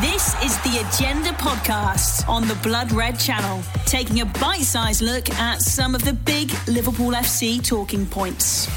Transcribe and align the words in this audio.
This 0.00 0.40
is 0.44 0.56
the 0.58 0.86
Agenda 0.86 1.30
podcast 1.30 2.28
on 2.28 2.46
the 2.46 2.54
Blood 2.56 2.92
Red 2.92 3.18
Channel, 3.18 3.62
taking 3.84 4.20
a 4.20 4.26
bite 4.26 4.62
sized 4.62 5.02
look 5.02 5.28
at 5.30 5.60
some 5.60 5.92
of 5.92 6.04
the 6.04 6.12
big 6.12 6.52
Liverpool 6.68 7.10
FC 7.10 7.66
talking 7.66 8.06
points. 8.06 8.68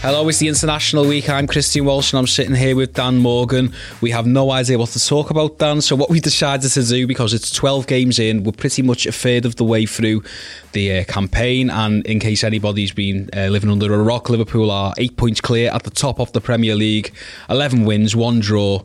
Hello, 0.00 0.28
it's 0.28 0.38
the 0.38 0.48
International 0.48 1.06
Week. 1.06 1.28
I'm 1.28 1.46
Christian 1.46 1.84
Walsh 1.84 2.12
and 2.12 2.18
I'm 2.18 2.26
sitting 2.26 2.56
here 2.56 2.74
with 2.74 2.94
Dan 2.94 3.18
Morgan. 3.18 3.72
We 4.00 4.10
have 4.10 4.26
no 4.26 4.50
idea 4.50 4.78
what 4.78 4.88
to 4.90 5.06
talk 5.06 5.30
about, 5.30 5.58
Dan. 5.58 5.80
So, 5.80 5.94
what 5.94 6.10
we 6.10 6.18
decided 6.18 6.68
to 6.72 6.82
do, 6.82 7.06
because 7.06 7.32
it's 7.32 7.52
12 7.52 7.86
games 7.86 8.18
in, 8.18 8.42
we're 8.42 8.50
pretty 8.50 8.82
much 8.82 9.06
a 9.06 9.12
third 9.12 9.44
of 9.44 9.54
the 9.56 9.64
way 9.64 9.86
through 9.86 10.24
the 10.72 10.98
uh, 10.98 11.04
campaign. 11.04 11.70
And 11.70 12.04
in 12.04 12.18
case 12.18 12.42
anybody's 12.42 12.90
been 12.90 13.30
uh, 13.32 13.46
living 13.46 13.70
under 13.70 13.94
a 13.94 14.02
rock, 14.02 14.28
Liverpool 14.28 14.72
are 14.72 14.92
eight 14.98 15.16
points 15.16 15.40
clear 15.40 15.70
at 15.70 15.84
the 15.84 15.90
top 15.90 16.18
of 16.18 16.32
the 16.32 16.40
Premier 16.40 16.74
League, 16.74 17.14
11 17.48 17.84
wins, 17.84 18.16
one 18.16 18.40
draw 18.40 18.82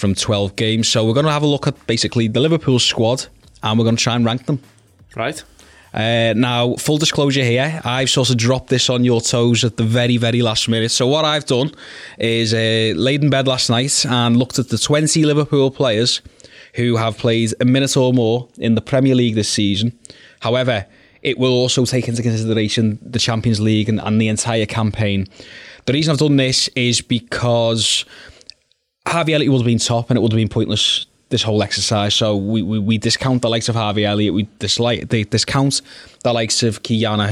from 0.00 0.14
12 0.14 0.56
games. 0.56 0.88
So 0.88 1.06
we're 1.06 1.14
going 1.14 1.26
to 1.26 1.32
have 1.32 1.42
a 1.42 1.46
look 1.46 1.66
at 1.66 1.86
basically 1.86 2.26
the 2.26 2.40
Liverpool 2.40 2.78
squad 2.78 3.26
and 3.62 3.78
we're 3.78 3.84
going 3.84 3.96
to 3.96 4.02
try 4.02 4.16
and 4.16 4.24
rank 4.24 4.46
them. 4.46 4.60
Right. 5.14 5.44
Uh, 5.92 6.32
now, 6.36 6.76
full 6.76 6.98
disclosure 6.98 7.42
here, 7.42 7.80
I've 7.84 8.10
sort 8.10 8.30
of 8.30 8.36
dropped 8.36 8.68
this 8.68 8.88
on 8.88 9.04
your 9.04 9.20
toes 9.20 9.64
at 9.64 9.76
the 9.76 9.82
very, 9.82 10.16
very 10.16 10.40
last 10.40 10.68
minute. 10.68 10.90
So, 10.92 11.06
what 11.06 11.24
I've 11.24 11.46
done 11.46 11.72
is 12.16 12.54
uh, 12.54 12.94
laid 12.96 13.24
in 13.24 13.30
bed 13.30 13.48
last 13.48 13.70
night 13.70 14.06
and 14.06 14.36
looked 14.36 14.58
at 14.60 14.68
the 14.68 14.78
20 14.78 15.24
Liverpool 15.24 15.70
players 15.70 16.22
who 16.74 16.96
have 16.96 17.18
played 17.18 17.54
a 17.60 17.64
minute 17.64 17.96
or 17.96 18.12
more 18.12 18.48
in 18.58 18.76
the 18.76 18.80
Premier 18.80 19.16
League 19.16 19.34
this 19.34 19.48
season. 19.48 19.98
However, 20.38 20.86
it 21.22 21.38
will 21.38 21.52
also 21.52 21.84
take 21.84 22.06
into 22.06 22.22
consideration 22.22 22.98
the 23.02 23.18
Champions 23.18 23.60
League 23.60 23.88
and, 23.88 24.00
and 24.00 24.20
the 24.20 24.28
entire 24.28 24.66
campaign. 24.66 25.26
The 25.86 25.92
reason 25.92 26.12
I've 26.12 26.18
done 26.18 26.36
this 26.36 26.68
is 26.68 27.00
because 27.00 28.04
Harvey 29.10 29.34
Elliott 29.34 29.50
would 29.50 29.58
have 29.58 29.66
been 29.66 29.78
top 29.78 30.10
and 30.10 30.16
it 30.16 30.22
would 30.22 30.32
have 30.32 30.38
been 30.38 30.48
pointless 30.48 31.06
this 31.30 31.42
whole 31.42 31.62
exercise. 31.62 32.14
So 32.14 32.36
we, 32.36 32.62
we, 32.62 32.78
we 32.78 32.98
discount 32.98 33.42
the 33.42 33.48
likes 33.48 33.68
of 33.68 33.74
Harvey 33.74 34.04
Elliott, 34.04 34.34
we 34.34 34.48
dislike, 34.58 35.08
they 35.08 35.24
discount 35.24 35.82
the 36.22 36.32
likes 36.32 36.62
of 36.62 36.82
Ki-Jana 36.82 37.24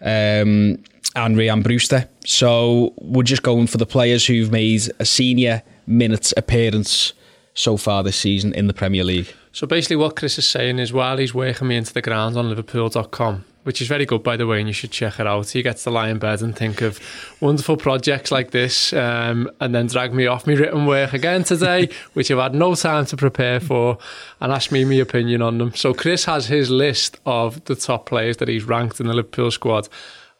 um, 0.00 0.78
and 1.14 1.38
Ryan 1.38 1.62
Brewster. 1.62 2.08
So 2.24 2.94
we're 2.98 3.22
just 3.22 3.42
going 3.42 3.66
for 3.66 3.78
the 3.78 3.86
players 3.86 4.26
who've 4.26 4.50
made 4.50 4.90
a 4.98 5.04
senior 5.04 5.62
minutes 5.86 6.32
appearance 6.36 7.12
so 7.54 7.76
far 7.76 8.02
this 8.02 8.16
season 8.16 8.52
in 8.54 8.66
the 8.66 8.74
Premier 8.74 9.02
League. 9.02 9.32
So 9.52 9.66
basically, 9.66 9.96
what 9.96 10.16
Chris 10.16 10.38
is 10.38 10.48
saying 10.48 10.78
is 10.78 10.92
while 10.92 11.16
he's 11.16 11.32
working 11.32 11.68
me 11.68 11.76
into 11.76 11.94
the 11.94 12.02
ground 12.02 12.36
on 12.36 12.48
Liverpool.com, 12.48 13.44
which 13.66 13.82
is 13.82 13.88
very 13.88 14.06
good, 14.06 14.22
by 14.22 14.36
the 14.36 14.46
way, 14.46 14.60
and 14.60 14.68
you 14.68 14.72
should 14.72 14.92
check 14.92 15.18
it 15.18 15.26
out. 15.26 15.50
He 15.50 15.60
gets 15.60 15.82
to 15.82 15.90
lie 15.90 16.08
in 16.08 16.20
bed 16.20 16.40
and 16.40 16.54
think 16.54 16.82
of 16.82 17.00
wonderful 17.40 17.76
projects 17.76 18.30
like 18.30 18.52
this, 18.52 18.92
um, 18.92 19.50
and 19.58 19.74
then 19.74 19.88
drag 19.88 20.14
me 20.14 20.28
off 20.28 20.46
my 20.46 20.52
written 20.52 20.86
work 20.86 21.12
again 21.12 21.42
today, 21.42 21.88
which 22.12 22.30
I've 22.30 22.38
had 22.38 22.54
no 22.54 22.76
time 22.76 23.06
to 23.06 23.16
prepare 23.16 23.58
for, 23.58 23.98
and 24.40 24.52
ask 24.52 24.70
me 24.70 24.84
my 24.84 24.94
opinion 24.94 25.42
on 25.42 25.58
them. 25.58 25.74
So 25.74 25.92
Chris 25.92 26.26
has 26.26 26.46
his 26.46 26.70
list 26.70 27.18
of 27.26 27.64
the 27.64 27.74
top 27.74 28.06
players 28.06 28.36
that 28.36 28.46
he's 28.46 28.62
ranked 28.62 29.00
in 29.00 29.08
the 29.08 29.14
Liverpool 29.14 29.50
squad. 29.50 29.88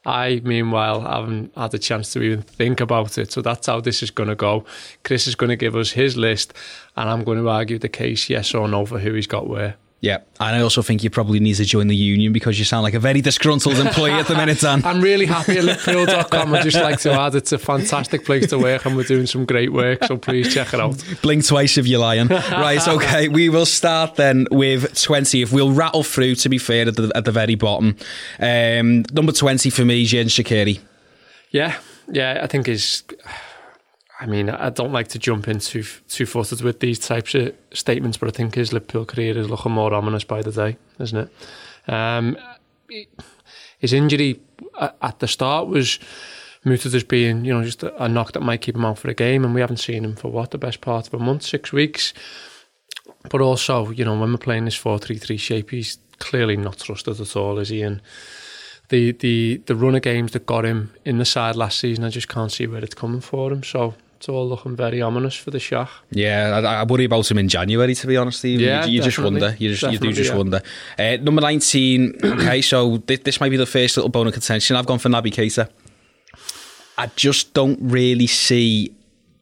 I, 0.05 0.41
meanwhile, 0.45 1.01
haven't 1.01 1.53
had 1.57 1.75
a 1.75 1.81
chance 1.81 2.13
to 2.13 2.23
even 2.23 2.43
think 2.43 2.81
about 2.81 3.19
it. 3.19 3.33
So 3.33 3.43
that's 3.43 3.67
how 3.67 3.81
this 3.81 4.05
is 4.05 4.13
going 4.13 4.29
to 4.29 4.37
go. 4.37 4.65
Chris 5.03 5.27
is 5.27 5.35
going 5.35 5.51
to 5.51 5.57
give 5.57 5.75
us 5.75 5.91
his 5.91 6.17
list, 6.17 6.55
and 6.97 7.11
I'm 7.11 7.25
going 7.25 7.39
to 7.39 7.49
argue 7.49 7.81
the 7.81 7.89
case 7.89 8.31
yes 8.31 8.55
or 8.55 8.69
no 8.69 8.87
for 8.87 9.01
who 9.01 9.15
he's 9.15 9.27
got 9.27 9.49
where. 9.49 9.75
Yeah, 10.01 10.19
and 10.39 10.55
I 10.55 10.61
also 10.61 10.83
think 10.83 11.03
you 11.03 11.09
probably 11.09 11.41
need 11.41 11.55
to 11.55 11.65
join 11.65 11.87
the 11.87 11.97
union 11.97 12.33
because 12.33 12.59
you 12.59 12.67
sound 12.67 12.83
like 12.83 12.93
a 12.93 13.01
very 13.01 13.23
disgruntled 13.23 13.77
employee 13.79 14.13
at 14.13 14.27
the 14.27 14.35
minute, 14.35 14.61
Dan. 14.61 14.83
I'm 14.85 15.01
really 15.01 15.25
happy 15.25 15.57
at 15.57 15.65
Liverpool.com. 15.65 16.55
I 16.55 16.63
just 16.63 16.77
like 16.77 17.01
to 17.01 17.13
add 17.13 17.35
it's 17.35 17.53
a 17.53 17.59
fantastic 17.59 18.27
place 18.27 18.47
to 18.51 18.59
work 18.59 18.85
and 18.85 18.95
we're 18.95 19.05
doing 19.05 19.27
some 19.27 19.47
great 19.47 19.73
work, 19.73 20.05
so 20.05 20.19
please 20.19 20.53
check 20.53 20.75
it 20.75 20.81
out. 20.81 21.03
Blink 21.23 21.47
twice 21.47 21.79
if 21.79 21.87
you're 21.87 21.99
lying. 22.01 22.29
right, 22.29 22.87
okay, 22.89 23.29
we 23.29 23.49
will 23.49 23.65
start 23.65 24.17
then 24.17 24.47
with 24.51 25.01
20. 25.01 25.41
If 25.41 25.51
we'll 25.51 25.73
rattle 25.73 26.03
through, 26.03 26.35
to 26.37 26.49
be 26.51 26.59
fair, 26.59 26.87
at 26.87 26.97
the, 26.97 27.11
at 27.15 27.25
the 27.25 27.33
very 27.33 27.55
bottom. 27.55 27.97
Um, 28.39 29.05
number 29.13 29.33
20 29.33 29.71
for 29.71 29.85
me, 29.85 30.05
Xherdan 30.05 30.27
Shaqiri. 30.27 30.79
Yeah, 31.51 31.79
yeah, 32.13 32.41
I 32.43 32.47
think 32.47 32.69
is 32.69 33.03
I 34.19 34.27
mean, 34.27 34.49
I 34.49 34.71
don't 34.71 34.93
like 34.93 35.09
to 35.09 35.19
jump 35.19 35.47
in 35.47 35.59
too, 35.59 35.85
too 36.09 36.27
with 36.63 36.81
these 36.81 36.99
types 36.99 37.35
of 37.35 37.55
statements, 37.73 38.17
but 38.17 38.29
I 38.29 38.33
think 38.33 38.55
his 38.55 38.73
Liverpool 38.73 39.05
career 39.05 39.37
is 39.37 39.51
looking 39.51 39.73
more 39.73 39.93
ominous 39.93 40.25
by 40.25 40.43
the 40.43 40.53
day, 40.53 40.79
isn't 40.99 41.19
it? 41.19 41.93
Um, 41.93 42.39
his 43.79 43.93
injury 43.93 44.41
at 45.03 45.19
the 45.19 45.29
start 45.29 45.69
was 45.69 45.99
mooted 46.65 46.95
as 46.95 47.05
being, 47.05 47.45
you 47.45 47.53
know, 47.53 47.63
just 47.63 47.83
a 47.83 48.09
knock 48.09 48.33
that 48.33 48.41
might 48.41 48.63
keep 48.63 48.75
him 48.75 48.85
out 48.85 48.99
for 48.99 49.11
a 49.11 49.15
game, 49.15 49.45
and 49.45 49.55
we 49.55 49.61
haven't 49.61 49.77
seen 49.77 50.05
him 50.05 50.17
for 50.17 50.31
what 50.31 50.51
the 50.51 50.59
best 50.59 50.81
part 50.81 51.07
of 51.07 51.15
a 51.15 51.19
month, 51.19 51.43
six 51.43 51.73
weeks. 51.73 52.15
But 53.31 53.41
also, 53.41 53.91
you 53.91 54.05
know, 54.05 54.19
when 54.19 54.33
we're 54.33 54.39
playing 54.39 54.65
this 54.65 54.77
four-three-three 54.77 55.37
shape, 55.37 55.71
he's 55.71 55.99
clearly 56.19 56.57
not 56.57 56.79
trusted 56.79 57.21
at 57.21 57.37
all, 57.37 57.59
is 57.59 57.69
he? 57.69 57.83
And 57.83 58.01
the 58.89 59.13
the 59.13 59.63
the 59.67 59.77
run 59.77 59.95
of 59.95 60.03
games 60.03 60.33
that 60.33 60.47
got 60.47 60.65
him 60.65 60.93
in 61.05 61.19
the 61.19 61.25
side 61.25 61.57
last 61.57 61.79
season, 61.79 62.05
I 62.05 62.09
just 62.09 62.29
can't 62.29 62.53
see 62.53 62.67
where 62.67 62.83
it's 62.83 62.95
coming 62.95 63.21
for 63.21 63.53
him. 63.53 63.63
So 63.63 63.95
it's 64.17 64.29
all 64.29 64.49
looking 64.49 64.75
very 64.75 65.03
ominous 65.03 65.35
for 65.35 65.51
the 65.51 65.59
Shaq. 65.59 65.89
Yeah, 66.11 66.61
I, 66.65 66.81
I, 66.81 66.85
worry 66.85 67.05
about 67.05 67.31
him 67.31 67.39
in 67.39 67.49
January, 67.49 67.95
to 67.95 68.07
be 68.07 68.17
honest. 68.17 68.43
You, 68.45 68.59
yeah, 68.59 68.87
you, 68.87 68.95
you 68.95 69.03
just 69.03 69.19
wonder. 69.19 69.55
You, 69.59 69.75
just, 69.75 69.93
you 69.93 69.99
do 69.99 70.13
just 70.13 70.31
yeah. 70.31 70.37
wonder. 70.37 70.63
Uh, 70.99 71.17
number 71.21 71.43
19, 71.43 72.21
okay, 72.25 72.63
so 72.63 72.97
this, 72.99 73.21
this 73.21 73.41
might 73.41 73.51
be 73.51 73.59
the 73.59 73.67
first 73.67 73.97
little 73.97 74.09
bone 74.09 74.27
of 74.27 74.33
contention. 74.33 74.75
I've 74.75 74.87
gone 74.87 74.99
for 74.99 75.11
Naby 75.11 75.33
Keita. 75.33 75.69
I 76.97 77.09
just 77.15 77.53
don't 77.53 77.79
really 77.83 78.27
see 78.27 78.95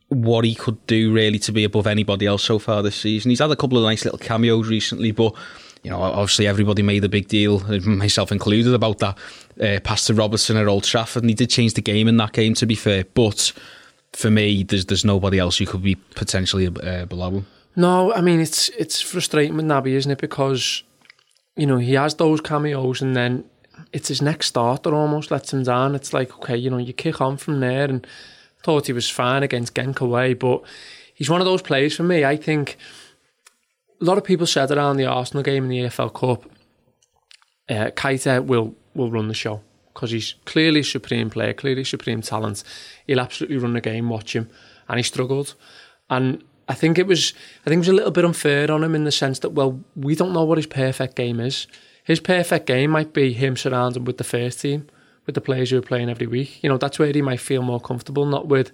what 0.08 0.44
he 0.44 0.54
could 0.54 0.84
do 0.86 1.12
really 1.12 1.38
to 1.40 1.52
be 1.52 1.64
above 1.64 1.86
anybody 1.86 2.26
else 2.26 2.42
so 2.42 2.58
far 2.58 2.82
this 2.82 2.96
season. 2.96 3.30
He's 3.30 3.38
had 3.38 3.50
a 3.50 3.56
couple 3.56 3.78
of 3.78 3.84
nice 3.84 4.04
little 4.04 4.18
cameos 4.18 4.68
recently, 4.68 5.12
but 5.12 5.34
you 5.84 5.90
know, 5.90 6.00
obviously 6.00 6.46
everybody 6.46 6.82
made 6.82 7.04
a 7.04 7.08
big 7.08 7.28
deal, 7.28 7.60
myself 7.84 8.32
included, 8.32 8.74
about 8.74 8.98
that 8.98 9.18
uh, 9.60 9.80
pass 9.84 10.06
to 10.06 10.14
Robertson 10.14 10.56
at 10.56 10.66
Old 10.66 10.84
Trafford, 10.84 11.22
and 11.22 11.30
he 11.30 11.34
did 11.34 11.50
change 11.50 11.74
the 11.74 11.82
game 11.82 12.08
in 12.08 12.16
that 12.16 12.32
game. 12.32 12.54
To 12.54 12.66
be 12.66 12.74
fair, 12.74 13.04
but 13.14 13.52
for 14.14 14.30
me, 14.30 14.62
there's 14.62 14.86
there's 14.86 15.04
nobody 15.04 15.38
else 15.38 15.58
who 15.58 15.66
could 15.66 15.82
be 15.82 15.94
potentially 15.94 16.66
uh, 16.66 17.04
below 17.06 17.30
him. 17.30 17.46
No, 17.76 18.12
I 18.12 18.20
mean 18.20 18.40
it's 18.40 18.68
it's 18.70 19.00
frustrating 19.00 19.56
with 19.56 19.66
Naby, 19.66 19.92
isn't 19.92 20.10
it? 20.10 20.20
Because 20.20 20.82
you 21.56 21.66
know 21.66 21.78
he 21.78 21.94
has 21.94 22.14
those 22.14 22.40
cameos, 22.40 23.02
and 23.02 23.16
then 23.16 23.44
it's 23.92 24.08
his 24.08 24.22
next 24.22 24.46
start 24.46 24.84
that 24.84 24.92
almost 24.92 25.30
lets 25.30 25.52
him 25.52 25.64
down. 25.64 25.94
It's 25.94 26.12
like 26.12 26.34
okay, 26.38 26.56
you 26.56 26.70
know, 26.70 26.78
you 26.78 26.92
kick 26.92 27.20
on 27.20 27.36
from 27.36 27.60
there, 27.60 27.84
and 27.84 28.06
thought 28.62 28.86
he 28.86 28.92
was 28.92 29.10
fine 29.10 29.42
against 29.42 29.74
Genk 29.74 30.00
away, 30.00 30.34
but 30.34 30.62
he's 31.14 31.28
one 31.28 31.40
of 31.40 31.44
those 31.44 31.62
players 31.62 31.96
for 31.96 32.02
me. 32.02 32.24
I 32.24 32.36
think 32.36 32.78
a 34.00 34.04
lot 34.04 34.18
of 34.18 34.24
people 34.24 34.46
said 34.46 34.70
around 34.70 34.96
the 34.96 35.06
Arsenal 35.06 35.42
game 35.42 35.64
in 35.64 35.70
the 35.70 35.80
EFL 35.80 36.14
Cup, 36.14 36.50
uh, 37.68 37.90
Keita 37.90 38.44
will 38.44 38.74
will 38.94 39.10
run 39.10 39.28
the 39.28 39.34
show 39.34 39.60
because 39.92 40.10
he's 40.10 40.34
clearly 40.44 40.82
supreme 40.82 41.30
player, 41.30 41.52
clearly 41.52 41.84
supreme 41.84 42.20
talent. 42.20 42.62
He'll 43.06 43.20
absolutely 43.20 43.58
run 43.58 43.74
the 43.74 43.80
game. 43.80 44.08
Watch 44.08 44.34
him, 44.34 44.48
and 44.88 44.98
he 44.98 45.02
struggled. 45.02 45.54
And 46.10 46.42
I 46.68 46.74
think 46.74 46.98
it 46.98 47.06
was, 47.06 47.34
I 47.64 47.70
think 47.70 47.78
it 47.78 47.86
was 47.86 47.88
a 47.88 47.94
little 47.94 48.10
bit 48.10 48.24
unfair 48.24 48.70
on 48.70 48.84
him 48.84 48.94
in 48.94 49.04
the 49.04 49.12
sense 49.12 49.38
that 49.40 49.50
well, 49.50 49.80
we 49.96 50.14
don't 50.14 50.32
know 50.32 50.44
what 50.44 50.58
his 50.58 50.66
perfect 50.66 51.16
game 51.16 51.40
is. 51.40 51.66
His 52.04 52.20
perfect 52.20 52.66
game 52.66 52.90
might 52.90 53.12
be 53.12 53.32
him 53.32 53.56
surrounded 53.56 54.06
with 54.06 54.18
the 54.18 54.24
first 54.24 54.60
team, 54.60 54.88
with 55.26 55.34
the 55.34 55.40
players 55.40 55.70
who 55.70 55.78
are 55.78 55.82
playing 55.82 56.10
every 56.10 56.26
week. 56.26 56.62
You 56.62 56.68
know, 56.68 56.76
that's 56.76 56.98
where 56.98 57.10
he 57.10 57.22
might 57.22 57.40
feel 57.40 57.62
more 57.62 57.80
comfortable, 57.80 58.26
not 58.26 58.46
with, 58.46 58.72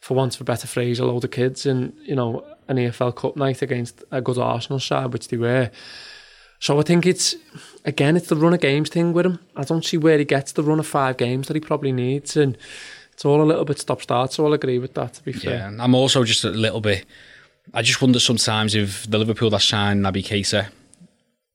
for 0.00 0.14
want 0.14 0.34
of 0.34 0.42
a 0.42 0.44
better 0.44 0.66
phrase, 0.66 0.98
a 0.98 1.04
load 1.04 1.24
of 1.24 1.30
kids 1.30 1.66
and 1.66 1.94
you 2.02 2.14
know 2.14 2.44
an 2.68 2.76
EFL 2.76 3.14
Cup 3.14 3.36
night 3.36 3.62
against 3.62 4.02
a 4.10 4.20
good 4.20 4.38
Arsenal 4.38 4.80
side, 4.80 5.12
which 5.12 5.28
they 5.28 5.36
were. 5.36 5.70
So 6.58 6.78
I 6.78 6.82
think 6.82 7.06
it's 7.06 7.34
again 7.84 8.16
it's 8.16 8.28
the 8.28 8.36
run 8.36 8.54
of 8.54 8.60
games 8.60 8.90
thing 8.90 9.12
with 9.12 9.26
him. 9.26 9.40
I 9.56 9.64
don't 9.64 9.84
see 9.84 9.96
where 9.96 10.18
he 10.18 10.24
gets 10.24 10.52
the 10.52 10.62
run 10.62 10.78
of 10.78 10.86
five 10.86 11.16
games 11.16 11.48
that 11.48 11.56
he 11.56 11.60
probably 11.60 11.92
needs, 11.92 12.36
and 12.36 12.56
it's 13.20 13.26
all 13.26 13.42
a 13.42 13.44
little 13.44 13.66
bit 13.66 13.78
stop 13.78 14.00
start. 14.00 14.32
So 14.32 14.46
I'll 14.46 14.54
agree 14.54 14.78
with 14.78 14.94
that. 14.94 15.12
To 15.12 15.22
be 15.22 15.34
fair, 15.34 15.70
yeah, 15.70 15.84
I'm 15.84 15.94
also 15.94 16.24
just 16.24 16.42
a 16.42 16.48
little 16.48 16.80
bit. 16.80 17.04
I 17.74 17.82
just 17.82 18.00
wonder 18.00 18.18
sometimes 18.18 18.74
if 18.74 19.10
the 19.10 19.18
Liverpool 19.18 19.50
that 19.50 19.60
signed 19.60 20.02
Naby 20.02 20.24
Keita 20.24 20.68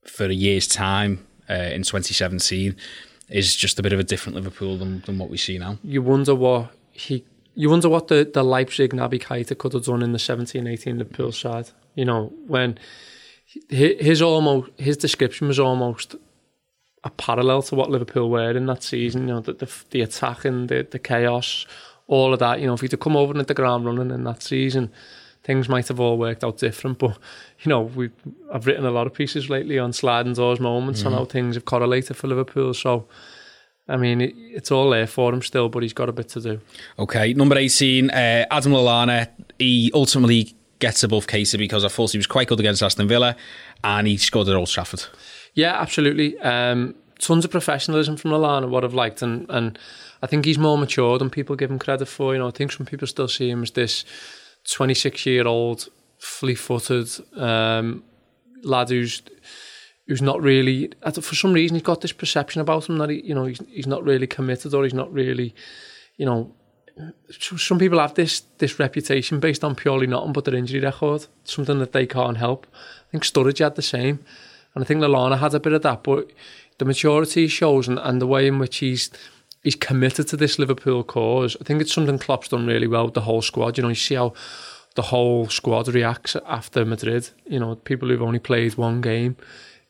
for 0.04 0.26
a 0.26 0.32
year's 0.32 0.68
time 0.68 1.26
uh, 1.50 1.54
in 1.54 1.82
2017 1.82 2.76
is 3.30 3.56
just 3.56 3.80
a 3.80 3.82
bit 3.82 3.92
of 3.92 3.98
a 3.98 4.04
different 4.04 4.36
Liverpool 4.36 4.78
than, 4.78 5.00
than 5.06 5.18
what 5.18 5.28
we 5.28 5.36
see 5.36 5.58
now. 5.58 5.76
You 5.82 6.02
wonder 6.02 6.36
what 6.36 6.70
he. 6.92 7.24
You 7.56 7.68
wonder 7.70 7.88
what 7.88 8.06
the, 8.06 8.30
the 8.32 8.44
Leipzig 8.44 8.92
Naby 8.92 9.20
Keita 9.20 9.58
could 9.58 9.72
have 9.72 9.86
done 9.86 10.04
in 10.04 10.12
the 10.12 10.18
17-18 10.18 10.98
Liverpool 10.98 11.32
side. 11.32 11.70
You 11.96 12.04
know 12.04 12.32
when 12.46 12.78
his 13.68 14.22
almost 14.22 14.70
his 14.76 14.96
description 14.96 15.48
was 15.48 15.58
almost 15.58 16.14
a 17.06 17.10
parallel 17.10 17.62
to 17.62 17.74
what 17.74 17.90
Liverpool 17.90 18.28
were 18.28 18.50
in 18.50 18.66
that 18.66 18.82
season. 18.82 19.28
You 19.28 19.34
know, 19.34 19.40
the 19.40 19.54
the, 19.54 19.72
the 19.90 20.02
attack 20.02 20.44
and 20.44 20.68
the, 20.68 20.86
the 20.90 20.98
chaos, 20.98 21.66
all 22.08 22.32
of 22.32 22.40
that. 22.40 22.60
You 22.60 22.66
know, 22.66 22.74
if 22.74 22.80
he'd 22.80 22.90
have 22.90 23.00
come 23.00 23.16
over 23.16 23.32
and 23.32 23.40
hit 23.40 23.46
the 23.46 23.54
ground 23.54 23.86
running 23.86 24.10
in 24.10 24.24
that 24.24 24.42
season, 24.42 24.92
things 25.44 25.68
might 25.68 25.88
have 25.88 26.00
all 26.00 26.18
worked 26.18 26.44
out 26.44 26.58
different. 26.58 26.98
But 26.98 27.16
you 27.60 27.68
know, 27.70 27.82
we 27.82 28.10
I've 28.52 28.66
written 28.66 28.84
a 28.84 28.90
lot 28.90 29.06
of 29.06 29.14
pieces 29.14 29.48
lately 29.48 29.78
on 29.78 29.92
sliding 29.92 30.34
doors 30.34 30.60
moments 30.60 31.00
mm-hmm. 31.00 31.08
and 31.08 31.16
how 31.16 31.24
things 31.24 31.54
have 31.54 31.64
correlated 31.64 32.16
for 32.16 32.26
Liverpool. 32.26 32.74
So. 32.74 33.06
I 33.88 33.96
mean, 33.96 34.20
it, 34.20 34.34
it's 34.36 34.72
all 34.72 34.90
there 34.90 35.06
for 35.06 35.32
him 35.32 35.42
still, 35.42 35.68
but 35.68 35.84
he's 35.84 35.92
got 35.92 36.08
a 36.08 36.12
bit 36.12 36.28
to 36.30 36.40
do. 36.40 36.60
Okay, 36.98 37.34
number 37.34 37.56
18, 37.56 38.10
uh, 38.10 38.44
Adam 38.50 38.72
Lallana. 38.72 39.28
He 39.60 39.92
ultimately 39.94 40.56
gets 40.80 41.04
above 41.04 41.28
Casey 41.28 41.56
because 41.56 41.84
I 41.84 41.88
thought 41.88 42.10
he 42.10 42.18
was 42.18 42.26
quite 42.26 42.48
good 42.48 42.58
against 42.58 42.82
Aston 42.82 43.06
Villa 43.06 43.36
and 43.84 44.08
he 44.08 44.16
scored 44.16 44.48
at 44.48 44.56
Old 44.56 44.68
Trafford. 44.68 45.04
Yeah, 45.56 45.80
absolutely. 45.80 46.38
Um, 46.38 46.94
tons 47.18 47.44
of 47.44 47.50
professionalism 47.50 48.16
from 48.16 48.30
Lallana, 48.30 48.68
what 48.68 48.84
I've 48.84 48.94
liked, 48.94 49.22
and, 49.22 49.46
and 49.48 49.78
I 50.22 50.26
think 50.26 50.44
he's 50.44 50.58
more 50.58 50.78
mature 50.78 51.18
than 51.18 51.30
people 51.30 51.56
give 51.56 51.70
him 51.70 51.78
credit 51.78 52.06
for. 52.06 52.34
You 52.34 52.38
know, 52.38 52.48
I 52.48 52.52
think 52.52 52.70
some 52.70 52.86
people 52.86 53.08
still 53.08 53.26
see 53.26 53.48
him 53.48 53.62
as 53.62 53.70
this 53.70 54.04
26 54.70 55.24
year 55.26 55.48
old, 55.48 55.88
flea 56.18 56.54
footed 56.54 57.08
um, 57.36 58.04
lad 58.62 58.88
who's 58.88 59.22
who's 60.06 60.22
not 60.22 60.40
really 60.40 60.90
for 61.20 61.34
some 61.34 61.52
reason 61.52 61.74
he's 61.74 61.82
got 61.82 62.00
this 62.00 62.12
perception 62.12 62.60
about 62.60 62.88
him 62.88 62.98
that 62.98 63.10
he 63.10 63.20
you 63.20 63.34
know 63.34 63.44
he's, 63.44 63.60
he's 63.68 63.86
not 63.86 64.02
really 64.02 64.26
committed 64.26 64.72
or 64.72 64.84
he's 64.84 64.94
not 64.94 65.12
really 65.12 65.54
you 66.16 66.24
know 66.24 66.52
some 67.38 67.78
people 67.78 67.98
have 67.98 68.14
this 68.14 68.40
this 68.58 68.78
reputation 68.78 69.40
based 69.40 69.62
on 69.62 69.74
purely 69.74 70.06
nothing 70.06 70.32
but 70.32 70.44
their 70.44 70.54
injury 70.54 70.80
record 70.80 71.26
something 71.44 71.78
that 71.78 71.92
they 71.92 72.06
can't 72.06 72.38
help 72.38 72.66
I 72.72 73.10
think 73.10 73.24
Sturridge 73.24 73.58
had 73.58 73.76
the 73.76 73.82
same 73.82 74.24
and 74.76 74.84
I 74.84 74.86
think 74.86 75.00
Lallana 75.00 75.38
had 75.38 75.54
a 75.54 75.60
bit 75.60 75.72
of 75.72 75.82
that 75.82 76.04
but 76.04 76.30
the 76.78 76.84
maturity 76.84 77.42
he 77.42 77.48
shows 77.48 77.88
and, 77.88 77.98
and 77.98 78.20
the 78.20 78.26
way 78.28 78.46
in 78.46 78.60
which 78.60 78.76
he's 78.76 79.10
he's 79.64 79.74
committed 79.74 80.28
to 80.28 80.36
this 80.36 80.60
Liverpool 80.60 81.02
cause 81.02 81.56
I 81.60 81.64
think 81.64 81.80
it's 81.80 81.92
something 81.92 82.20
Klopp's 82.20 82.48
done 82.48 82.68
really 82.68 82.86
well 82.86 83.06
with 83.06 83.14
the 83.14 83.22
whole 83.22 83.42
squad 83.42 83.76
you 83.76 83.82
know 83.82 83.88
you 83.88 83.96
see 83.96 84.14
how 84.14 84.32
the 84.94 85.02
whole 85.02 85.48
squad 85.48 85.88
reacts 85.88 86.36
after 86.46 86.84
Madrid 86.84 87.30
you 87.48 87.58
know 87.58 87.74
people 87.74 88.08
who've 88.08 88.22
only 88.22 88.38
played 88.38 88.76
one 88.76 89.00
game 89.00 89.36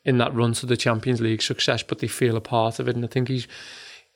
in 0.06 0.18
that 0.18 0.32
run 0.32 0.52
to 0.54 0.64
the 0.64 0.76
Champions 0.76 1.20
League 1.20 1.42
success, 1.42 1.82
but 1.82 1.98
they 1.98 2.06
feel 2.06 2.36
a 2.36 2.40
part 2.40 2.78
of 2.78 2.88
it. 2.88 2.94
And 2.94 3.04
I 3.04 3.08
think 3.08 3.28
he's 3.28 3.46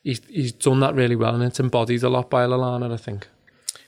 he's 0.03 0.23
he's 0.29 0.53
done 0.53 0.81
that 0.81 0.95
really 0.95 1.17
well, 1.17 1.35
and 1.35 1.43
it's 1.43 1.61
embodied 1.61 2.03
a 2.05 2.09
lot 2.09 2.31
by 2.31 2.47
Lallana. 2.47 2.91
I 2.95 2.97
think. 2.97 3.29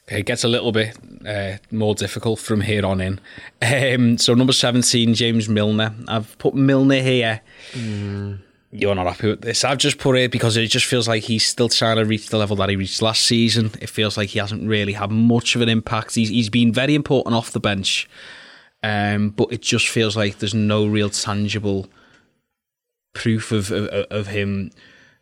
It 0.08 0.26
gets 0.26 0.44
a 0.44 0.48
little 0.48 0.72
bit 0.72 0.96
uh, 1.26 1.58
more 1.70 1.94
difficult 1.94 2.38
from 2.38 2.60
here 2.60 2.84
on 2.84 3.00
in. 3.00 3.20
Um, 3.62 4.18
so 4.18 4.34
number 4.34 4.52
seventeen, 4.52 5.14
James 5.14 5.48
Milner. 5.48 5.94
I've 6.08 6.36
put 6.38 6.54
Milner 6.54 7.00
here. 7.00 7.40
Mm. 7.72 8.40
You're 8.74 8.94
not 8.94 9.06
happy 9.06 9.28
with 9.28 9.42
this. 9.42 9.64
I've 9.64 9.78
just 9.78 9.98
put 9.98 10.16
it 10.16 10.32
because 10.32 10.56
it 10.56 10.66
just 10.68 10.86
feels 10.86 11.06
like 11.06 11.24
he's 11.24 11.46
still 11.46 11.68
trying 11.68 11.96
to 11.96 12.04
reach 12.04 12.30
the 12.30 12.38
level 12.38 12.56
that 12.56 12.70
he 12.70 12.76
reached 12.76 13.02
last 13.02 13.22
season. 13.24 13.70
It 13.80 13.90
feels 13.90 14.16
like 14.16 14.30
he 14.30 14.38
hasn't 14.38 14.66
really 14.66 14.94
had 14.94 15.10
much 15.10 15.54
of 15.54 15.60
an 15.60 15.68
impact. 15.68 16.14
He's 16.14 16.30
he's 16.30 16.48
been 16.48 16.72
very 16.72 16.94
important 16.94 17.34
off 17.34 17.52
the 17.52 17.60
bench 17.60 18.08
um, 18.82 19.30
but 19.30 19.52
it 19.52 19.62
just 19.62 19.88
feels 19.88 20.16
like 20.16 20.38
there's 20.38 20.54
no 20.54 20.86
real 20.86 21.08
tangible 21.08 21.86
proof 23.14 23.52
of 23.52 23.70
of, 23.70 24.06
of 24.10 24.26
him 24.28 24.70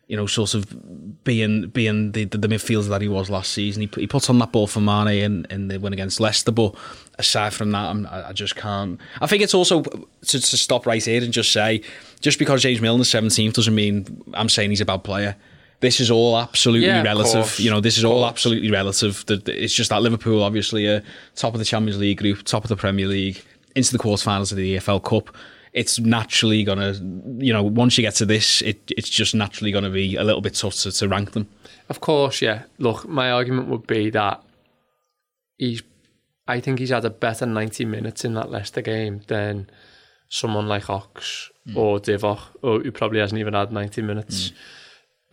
you 0.07 0.17
know, 0.17 0.27
sort 0.27 0.53
of 0.53 1.23
being 1.23 1.67
being 1.67 2.11
the, 2.11 2.25
the, 2.25 2.37
the 2.37 2.47
midfielder 2.47 2.89
that 2.89 3.01
he 3.01 3.07
was 3.07 3.29
last 3.29 3.51
season. 3.53 3.83
He, 3.83 3.89
he 4.01 4.07
put 4.07 4.29
on 4.29 4.39
that 4.39 4.51
ball 4.51 4.67
for 4.67 4.81
Mane 4.81 5.07
in, 5.23 5.47
in 5.49 5.67
the 5.69 5.77
win 5.79 5.93
against 5.93 6.19
Leicester, 6.19 6.51
but 6.51 6.75
aside 7.17 7.53
from 7.53 7.71
that, 7.71 7.89
I'm, 7.89 8.07
I 8.11 8.33
just 8.33 8.55
can't. 8.55 8.99
I 9.21 9.27
think 9.27 9.41
it's 9.41 9.53
also 9.53 9.83
to, 9.83 10.01
to 10.21 10.39
stop 10.57 10.85
right 10.85 11.03
here 11.03 11.23
and 11.23 11.31
just 11.31 11.51
say, 11.53 11.81
just 12.19 12.39
because 12.39 12.61
James 12.61 12.81
Milner's 12.81 13.09
17th 13.09 13.53
doesn't 13.53 13.73
mean 13.75 14.21
I'm 14.33 14.49
saying 14.49 14.71
he's 14.71 14.81
a 14.81 14.85
bad 14.85 15.03
player. 15.03 15.35
This 15.79 15.99
is 15.99 16.11
all 16.11 16.37
absolutely 16.37 16.87
Yeah, 16.87 17.01
relative. 17.01 17.33
course. 17.41 17.59
You 17.59 17.71
know, 17.71 17.79
this 17.81 17.97
is 17.97 18.03
all 18.05 18.25
absolutely 18.25 18.69
relative. 18.69 19.23
It's 19.29 19.73
just 19.73 19.89
that 19.89 20.01
Liverpool, 20.03 20.43
obviously, 20.43 20.87
are 20.87 21.01
top 21.35 21.53
of 21.53 21.59
the 21.59 21.65
Champions 21.65 21.99
League 21.99 22.19
group, 22.19 22.43
top 22.43 22.63
of 22.63 22.69
the 22.69 22.75
Premier 22.75 23.07
League, 23.07 23.43
into 23.75 23.91
the 23.91 23.97
quarterfinals 23.97 24.51
of 24.51 24.57
the 24.57 24.75
EFL 24.75 25.03
Cup. 25.03 25.35
It's 25.73 25.99
naturally 25.99 26.63
gonna, 26.63 26.93
you 27.37 27.53
know, 27.53 27.63
once 27.63 27.97
you 27.97 28.01
get 28.01 28.15
to 28.15 28.25
this, 28.25 28.61
it, 28.61 28.81
it's 28.89 29.09
just 29.09 29.33
naturally 29.33 29.71
gonna 29.71 29.89
be 29.89 30.15
a 30.15 30.23
little 30.23 30.41
bit 30.41 30.55
tough 30.55 30.75
to, 30.81 30.91
to 30.91 31.07
rank 31.07 31.31
them. 31.31 31.47
Of 31.89 32.01
course, 32.01 32.41
yeah. 32.41 32.63
Look, 32.77 33.07
my 33.07 33.31
argument 33.31 33.67
would 33.69 33.87
be 33.87 34.09
that 34.11 34.43
he's. 35.57 35.83
I 36.47 36.59
think 36.59 36.79
he's 36.79 36.89
had 36.89 37.05
a 37.05 37.09
better 37.09 37.45
ninety 37.45 37.85
minutes 37.85 38.25
in 38.25 38.33
that 38.33 38.51
Leicester 38.51 38.81
game 38.81 39.21
than 39.27 39.69
someone 40.27 40.67
like 40.67 40.89
Ox 40.89 41.49
mm. 41.67 41.77
or 41.77 41.99
Divock, 41.99 42.41
or 42.61 42.79
who 42.79 42.91
probably 42.91 43.19
hasn't 43.19 43.39
even 43.39 43.53
had 43.53 43.71
ninety 43.71 44.01
minutes. 44.01 44.49
Mm. 44.49 44.53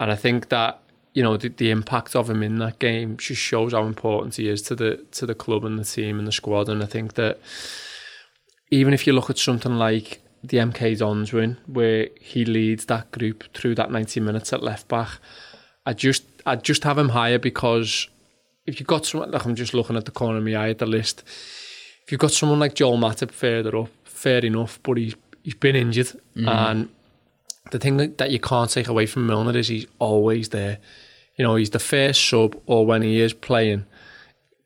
And 0.01 0.13
I 0.13 0.17
think 0.17 0.49
that 0.51 0.81
you 1.15 1.23
know 1.23 1.37
the, 1.37 1.49
the 1.49 1.71
impact 1.71 2.15
of 2.15 2.31
him 2.31 2.45
in 2.45 2.59
that 2.59 2.79
game 2.79 3.17
just 3.17 3.41
shows 3.41 3.73
how 3.73 3.85
important 3.85 4.37
he 4.37 4.49
is 4.49 4.63
to 4.63 4.77
the 4.77 5.05
to 5.13 5.27
the 5.27 5.35
club 5.35 5.65
and 5.65 5.79
the 5.79 5.85
team 5.85 6.19
and 6.19 6.29
the 6.29 6.33
squad. 6.33 6.69
And 6.69 6.83
I 6.83 6.87
think 6.87 7.15
that 7.15 7.41
even 8.71 8.95
if 8.95 9.07
you 9.07 9.13
look 9.13 9.31
at 9.31 9.39
something 9.39 9.77
like 9.77 10.21
the 10.43 10.59
MK 10.59 10.99
Dons 10.99 11.33
win, 11.33 11.59
where 11.67 12.09
he 12.21 12.45
leads 12.45 12.87
that 12.87 13.11
group 13.11 13.45
through 13.55 13.75
that 13.77 13.91
90 13.91 14.21
minutes 14.21 14.53
at 14.53 14.63
left 14.63 14.89
back, 14.89 15.19
I 15.87 15.93
just 15.93 16.25
I'd 16.47 16.63
just 16.63 16.85
have 16.85 16.99
him 16.99 17.11
higher 17.11 17.39
because 17.39 18.09
if 18.67 18.79
you've 18.79 18.87
got 18.87 19.07
someone 19.07 19.31
like 19.31 19.45
I'm 19.45 19.55
just 19.55 19.75
looking 19.75 19.97
at 19.97 20.05
the 20.05 20.11
corner 20.11 20.39
of 20.39 20.45
my 20.45 20.55
eye 20.55 20.71
at 20.71 20.79
the 20.79 20.87
list, 20.87 21.23
if 22.05 22.13
you've 22.13 22.21
got 22.21 22.33
someone 22.33 22.59
like 22.59 22.75
Joel 22.75 22.99
Matip 22.99 23.31
further 23.31 23.77
up, 23.77 23.91
fair 24.05 24.45
enough, 24.45 24.79
but 24.83 24.97
he's 24.97 25.15
he's 25.43 25.55
been 25.55 25.77
injured 25.77 26.09
mm-hmm. 26.37 26.49
and 26.49 26.89
the 27.71 27.79
thing 27.79 27.97
that, 27.99 28.19
that 28.19 28.31
you 28.31 28.41
can't 28.41 28.71
take 28.71 28.89
away 28.89 29.07
from 29.07 29.27
Milner 29.27 29.57
is 29.57 29.69
he's 29.69 29.87
always 29.99 30.51
there. 30.51 30.79
You 31.37 31.45
know, 31.45 31.57
he's 31.57 31.71
the 31.71 31.79
first 31.79 32.27
sub 32.27 32.61
or 32.67 32.87
when 32.87 33.03
he 33.03 33.21
is 33.21 33.33
playing, 33.33 33.87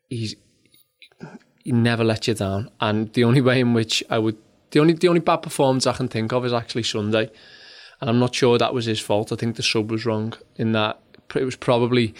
he's 0.09 0.35
he 1.63 1.71
never 1.71 2.03
lets 2.03 2.27
you 2.27 2.33
down. 2.33 2.69
And 2.81 3.11
the 3.13 3.23
only 3.23 3.41
way 3.41 3.59
in 3.59 3.73
which 3.73 4.03
I 4.09 4.17
would 4.19 4.37
the 4.73 4.79
only 4.79 4.93
the 4.93 5.07
only 5.07 5.21
bad 5.21 5.37
performance 5.37 5.87
I 5.87 5.93
can 5.93 6.07
think 6.07 6.33
of 6.33 6.45
is 6.45 6.53
actually 6.53 6.83
Sunday. 6.83 7.31
And 8.01 8.09
I'm 8.09 8.19
not 8.19 8.35
sure 8.35 8.57
that 8.57 8.73
was 8.73 8.85
his 8.85 8.99
fault. 8.99 9.31
I 9.31 9.37
think 9.37 9.55
the 9.55 9.63
sub 9.63 9.89
was 9.89 10.05
wrong 10.05 10.33
in 10.57 10.73
that 10.73 10.99
it 11.35 11.45
was 11.45 11.55
probably 11.55 12.13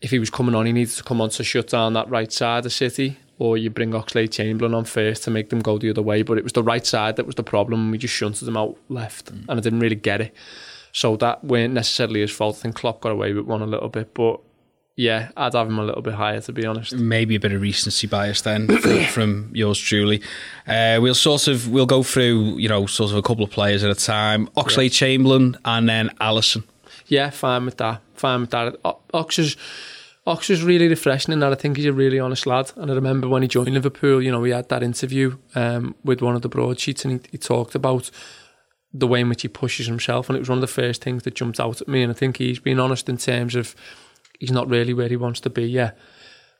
if 0.00 0.10
he 0.10 0.18
was 0.18 0.30
coming 0.30 0.54
on, 0.54 0.66
he 0.66 0.72
needed 0.72 0.94
to 0.94 1.02
come 1.02 1.20
on 1.20 1.30
to 1.30 1.44
shut 1.44 1.68
down 1.68 1.92
that 1.94 2.08
right 2.08 2.32
side 2.32 2.64
of 2.64 2.72
City, 2.72 3.18
or 3.38 3.58
you 3.58 3.68
bring 3.68 3.90
Oxlade 3.90 4.32
Chamberlain 4.32 4.74
on 4.74 4.84
first 4.84 5.24
to 5.24 5.30
make 5.30 5.50
them 5.50 5.60
go 5.60 5.76
the 5.76 5.90
other 5.90 6.02
way. 6.02 6.22
But 6.22 6.38
it 6.38 6.44
was 6.44 6.52
the 6.52 6.62
right 6.62 6.86
side 6.86 7.16
that 7.16 7.26
was 7.26 7.34
the 7.34 7.42
problem. 7.42 7.90
We 7.90 7.98
just 7.98 8.14
shunted 8.14 8.44
them 8.44 8.56
out 8.56 8.78
left, 8.88 9.26
mm. 9.26 9.44
and 9.48 9.58
I 9.58 9.60
didn't 9.60 9.80
really 9.80 9.96
get 9.96 10.20
it. 10.20 10.34
So 10.92 11.16
that 11.16 11.44
weren't 11.44 11.74
necessarily 11.74 12.20
his 12.20 12.30
fault. 12.30 12.56
I 12.56 12.60
think 12.60 12.76
Klopp 12.76 13.00
got 13.00 13.12
away 13.12 13.32
with 13.32 13.44
one 13.44 13.62
a 13.62 13.66
little 13.66 13.88
bit, 13.88 14.14
but 14.14 14.40
yeah, 14.98 15.30
I'd 15.36 15.54
have 15.54 15.68
him 15.68 15.78
a 15.78 15.84
little 15.84 16.02
bit 16.02 16.14
higher 16.14 16.40
to 16.40 16.52
be 16.52 16.66
honest. 16.66 16.92
maybe 16.92 17.36
a 17.36 17.40
bit 17.40 17.52
of 17.52 17.62
recency 17.62 18.08
bias 18.08 18.40
then 18.40 18.66
from, 18.80 19.04
from 19.04 19.50
yours 19.54 19.78
truly. 19.78 20.20
Uh, 20.66 20.98
we'll 21.00 21.14
sort 21.14 21.46
of 21.46 21.68
we'll 21.70 21.86
go 21.86 22.02
through 22.02 22.58
you 22.58 22.68
know 22.68 22.86
sort 22.86 23.12
of 23.12 23.16
a 23.16 23.22
couple 23.22 23.44
of 23.44 23.50
players 23.50 23.84
at 23.84 23.90
a 23.90 23.94
time. 23.94 24.48
Oxlade 24.56 24.90
Chamberlain 24.92 25.56
and 25.64 25.88
then 25.88 26.08
Alisson. 26.20 26.64
Yeah, 27.06 27.30
fine 27.30 27.64
with 27.64 27.76
that. 27.76 28.02
Fine 28.14 28.40
with 28.40 28.50
that. 28.50 28.76
O- 28.84 28.98
Ox 29.14 29.38
is 29.38 29.56
Ox 30.26 30.50
is 30.50 30.64
really 30.64 30.88
refreshing 30.88 31.32
in 31.32 31.38
that 31.38 31.52
I 31.52 31.54
think 31.54 31.76
he's 31.76 31.86
a 31.86 31.92
really 31.92 32.18
honest 32.18 32.44
lad. 32.44 32.72
And 32.74 32.90
I 32.90 32.94
remember 32.94 33.28
when 33.28 33.42
he 33.42 33.48
joined 33.48 33.72
Liverpool, 33.72 34.20
you 34.20 34.32
know, 34.32 34.40
we 34.40 34.50
had 34.50 34.68
that 34.68 34.82
interview 34.82 35.38
um, 35.54 35.94
with 36.02 36.20
one 36.22 36.34
of 36.34 36.42
the 36.42 36.48
broadsheets 36.48 37.04
and 37.04 37.20
he, 37.20 37.30
he 37.30 37.38
talked 37.38 37.76
about 37.76 38.10
the 38.92 39.06
way 39.06 39.20
in 39.20 39.28
which 39.28 39.42
he 39.42 39.48
pushes 39.48 39.86
himself. 39.86 40.28
And 40.28 40.36
it 40.36 40.40
was 40.40 40.48
one 40.48 40.58
of 40.58 40.62
the 40.62 40.66
first 40.66 41.02
things 41.04 41.22
that 41.22 41.34
jumped 41.34 41.60
out 41.60 41.80
at 41.80 41.86
me. 41.88 42.02
And 42.02 42.10
I 42.10 42.14
think 42.14 42.38
he's 42.38 42.58
been 42.58 42.80
honest 42.80 43.08
in 43.08 43.16
terms 43.16 43.54
of 43.54 43.76
he's 44.38 44.50
not 44.52 44.68
really 44.68 44.94
where 44.94 45.08
he 45.08 45.16
wants 45.16 45.40
to 45.40 45.50
be 45.50 45.64
yet. 45.64 45.96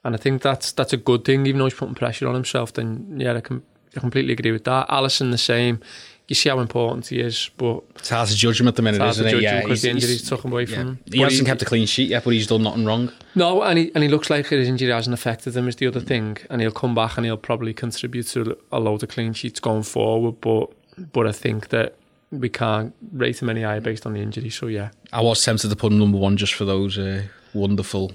And 0.04 0.14
I 0.14 0.18
think 0.18 0.42
that's 0.42 0.73
that's 0.73 0.92
a 0.92 0.97
good 0.97 1.25
thing, 1.25 1.47
even 1.47 1.58
though 1.58 1.66
he's 1.66 1.75
putting 1.75 1.94
pressure 1.94 2.28
on 2.28 2.35
himself. 2.35 2.73
Then 2.73 3.16
yeah, 3.20 3.35
I 3.35 3.40
can 3.40 3.62
I 3.97 4.00
completely 4.00 4.32
agree 4.32 4.52
with 4.52 4.64
that. 4.64 4.88
Alisson 4.88 5.30
the 5.30 5.38
same. 5.38 5.80
You 6.28 6.35
see 6.35 6.50
how 6.50 6.61
important 6.61 7.06
he 7.06 7.20
is, 7.20 7.50
but 7.56 7.82
It's 7.97 8.11
hard 8.11 8.28
to 8.28 8.37
judge 8.37 8.61
him 8.61 8.68
at 8.68 8.76
the 8.76 8.82
minute, 8.82 9.00
isn't 9.00 9.26
it? 9.26 9.32
him 9.42 9.62
because 9.62 9.80
the 9.80 9.88
he's- 9.88 10.02
injuries 10.04 10.28
took 10.28 10.44
him 10.44 10.52
away 10.52 10.64
yeah. 10.64 10.76
from 10.76 10.87
him. 10.88 10.99
He 11.11 11.18
But 11.20 11.30
hasn't 11.30 11.49
kept 11.49 11.62
a 11.62 11.64
clean 11.64 11.87
sheet 11.87 12.11
yet, 12.11 12.23
but 12.23 12.35
he's 12.35 12.47
done 12.47 12.62
nothing 12.64 12.85
wrong. 12.85 13.11
No, 13.35 13.62
and 13.62 13.78
he, 13.78 13.90
and 13.94 14.04
he 14.04 14.11
looks 14.11 14.28
like 14.28 14.47
his 14.49 14.68
injury 14.68 14.90
hasn't 14.92 15.14
affected 15.14 15.56
him 15.56 15.68
is 15.68 15.76
the 15.76 15.87
other 15.87 16.00
thing. 16.00 16.37
And 16.50 16.61
he'll 16.61 16.70
come 16.70 16.94
back 16.94 17.16
and 17.16 17.25
he'll 17.25 17.38
probably 17.38 17.73
contribute 17.73 18.26
to 18.28 18.58
a 18.70 18.78
load 18.78 19.02
of 19.02 19.08
clean 19.08 19.32
sheets 19.32 19.58
going 19.58 19.85
forward. 19.85 20.38
But 20.42 20.70
but 21.14 21.26
I 21.26 21.32
think 21.32 21.70
that 21.70 21.94
we 22.30 22.50
can't 22.50 22.94
rate 23.11 23.40
him 23.40 23.49
any 23.49 23.62
higher 23.62 23.80
based 23.80 24.04
on 24.04 24.12
the 24.12 24.20
injury. 24.20 24.50
So 24.50 24.66
yeah, 24.66 24.90
I 25.14 25.23
was 25.23 25.42
tempted 25.42 25.70
to 25.70 25.76
put 25.76 25.92
him 25.92 25.99
number 25.99 26.18
one 26.18 26.37
just 26.37 26.52
for 26.52 26.66
those 26.66 26.99
uh, 26.99 27.23
wonderful 27.58 28.12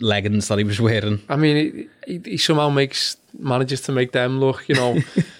leggings 0.00 0.48
that 0.48 0.58
he 0.58 0.64
was 0.64 0.80
wearing. 0.80 1.20
I 1.28 1.36
mean, 1.36 1.88
he, 2.06 2.20
he, 2.24 2.36
somehow 2.38 2.70
makes 2.70 3.16
manages 3.38 3.80
to 3.82 3.92
make 3.92 4.12
them 4.12 4.40
look, 4.40 4.68
you 4.68 4.74
know, 4.74 4.98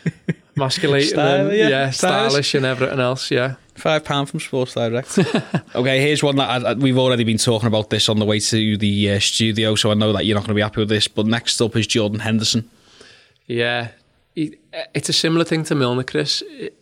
masculine, 0.57 1.03
Style, 1.03 1.47
and, 1.49 1.57
yeah, 1.57 1.69
yeah, 1.69 1.91
stylish. 1.91 2.31
stylish 2.31 2.55
and 2.55 2.67
everything 2.67 3.01
else. 3.01 3.31
Yeah, 3.31 3.55
Five 3.75 4.05
pound 4.05 4.29
from 4.29 4.41
Sports 4.41 4.75
Direct. 4.75 5.19
okay, 5.75 6.01
here's 6.01 6.23
one 6.23 6.37
that 6.37 6.49
I, 6.65 6.71
I- 6.71 6.75
we've 6.75 6.99
already 6.99 7.25
been 7.25 7.39
talking 7.39 7.67
about 7.67 7.91
this 7.91 8.09
on 8.09 8.19
the 8.19 8.27
way 8.27 8.39
to 8.41 8.77
the 8.77 9.13
uh, 9.13 9.19
studio, 9.21 9.75
so 9.75 9.91
I 9.91 9.95
know 9.95 10.13
that 10.13 10.27
you're 10.27 10.35
not 10.35 10.43
going 10.43 10.49
to 10.55 10.55
be 10.55 10.63
happy 10.63 10.81
with 10.81 10.89
this. 10.91 11.09
But 11.09 11.27
next 11.27 11.61
up 11.63 11.75
is 11.77 11.87
Jordan 11.87 12.21
Henderson. 12.21 12.69
yeah. 13.47 13.89
He, 14.35 14.57
it's 14.95 15.11
a 15.11 15.13
similar 15.13 15.45
thing 15.45 15.63
to 15.65 15.75
Milner, 15.75 16.05
Chris. 16.05 16.43
It- 16.47 16.79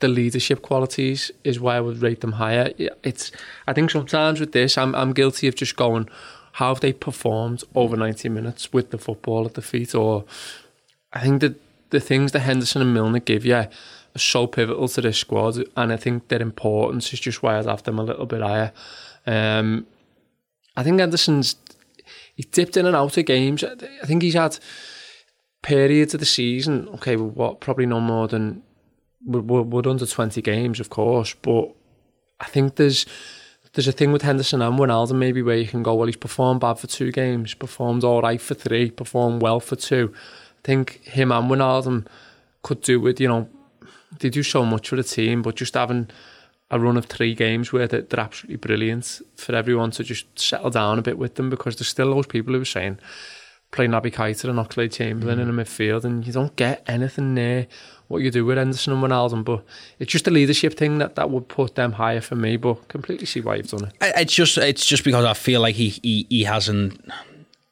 the 0.00 0.08
leadership 0.08 0.62
qualities 0.62 1.30
is 1.44 1.58
why 1.58 1.76
I 1.76 1.80
would 1.80 2.02
rate 2.02 2.20
them 2.20 2.32
higher. 2.32 2.72
It's 3.02 3.32
I 3.66 3.72
think 3.72 3.90
sometimes 3.90 4.40
with 4.40 4.52
this, 4.52 4.78
I'm 4.78 4.94
I'm 4.94 5.12
guilty 5.12 5.48
of 5.48 5.54
just 5.54 5.76
going, 5.76 6.08
how 6.52 6.68
have 6.68 6.80
they 6.80 6.92
performed 6.92 7.64
over 7.74 7.96
90 7.96 8.28
minutes 8.28 8.72
with 8.72 8.90
the 8.90 8.98
football 8.98 9.46
at 9.46 9.54
the 9.54 9.62
feet? 9.62 9.94
Or 9.94 10.24
I 11.12 11.20
think 11.20 11.40
that 11.40 11.60
the 11.90 12.00
things 12.00 12.32
that 12.32 12.40
Henderson 12.40 12.82
and 12.82 12.94
Milner 12.94 13.20
give 13.20 13.44
you 13.44 13.54
are 13.54 13.68
so 14.16 14.46
pivotal 14.46 14.88
to 14.88 15.00
this 15.00 15.18
squad, 15.18 15.56
and 15.76 15.92
I 15.92 15.96
think 15.96 16.28
their 16.28 16.42
importance 16.42 17.12
is 17.12 17.20
just 17.20 17.42
why 17.42 17.58
I'd 17.58 17.66
have 17.66 17.82
them 17.84 17.98
a 17.98 18.04
little 18.04 18.26
bit 18.26 18.42
higher. 18.42 18.72
Um, 19.26 19.86
I 20.76 20.82
think 20.82 21.00
Henderson's 21.00 21.56
he 22.34 22.44
dipped 22.44 22.76
in 22.76 22.86
and 22.86 22.94
out 22.94 23.16
of 23.16 23.26
games. 23.26 23.64
I 23.64 24.06
think 24.06 24.22
he's 24.22 24.34
had 24.34 24.58
periods 25.62 26.14
of 26.14 26.20
the 26.20 26.26
season, 26.26 26.88
okay, 26.94 27.16
what 27.16 27.60
probably 27.60 27.84
no 27.84 28.00
more 28.00 28.28
than 28.28 28.62
we're, 29.28 29.62
we're, 29.62 29.90
under 29.90 30.06
20 30.06 30.40
games, 30.42 30.80
of 30.80 30.90
course, 30.90 31.34
but 31.42 31.70
I 32.40 32.46
think 32.46 32.76
there's 32.76 33.06
there's 33.74 33.88
a 33.88 33.92
thing 33.92 34.12
with 34.12 34.22
Henderson 34.22 34.62
and 34.62 34.78
Wijnaldum 34.78 35.16
maybe 35.16 35.42
where 35.42 35.56
you 35.56 35.66
can 35.66 35.82
go, 35.82 35.94
well, 35.94 36.06
he's 36.06 36.16
performed 36.16 36.60
bad 36.60 36.78
for 36.78 36.86
two 36.86 37.12
games, 37.12 37.54
performed 37.54 38.02
all 38.02 38.22
right 38.22 38.40
for 38.40 38.54
three, 38.54 38.90
performed 38.90 39.42
well 39.42 39.60
for 39.60 39.76
two. 39.76 40.12
I 40.14 40.60
think 40.64 41.04
him 41.04 41.30
and 41.30 41.50
Wijnaldum 41.50 42.06
could 42.62 42.80
do 42.80 42.98
with, 42.98 43.20
you 43.20 43.28
know, 43.28 43.48
they 44.18 44.30
do 44.30 44.42
so 44.42 44.64
much 44.64 44.88
for 44.88 44.96
the 44.96 45.04
team, 45.04 45.42
but 45.42 45.56
just 45.56 45.74
having 45.74 46.08
a 46.70 46.80
run 46.80 46.96
of 46.96 47.06
three 47.06 47.34
games 47.34 47.72
where 47.72 47.86
they're 47.86 48.04
absolutely 48.18 48.56
brilliant 48.56 49.20
for 49.36 49.54
everyone 49.54 49.90
to 49.92 50.04
just 50.04 50.26
settle 50.38 50.70
down 50.70 50.98
a 50.98 51.02
bit 51.02 51.18
with 51.18 51.36
them 51.36 51.50
because 51.50 51.76
there's 51.76 51.88
still 51.88 52.14
those 52.14 52.26
people 52.26 52.54
who 52.54 52.62
are 52.62 52.66
saying, 52.66 52.98
play 53.70 53.86
Naby 53.86 54.12
Keita 54.12 54.44
and 54.44 54.58
Oxlade 54.58 54.92
Chamberlain 54.92 55.38
mm. 55.38 55.42
in 55.42 55.56
the 55.56 55.62
midfield 55.62 56.04
and 56.04 56.26
you 56.26 56.32
don't 56.32 56.54
get 56.56 56.82
anything 56.86 57.34
near 57.34 57.66
what 58.08 58.22
you 58.22 58.30
do 58.30 58.44
with 58.44 58.56
Henderson 58.56 58.94
and 58.94 59.02
Wijnaldum 59.02 59.44
but 59.44 59.64
it's 59.98 60.10
just 60.10 60.26
a 60.26 60.30
leadership 60.30 60.74
thing 60.74 60.98
that, 60.98 61.16
that 61.16 61.30
would 61.30 61.48
put 61.48 61.74
them 61.74 61.92
higher 61.92 62.20
for 62.20 62.34
me 62.36 62.56
but 62.56 62.88
completely 62.88 63.26
see 63.26 63.40
why 63.40 63.56
you've 63.56 63.68
done 63.68 63.84
it. 63.84 63.92
It's 64.00 64.32
just 64.32 64.56
it's 64.56 64.86
just 64.86 65.04
because 65.04 65.24
I 65.24 65.34
feel 65.34 65.60
like 65.60 65.74
he 65.74 65.90
he, 66.02 66.26
he 66.30 66.44
hasn't 66.44 67.00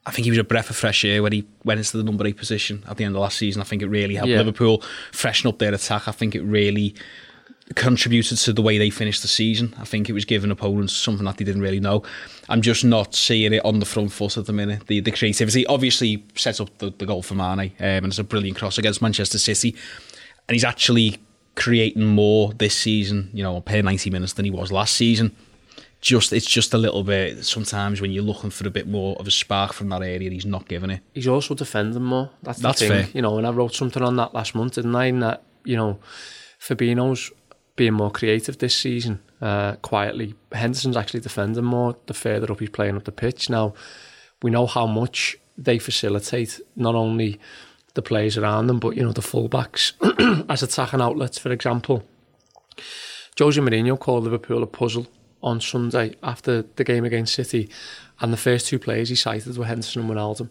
I 0.07 0.13
think 0.13 0.25
he 0.25 0.31
was 0.31 0.39
a 0.39 0.45
breath 0.45 0.71
of 0.71 0.77
fresh 0.77 1.05
air 1.05 1.23
when 1.23 1.33
he 1.33 1.47
went 1.65 1.79
into 1.79 1.97
the 1.97 2.05
number 2.05 2.27
eight 2.27 2.37
position 2.37 2.85
at 2.87 2.97
the 2.97 3.05
end 3.05 3.17
of 3.17 3.23
last 3.23 3.39
season. 3.39 3.61
I 3.61 3.65
think 3.65 3.83
it 3.83 3.89
really 3.89 4.15
helped 4.15 4.31
yeah. 4.31 4.39
Liverpool 4.39 4.83
freshen 5.11 5.49
up 5.49 5.59
their 5.59 5.75
attack. 5.75 6.07
I 6.07 6.13
think 6.13 6.37
it 6.37 6.43
really 6.43 6.95
contributed 7.75 8.39
to 8.39 8.53
the 8.53 8.63
way 8.63 8.79
they 8.79 8.91
finished 8.91 9.23
the 9.23 9.29
season. 9.29 9.75
I 9.79 9.85
think 9.85 10.09
it 10.09 10.13
was 10.13 10.25
giving 10.25 10.51
opponents 10.51 10.93
something 10.93 11.25
that 11.25 11.37
they 11.37 11.45
didn't 11.45 11.63
really 11.63 11.81
know. 11.81 12.05
I'm 12.49 12.63
just 12.63 12.85
not 12.85 13.15
seeing 13.15 13.53
it 13.53 13.65
on 13.65 13.81
the 13.81 13.87
front 13.87 14.13
foot 14.13 14.37
at 14.37 14.47
the 14.47 14.53
minute. 14.53 14.87
The 14.87 15.01
the 15.01 15.11
creativity 15.11 15.67
obviously 15.67 16.25
sets 16.37 16.61
up 16.61 16.77
the, 16.79 16.91
the 16.91 17.07
goal 17.07 17.23
for 17.23 17.35
Mane, 17.35 17.73
um, 17.81 17.87
and 17.87 18.07
it's 18.07 18.19
a 18.19 18.25
brilliant 18.25 18.57
cross 18.57 18.79
against 18.79 19.03
Manchester 19.03 19.39
City, 19.39 19.75
and 20.49 20.55
he's 20.55 20.65
actually 20.65 21.19
creating 21.57 22.05
more 22.05 22.53
this 22.53 22.77
season, 22.77 23.31
you 23.33 23.43
know, 23.43 23.61
per 23.63 23.81
90 23.81 24.11
minutes 24.11 24.35
than 24.35 24.45
he 24.45 24.51
was 24.51 24.71
last 24.71 24.95
season. 24.95 25.35
Just 26.03 26.33
it's 26.33 26.47
just 26.47 26.73
a 26.73 26.79
little 26.79 27.03
bit. 27.03 27.45
Sometimes 27.45 28.01
when 28.01 28.13
you're 28.13 28.23
looking 28.23 28.51
for 28.51 28.69
a 28.69 28.71
bit 28.71 28.87
more 28.87 29.17
of 29.17 29.27
a 29.27 29.31
spark 29.31 29.73
from 29.73 29.89
that 29.89 30.03
area, 30.03 30.31
he's 30.31 30.47
not 30.47 30.69
giving 30.69 30.91
it. 30.91 31.01
He's 31.15 31.27
also 31.27 31.55
defending 31.55 32.03
more. 32.03 32.31
That's, 32.43 32.61
That's 32.61 32.81
the 32.81 32.89
thing. 32.89 33.05
Fair. 33.05 33.13
You 33.13 33.23
know, 33.23 33.39
and 33.39 33.47
I 33.47 33.51
wrote 33.51 33.75
something 33.75 34.03
on 34.03 34.15
that 34.17 34.35
last 34.35 34.55
month, 34.55 34.75
didn't 34.75 34.95
I? 34.95 35.07
And 35.07 35.23
that 35.23 35.43
you 35.65 35.77
know, 35.77 35.99
Fabinho's 36.61 37.33
being 37.77 37.93
more 37.93 38.11
creative 38.11 38.59
this 38.59 38.75
season, 38.75 39.21
uh, 39.41 39.77
quietly. 39.77 40.35
Henderson's 40.53 40.97
actually 40.97 41.21
defending 41.21 41.65
more 41.65 41.97
the 42.07 42.15
further 42.15 42.51
up 42.51 42.61
he's 42.61 42.71
playing 42.71 42.97
up 42.97 43.05
the 43.05 43.13
pitch. 43.13 43.49
Now, 43.51 43.75
we 44.43 44.51
know 44.51 44.67
how 44.67 44.87
much 44.87 45.37
they 45.57 45.79
facilitate 45.79 46.61
not 46.75 46.95
only 46.95 47.39
the 47.95 48.03
players 48.03 48.37
around 48.37 48.67
them, 48.67 48.79
but 48.79 48.97
you 48.97 49.03
know 49.03 49.13
the 49.13 49.21
fullbacks 49.21 49.93
as 50.51 50.63
attacking 50.63 51.01
outlets. 51.01 51.39
For 51.39 51.51
example, 51.51 52.05
Jose 53.39 53.61
Mourinho 53.61 53.99
called 53.99 54.25
Liverpool 54.25 54.63
a 54.63 54.67
puzzle 54.67 55.07
on 55.43 55.61
Sunday 55.61 56.15
after 56.23 56.63
the 56.63 56.85
game 56.85 57.05
against 57.05 57.35
City, 57.35 57.69
and 58.21 58.33
the 58.33 58.39
first 58.39 58.67
two 58.67 58.79
players 58.79 59.09
he 59.09 59.15
cited 59.15 59.57
were 59.57 59.65
Henderson 59.65 60.03
and 60.03 60.11
Wijnaldum. 60.11 60.51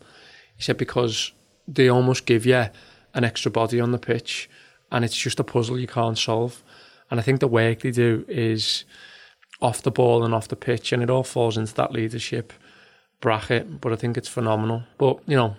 He 0.56 0.64
said 0.64 0.78
because 0.78 1.32
they 1.68 1.90
almost 1.90 2.26
give 2.26 2.46
you 2.46 2.66
an 3.14 3.24
extra 3.24 3.52
body 3.52 3.80
on 3.80 3.92
the 3.92 3.98
pitch, 4.00 4.50
and 4.92 5.06
it's 5.06 5.18
just 5.18 5.40
a 5.40 5.44
puzzle 5.44 5.80
you 5.80 5.88
can't 5.88 6.18
solve. 6.18 6.64
And 7.12 7.20
I 7.20 7.24
think 7.24 7.40
the 7.40 7.48
work 7.48 7.82
they 7.82 7.92
do 7.92 8.26
is 8.28 8.84
off 9.62 9.82
the 9.82 9.92
ball 9.92 10.24
and 10.24 10.34
off 10.34 10.48
the 10.48 10.56
pitch, 10.56 10.92
and 10.92 11.02
it 11.04 11.10
all 11.10 11.24
falls 11.24 11.58
into 11.58 11.74
that 11.76 11.92
leadership 11.92 12.54
bracket. 13.22 13.82
But 13.82 13.94
I 13.94 13.96
think 13.96 14.18
it's 14.18 14.28
phenomenal. 14.28 14.84
But 14.98 15.20
you 15.28 15.36
know, 15.36 15.56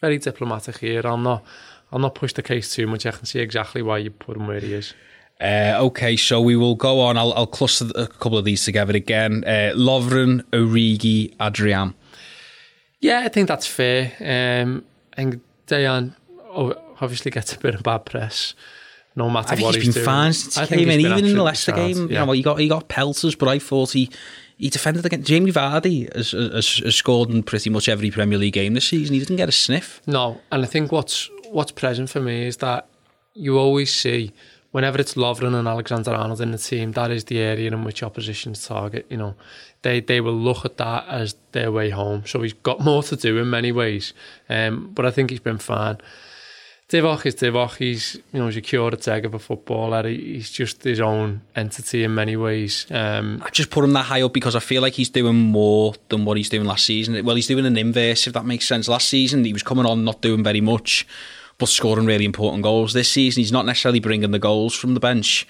very 0.00 0.18
diplomatic 0.18 0.78
here. 0.78 1.02
I'll 1.04 1.16
not, 1.16 1.44
I'll 1.92 1.98
not 1.98 2.14
push 2.14 2.32
the 2.32 2.42
case 2.42 2.74
too 2.74 2.86
much. 2.86 3.06
I 3.06 3.12
can 3.12 3.26
see 3.26 3.40
exactly 3.40 3.82
why 3.82 3.98
you 3.98 4.10
put 4.10 4.36
him 4.36 4.46
where 4.46 4.60
he 4.60 4.74
is. 4.74 4.94
Uh, 5.40 5.74
okay, 5.78 6.16
so 6.16 6.40
we 6.40 6.56
will 6.56 6.76
go 6.76 7.00
on. 7.00 7.18
I'll, 7.18 7.32
I'll 7.34 7.46
cluster 7.46 7.86
a 7.94 8.06
couple 8.06 8.38
of 8.38 8.44
these 8.44 8.64
together 8.64 8.94
again. 8.94 9.44
Uh, 9.44 9.72
Lovren, 9.74 10.42
Origi, 10.52 11.34
Adrian. 11.40 11.94
Yeah, 13.00 13.20
I 13.20 13.28
think 13.28 13.48
that's 13.48 13.66
fair. 13.66 14.12
Um, 14.20 14.84
I 15.12 15.16
think 15.16 15.42
Dejan 15.66 16.14
obviously 17.00 17.30
gets 17.30 17.52
a 17.52 17.58
bit 17.58 17.74
of 17.74 17.82
bad 17.82 18.06
press 18.06 18.54
no 19.16 19.30
matter 19.30 19.52
I 19.52 19.56
think 19.56 19.66
what 19.66 19.74
he's, 19.74 19.84
he's 19.84 19.94
been 19.94 20.02
doing. 20.02 20.14
fine 20.14 20.32
since 20.32 20.56
he 20.56 20.76
came 20.76 20.88
in, 20.88 21.00
even 21.00 21.24
in 21.24 21.36
the 21.36 21.42
Leicester 21.42 21.72
game. 21.72 22.10
Yeah. 22.10 22.20
You 22.20 22.26
know, 22.26 22.32
he 22.32 22.42
got 22.42 22.58
he 22.58 22.68
got 22.68 22.88
pelters, 22.88 23.34
but 23.34 23.48
I 23.48 23.58
thought 23.58 23.92
he 23.92 24.10
he 24.56 24.70
defended 24.70 25.04
against 25.04 25.28
Jamie 25.28 25.52
Vardy 25.52 26.14
has, 26.14 26.32
has, 26.32 26.78
has 26.78 26.94
scored 26.94 27.30
in 27.30 27.42
pretty 27.42 27.70
much 27.70 27.88
every 27.88 28.10
Premier 28.10 28.38
League 28.38 28.54
game 28.54 28.74
this 28.74 28.88
season. 28.88 29.14
He 29.14 29.20
didn't 29.20 29.36
get 29.36 29.48
a 29.48 29.52
sniff. 29.52 30.00
No, 30.06 30.40
and 30.50 30.62
I 30.62 30.66
think 30.66 30.92
what's 30.92 31.30
what's 31.50 31.72
present 31.72 32.10
for 32.10 32.20
me 32.20 32.46
is 32.46 32.58
that 32.58 32.86
you 33.34 33.58
always 33.58 33.92
see 33.92 34.32
whenever 34.74 35.00
it's 35.00 35.14
Lovren 35.14 35.54
and 35.54 35.68
Alexander 35.68 36.12
Arnold 36.12 36.40
in 36.40 36.50
the 36.50 36.58
team, 36.58 36.92
that 36.92 37.12
is 37.12 37.24
the 37.24 37.38
area 37.38 37.70
in 37.70 37.84
which 37.84 38.02
oppositions 38.02 38.66
target. 38.66 39.06
You 39.08 39.16
know, 39.16 39.34
they 39.82 40.00
they 40.00 40.20
will 40.20 40.34
look 40.36 40.64
at 40.64 40.76
that 40.78 41.06
as 41.08 41.36
their 41.52 41.70
way 41.70 41.90
home. 41.90 42.24
So 42.26 42.42
he's 42.42 42.54
got 42.54 42.80
more 42.80 43.04
to 43.04 43.14
do 43.14 43.38
in 43.38 43.48
many 43.50 43.70
ways, 43.70 44.12
um, 44.48 44.90
but 44.92 45.06
I 45.06 45.12
think 45.12 45.30
he's 45.30 45.40
been 45.40 45.58
fine. 45.58 45.98
Divock 46.94 47.26
is 47.26 47.34
Divock. 47.34 47.74
He's 47.74 48.14
you 48.32 48.38
know 48.38 48.46
he's 48.46 48.56
a 48.56 48.96
tag 48.96 49.24
of 49.24 49.34
a 49.34 49.40
footballer. 49.40 50.06
He's 50.06 50.48
just 50.48 50.84
his 50.84 51.00
own 51.00 51.40
entity 51.56 52.04
in 52.04 52.14
many 52.14 52.36
ways. 52.36 52.86
Um, 52.88 53.42
I 53.44 53.50
just 53.50 53.70
put 53.70 53.82
him 53.82 53.94
that 53.94 54.04
high 54.04 54.22
up 54.22 54.32
because 54.32 54.54
I 54.54 54.60
feel 54.60 54.80
like 54.80 54.92
he's 54.92 55.10
doing 55.10 55.34
more 55.34 55.94
than 56.08 56.24
what 56.24 56.36
he's 56.36 56.48
doing 56.48 56.66
last 56.66 56.84
season. 56.84 57.24
Well, 57.24 57.34
he's 57.34 57.48
doing 57.48 57.66
an 57.66 57.76
inverse 57.76 58.28
if 58.28 58.32
that 58.34 58.46
makes 58.46 58.68
sense. 58.68 58.86
Last 58.86 59.08
season 59.08 59.44
he 59.44 59.52
was 59.52 59.64
coming 59.64 59.86
on 59.86 60.04
not 60.04 60.20
doing 60.20 60.44
very 60.44 60.60
much, 60.60 61.04
but 61.58 61.68
scoring 61.68 62.06
really 62.06 62.24
important 62.24 62.62
goals. 62.62 62.92
This 62.92 63.08
season 63.08 63.40
he's 63.40 63.50
not 63.50 63.66
necessarily 63.66 63.98
bringing 63.98 64.30
the 64.30 64.38
goals 64.38 64.72
from 64.76 64.94
the 64.94 65.00
bench 65.00 65.48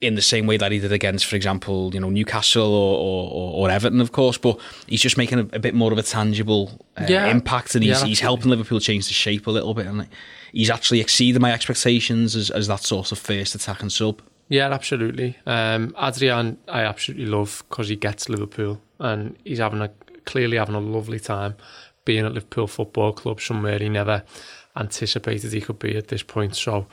in 0.00 0.16
the 0.16 0.22
same 0.22 0.46
way 0.46 0.56
that 0.58 0.70
he 0.72 0.78
did 0.80 0.92
against, 0.92 1.24
for 1.26 1.36
example, 1.36 1.90
you 1.94 2.00
know 2.00 2.10
Newcastle 2.10 2.74
or, 2.74 2.98
or, 2.98 3.54
or 3.68 3.70
Everton, 3.70 4.00
of 4.00 4.12
course. 4.12 4.36
But 4.36 4.58
he's 4.86 5.00
just 5.00 5.16
making 5.16 5.38
a, 5.38 5.46
a 5.52 5.58
bit 5.58 5.74
more 5.74 5.92
of 5.92 5.98
a 5.98 6.02
tangible 6.02 6.86
uh, 6.96 7.06
Yeah. 7.08 7.26
impact, 7.26 7.74
and 7.74 7.82
he's, 7.84 8.00
Yeah, 8.00 8.06
he's 8.06 8.20
helping 8.20 8.50
Liverpool 8.50 8.80
change 8.80 9.06
the 9.06 9.14
shape 9.14 9.46
a 9.46 9.50
little 9.50 9.72
bit, 9.74 9.86
and 9.86 10.06
he's 10.52 10.68
actually 10.70 11.00
exceeded 11.00 11.40
my 11.40 11.52
expectations 11.52 12.36
as, 12.36 12.50
as 12.50 12.66
that 12.68 12.80
sort 12.80 13.12
of 13.12 13.18
first 13.18 13.54
attacking 13.54 13.90
sub. 13.90 14.20
Yeah, 14.50 14.70
absolutely. 14.70 15.38
Um, 15.46 15.94
Adrian, 15.98 16.58
I 16.68 16.82
absolutely 16.82 17.26
love 17.26 17.64
because 17.70 17.88
he 17.88 17.96
gets 17.96 18.28
Liverpool 18.28 18.78
and 18.98 19.36
he's 19.42 19.58
having 19.58 19.80
a 19.80 19.90
clearly 20.26 20.58
having 20.58 20.74
a 20.74 20.80
lovely 20.80 21.18
time 21.18 21.54
being 22.04 22.26
at 22.26 22.34
Liverpool 22.34 22.66
Football 22.66 23.14
Club, 23.14 23.40
somewhere 23.40 23.78
he 23.78 23.88
never 23.88 24.22
anticipated 24.76 25.52
he 25.52 25.60
could 25.62 25.78
be 25.78 25.96
at 25.96 26.08
this 26.08 26.22
point. 26.22 26.56
So, 26.56 26.86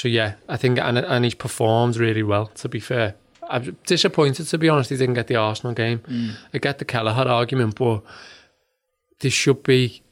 so 0.00 0.08
yeah, 0.08 0.36
I 0.48 0.56
think 0.56 0.78
and 0.78 0.96
and 0.96 1.24
he's 1.26 1.34
performed 1.34 1.98
really 1.98 2.22
well. 2.22 2.46
To 2.46 2.70
be 2.70 2.80
fair, 2.80 3.16
I'm 3.50 3.76
disappointed 3.84 4.46
to 4.46 4.56
be 4.56 4.66
honest. 4.66 4.88
He 4.88 4.96
didn't 4.96 5.14
get 5.14 5.26
the 5.26 5.36
Arsenal 5.36 5.74
game. 5.74 6.00
I 6.54 6.58
get 6.58 6.78
the 6.78 6.86
Kelleher 6.86 7.28
argument, 7.28 7.74
but 7.74 8.02
there 9.18 9.30
should 9.30 9.62
be 9.62 10.02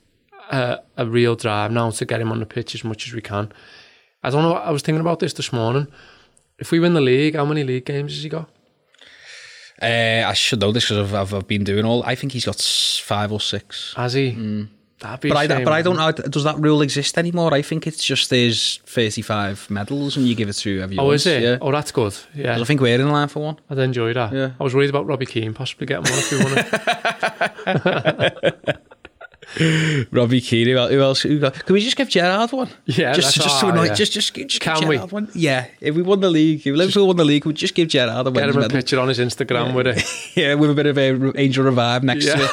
a, 0.51 0.81
a 0.99 1.07
real 1.07 1.37
drive 1.37 1.73
now 1.73 1.89
to 1.89 2.05
get 2.05 2.21
him 2.21 2.31
on 2.31 2.39
the 2.39 2.45
pitch 2.45 2.75
as 2.75 2.85
much 2.85 3.07
as 3.07 3.15
we 3.15 3.23
can. 3.23 3.51
I 4.23 4.29
don't 4.29 4.43
know. 4.43 4.57
I 4.57 4.71
was 4.73 4.83
thinking 4.83 5.01
about 5.01 5.21
this 5.21 5.33
this 5.33 5.55
morning. 5.55 5.87
If 6.59 6.71
we 6.71 6.81
win 6.81 6.93
the 6.93 7.01
league, 7.01 7.37
how 7.37 7.47
many 7.47 7.65
league 7.65 7.87
games 7.87 8.13
has 8.13 8.23
he 8.23 8.29
got? 8.29 8.51
Uh, 9.81 10.25
I 10.27 10.35
should 10.35 10.61
know 10.61 10.73
this 10.73 10.85
because 10.85 10.99
I've, 10.99 11.15
I've, 11.15 11.33
I've 11.33 11.49
been 11.49 11.65
doing 11.65 11.87
all. 11.87 12.03
I 12.03 12.15
think 12.15 12.33
he's 12.33 12.45
got 12.45 12.61
five 12.61 13.33
or 13.33 13.41
six. 13.41 13.95
Has 13.97 14.13
he? 14.13 14.33
Be. 14.33 14.69
But 15.01 15.25
I, 15.37 15.47
but 15.47 15.69
I 15.69 15.81
don't 15.83 15.97
know. 15.97 16.11
Does 16.11 16.43
that 16.43 16.59
rule 16.59 16.83
exist 16.83 17.17
anymore? 17.19 17.55
I 17.55 17.63
think 17.63 17.87
it's 17.87 18.03
just 18.05 18.31
there's 18.31 18.79
35 18.87 19.71
medals 19.71 20.17
and 20.17 20.27
you 20.27 20.35
give 20.35 20.49
it 20.49 20.55
to 20.55 20.75
whoever 20.77 20.93
you? 20.93 20.99
Oh, 21.01 21.05
want. 21.05 21.15
is 21.15 21.25
it? 21.27 21.41
Yeah. 21.43 21.59
Oh, 21.61 21.71
that's 21.71 21.93
good. 21.93 22.17
Yeah, 22.35 22.59
I 22.61 22.65
think 22.65 22.81
we're 22.81 22.99
in 23.01 23.09
line 23.09 23.29
for 23.29 23.41
one. 23.45 23.59
I'd 23.71 23.79
enjoy 23.79 24.13
that. 24.15 24.33
Yeah. 24.33 24.51
I 24.59 24.65
was 24.65 24.75
worried 24.75 24.91
about 24.91 25.07
Robbie 25.07 25.27
Keane 25.27 25.55
possibly 25.55 25.87
getting 25.87 26.03
one 26.05 26.19
if 26.19 26.33
we 26.33 26.39
won 26.45 26.59
it. 28.67 28.79
Robbie 30.13 30.43
Keane. 30.43 30.67
Who 30.69 30.77
who 30.89 31.01
else? 31.01 31.23
Who 31.23 31.39
got, 31.41 31.55
can 31.65 31.73
we 31.73 31.81
just 31.81 31.97
give 31.97 32.11
Gerrard 32.11 32.53
one? 32.53 32.69
Yeah, 32.85 33.15
just 33.15 33.35
that's- 33.35 33.51
just 33.51 33.61
to 33.61 33.69
annoy. 33.69 33.85
yeah. 33.85 33.95
Just 33.95 34.13
just 34.13 34.35
just 34.35 34.61
Can 34.61 34.79
give 34.81 34.89
we? 34.91 34.99
One. 34.99 35.29
Yeah, 35.35 35.69
if 35.81 35.95
we 35.95 36.03
won 36.03 36.21
the 36.21 36.29
league, 36.29 36.67
if 36.67 36.77
Liverpool 36.77 37.07
won 37.07 37.17
the 37.17 37.25
league, 37.25 37.47
we'd 37.47 37.57
just 37.57 37.75
give 37.75 37.89
Gerrard 37.89 38.27
a 38.27 38.31
Get 38.31 38.43
him 38.51 38.51
a 38.51 38.55
medal. 38.61 38.69
picture 38.69 39.01
on 39.01 39.09
his 39.09 39.19
Instagram 39.19 39.73
with 39.75 39.87
it. 39.87 40.05
Yeah, 40.37 40.53
with 40.55 40.71
a 40.71 40.75
bit 40.75 40.85
of 40.87 40.99
a 40.99 41.33
angel 41.41 41.65
revive 41.65 42.05
next 42.05 42.27
Yeah. 42.27 42.35
to 42.37 42.49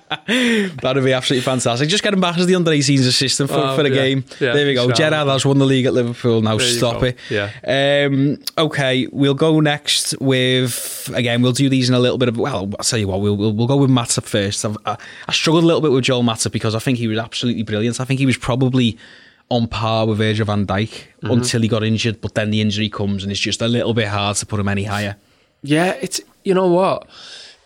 it. 0.00 0.18
That'd 0.26 1.04
be 1.04 1.12
absolutely 1.12 1.44
fantastic. 1.44 1.88
Just 1.88 2.02
get 2.02 2.12
him 2.14 2.20
back 2.20 2.38
as 2.38 2.46
the 2.46 2.54
under 2.54 2.70
18s 2.70 3.06
assistant 3.06 3.50
for, 3.50 3.56
Oh, 3.56 3.76
for 3.76 3.82
the 3.82 3.90
yeah. 3.90 3.94
game. 3.94 4.24
Yeah, 4.40 4.52
there 4.54 4.66
we 4.66 4.74
go. 4.74 4.90
Gerrard 4.92 5.28
has 5.28 5.44
won 5.44 5.58
the 5.58 5.64
league 5.66 5.86
at 5.86 5.92
Liverpool. 5.94 6.42
Now 6.42 6.56
There 6.58 6.66
stop 6.66 7.02
it. 7.02 7.18
Yeah. 7.30 7.50
Um, 7.66 8.38
okay, 8.56 9.06
we'll 9.10 9.34
go 9.34 9.60
next 9.60 10.14
with 10.20 11.10
again. 11.14 11.42
We'll 11.42 11.52
do 11.52 11.68
these 11.68 11.88
in 11.88 11.94
a 11.94 12.00
little 12.00 12.18
bit 12.18 12.28
of. 12.28 12.36
Well, 12.36 12.70
I'll 12.78 12.84
tell 12.84 12.98
you 12.98 13.08
what. 13.08 13.20
We'll 13.20 13.36
we'll, 13.36 13.52
we'll 13.52 13.66
go 13.66 13.76
with 13.76 13.90
Matip 13.90 14.24
first. 14.24 14.64
I've, 14.64 14.76
I, 14.86 14.96
I 15.28 15.32
struggled 15.32 15.64
a 15.64 15.66
little 15.66 15.80
bit 15.82 15.90
with 15.92 16.04
Joel 16.04 16.22
Matip 16.22 16.52
because 16.52 16.74
I 16.74 16.78
think 16.78 16.98
he 16.98 17.08
was 17.08 17.18
absolutely 17.18 17.62
brilliant. 17.62 18.00
I 18.00 18.04
think 18.04 18.20
he 18.20 18.26
was 18.26 18.36
probably 18.36 18.98
on 19.50 19.66
par 19.66 20.06
with 20.06 20.18
Virgil 20.18 20.46
van 20.46 20.66
Dijk 20.66 20.88
Mm-hmm. 21.22 21.30
until 21.30 21.62
he 21.62 21.68
got 21.68 21.84
injured. 21.84 22.20
But 22.20 22.34
then 22.34 22.50
the 22.50 22.60
injury 22.60 22.88
comes 22.88 23.22
and 23.22 23.30
it's 23.30 23.40
just 23.40 23.62
a 23.62 23.68
little 23.68 23.94
bit 23.94 24.08
hard 24.08 24.36
to 24.38 24.46
put 24.46 24.58
him 24.58 24.66
any 24.68 24.84
higher. 24.84 25.14
Yeah, 25.62 25.92
it's 26.00 26.20
you 26.42 26.52
know 26.54 26.66
what 26.66 27.08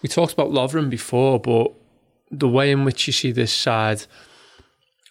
we 0.03 0.09
talked 0.11 0.35
about 0.35 0.51
Lovren 0.51 0.91
before, 0.91 1.41
but 1.41 1.73
the 2.31 2.49
way 2.49 2.71
in 2.71 2.85
which 2.85 3.07
you 3.07 3.13
see 3.13 3.33
this 3.33 3.53
side 3.53 4.05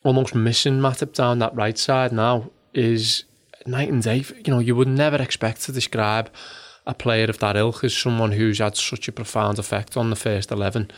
almost 0.04 0.36
missing 0.36 0.80
Matip 0.80 1.14
down 1.14 1.40
that 1.40 1.56
right 1.56 1.78
side 1.78 2.12
now 2.12 2.52
is 2.74 3.24
night 3.66 3.90
and 3.90 4.04
day. 4.04 4.24
You 4.46 4.54
know, 4.54 4.60
you 4.60 4.76
would 4.76 4.88
never 4.88 5.22
expect 5.22 5.64
to 5.64 5.72
describe 5.72 6.30
a 6.86 6.94
player 6.94 7.26
of 7.26 7.40
that 7.40 7.56
ilk 7.56 7.84
as 7.84 7.96
someone 7.96 8.32
who's 8.32 8.60
had 8.60 8.78
such 8.78 9.08
a 9.08 9.12
profound 9.12 9.58
effect 9.58 9.98
on 9.98 10.12
the 10.12 10.16
first 10.16 10.52
11. 10.52 10.92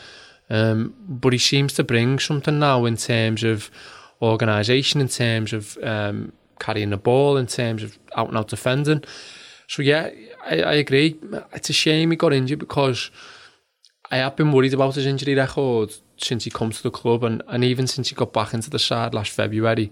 Um, 0.49 0.93
but 1.07 1.33
he 1.33 1.39
seems 1.39 1.73
to 1.73 1.83
bring 1.83 2.19
something 2.19 2.59
now 2.59 2.85
in 2.85 2.97
terms 2.97 3.43
of 3.43 3.71
organisation, 4.21 4.99
in 4.99 5.07
terms 5.07 5.53
of 5.53 5.77
um, 5.81 6.33
carrying 6.59 6.89
the 6.89 6.97
ball, 6.97 7.37
in 7.37 7.47
terms 7.47 7.83
of 7.83 7.97
out 8.15 8.29
and 8.29 8.37
out 8.37 8.49
defending. 8.49 9.03
So, 9.67 9.81
yeah, 9.81 10.09
I, 10.45 10.61
I 10.61 10.73
agree. 10.73 11.17
It's 11.53 11.69
a 11.69 11.73
shame 11.73 12.11
he 12.11 12.17
got 12.17 12.33
injured 12.33 12.59
because 12.59 13.11
I 14.11 14.17
have 14.17 14.35
been 14.35 14.51
worried 14.51 14.73
about 14.73 14.95
his 14.95 15.05
injury 15.05 15.35
record 15.35 15.93
since 16.17 16.45
he 16.45 16.49
comes 16.49 16.77
to 16.77 16.83
the 16.83 16.91
club 16.91 17.23
and, 17.23 17.43
and 17.47 17.63
even 17.63 17.87
since 17.87 18.09
he 18.09 18.15
got 18.15 18.33
back 18.33 18.53
into 18.53 18.69
the 18.69 18.79
side 18.79 19.13
last 19.13 19.31
February. 19.31 19.91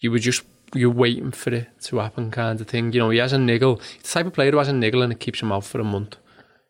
You 0.00 0.10
were 0.10 0.18
just 0.18 0.42
you're 0.74 0.90
waiting 0.90 1.30
for 1.30 1.54
it 1.54 1.68
to 1.80 1.98
happen 1.98 2.30
kind 2.30 2.60
of 2.60 2.66
thing. 2.66 2.92
You 2.92 3.00
know, 3.00 3.10
he 3.10 3.18
has 3.18 3.32
a 3.32 3.38
niggle. 3.38 3.76
He's 3.76 4.02
the 4.02 4.08
type 4.08 4.26
of 4.26 4.32
player 4.32 4.50
who 4.50 4.58
has 4.58 4.68
a 4.68 4.72
niggle 4.72 5.02
and 5.02 5.12
it 5.12 5.20
keeps 5.20 5.40
him 5.40 5.52
out 5.52 5.64
for 5.64 5.80
a 5.80 5.84
month. 5.84 6.16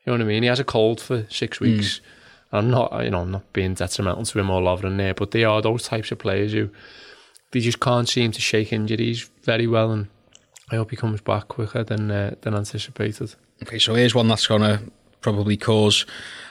You 0.05 0.13
know 0.13 0.19
what 0.19 0.21
I 0.21 0.29
mean? 0.29 0.43
He 0.43 0.49
has 0.49 0.61
a 0.61 0.65
cold 0.65 1.01
for 1.01 1.27
six 1.31 1.61
weeks. 1.61 1.99
Mm. 1.99 2.01
I'm 2.53 2.71
not, 2.71 3.05
you 3.05 3.11
know, 3.11 3.23
I'm 3.23 3.33
not 3.33 3.53
being 3.53 3.75
detrimental 3.75 4.25
to 4.25 4.39
him 4.39 4.51
or 4.51 4.63
loving 4.63 4.97
there, 4.97 5.15
but 5.15 5.33
they 5.33 5.45
are 5.45 5.61
those 5.61 5.83
types 5.83 6.13
of 6.13 6.19
players 6.19 6.53
who 6.53 6.71
they 7.51 7.61
just 7.61 7.81
can't 7.81 8.09
seem 8.09 8.33
to 8.33 8.41
shake 8.41 8.73
injuries 8.73 9.29
very 9.43 9.67
well, 9.67 9.91
and 9.91 10.09
I 10.71 10.77
hope 10.77 10.91
he 10.91 10.97
comes 10.97 11.21
back 11.21 11.49
quicker 11.49 11.83
than 11.83 12.11
uh, 12.11 12.35
than 12.43 12.55
anticipated. 12.55 13.35
Okay, 13.63 13.79
so 13.79 13.95
here's 13.95 14.15
one 14.15 14.29
that's 14.29 14.47
gonna 14.47 14.81
probably 15.27 15.57
cause 15.57 16.07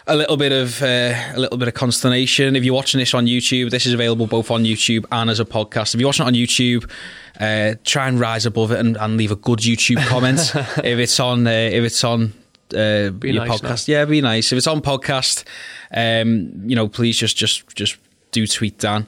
a 0.05 0.17
little 0.17 0.36
bit 0.36 0.51
of 0.51 0.84
uh, 0.84 1.13
a 1.34 1.39
little 1.39 1.58
bit 1.58 1.70
of 1.70 1.74
consternation. 1.75 2.58
If 2.58 2.65
you're 2.65 2.75
watching 2.75 3.00
this 3.00 3.13
on 3.13 3.25
YouTube, 3.25 3.72
this 3.72 3.86
is 3.86 3.94
available 3.94 4.27
both 4.27 4.51
on 4.51 4.65
YouTube 4.65 5.05
and 5.13 5.29
as 5.29 5.39
a 5.39 5.46
podcast. 5.46 5.96
If 5.96 6.01
you're 6.01 6.10
watching 6.10 6.25
it 6.25 6.27
on 6.27 6.34
YouTube, 6.34 6.91
uh, 7.39 7.75
try 7.86 8.10
and 8.10 8.20
rise 8.20 8.46
above 8.46 8.72
it 8.72 8.79
and, 8.79 8.98
and 8.98 9.15
leave 9.15 9.32
a 9.32 9.38
good 9.38 9.60
YouTube 9.60 10.05
comment. 10.08 10.39
if 10.84 11.00
it's 11.00 11.17
on, 11.22 11.48
uh, 11.48 11.51
if 11.51 11.86
it's 11.86 12.03
on 12.03 12.34
uh, 12.74 13.12
your 13.24 13.46
nice 13.46 13.62
podcast, 13.62 13.88
now. 13.88 13.94
yeah, 13.94 14.03
be 14.03 14.20
nice. 14.20 14.51
If 14.51 14.58
it's 14.58 14.67
on 14.67 14.82
podcast, 14.82 15.46
um, 15.94 16.70
you 16.70 16.75
know, 16.75 16.89
please 16.89 17.17
just 17.17 17.38
just 17.38 17.74
just 17.77 17.96
do 18.32 18.46
tweet 18.46 18.77
Dan. 18.77 19.08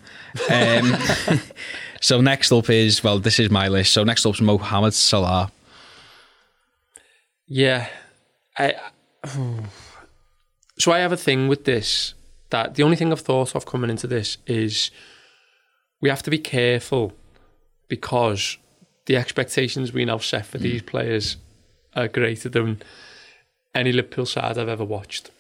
Um, 0.49 0.95
so 2.01 2.21
next 2.21 2.53
up 2.53 2.69
is 2.69 3.03
well, 3.03 3.19
this 3.19 3.37
is 3.37 3.51
my 3.51 3.67
list. 3.67 3.91
So 3.91 4.05
next 4.05 4.25
up 4.25 4.33
is 4.33 4.39
Mohamed 4.39 4.93
Salah. 4.93 5.51
Yeah, 7.47 7.89
I. 8.57 8.73
So 10.79 10.91
I 10.91 10.99
have 10.99 11.11
a 11.11 11.17
thing 11.17 11.47
with 11.47 11.65
this 11.65 12.13
that 12.51 12.75
the 12.75 12.83
only 12.83 12.95
thing 12.95 13.11
I've 13.11 13.21
thought 13.21 13.55
of 13.55 13.65
coming 13.65 13.89
into 13.89 14.05
this 14.05 14.37
is 14.45 14.91
we 16.01 16.09
have 16.09 16.21
to 16.21 16.29
be 16.29 16.37
careful 16.37 17.13
because 17.87 18.57
the 19.07 19.17
expectations 19.17 19.91
we 19.91 20.05
now 20.05 20.19
set 20.19 20.45
for 20.45 20.59
mm. 20.59 20.61
these 20.61 20.81
players 20.81 21.37
are 21.95 22.07
greater 22.07 22.49
than 22.49 22.81
any 23.73 23.91
Liverpool 23.91 24.25
side 24.25 24.57
I've 24.57 24.69
ever 24.69 24.85
watched. 24.85 25.31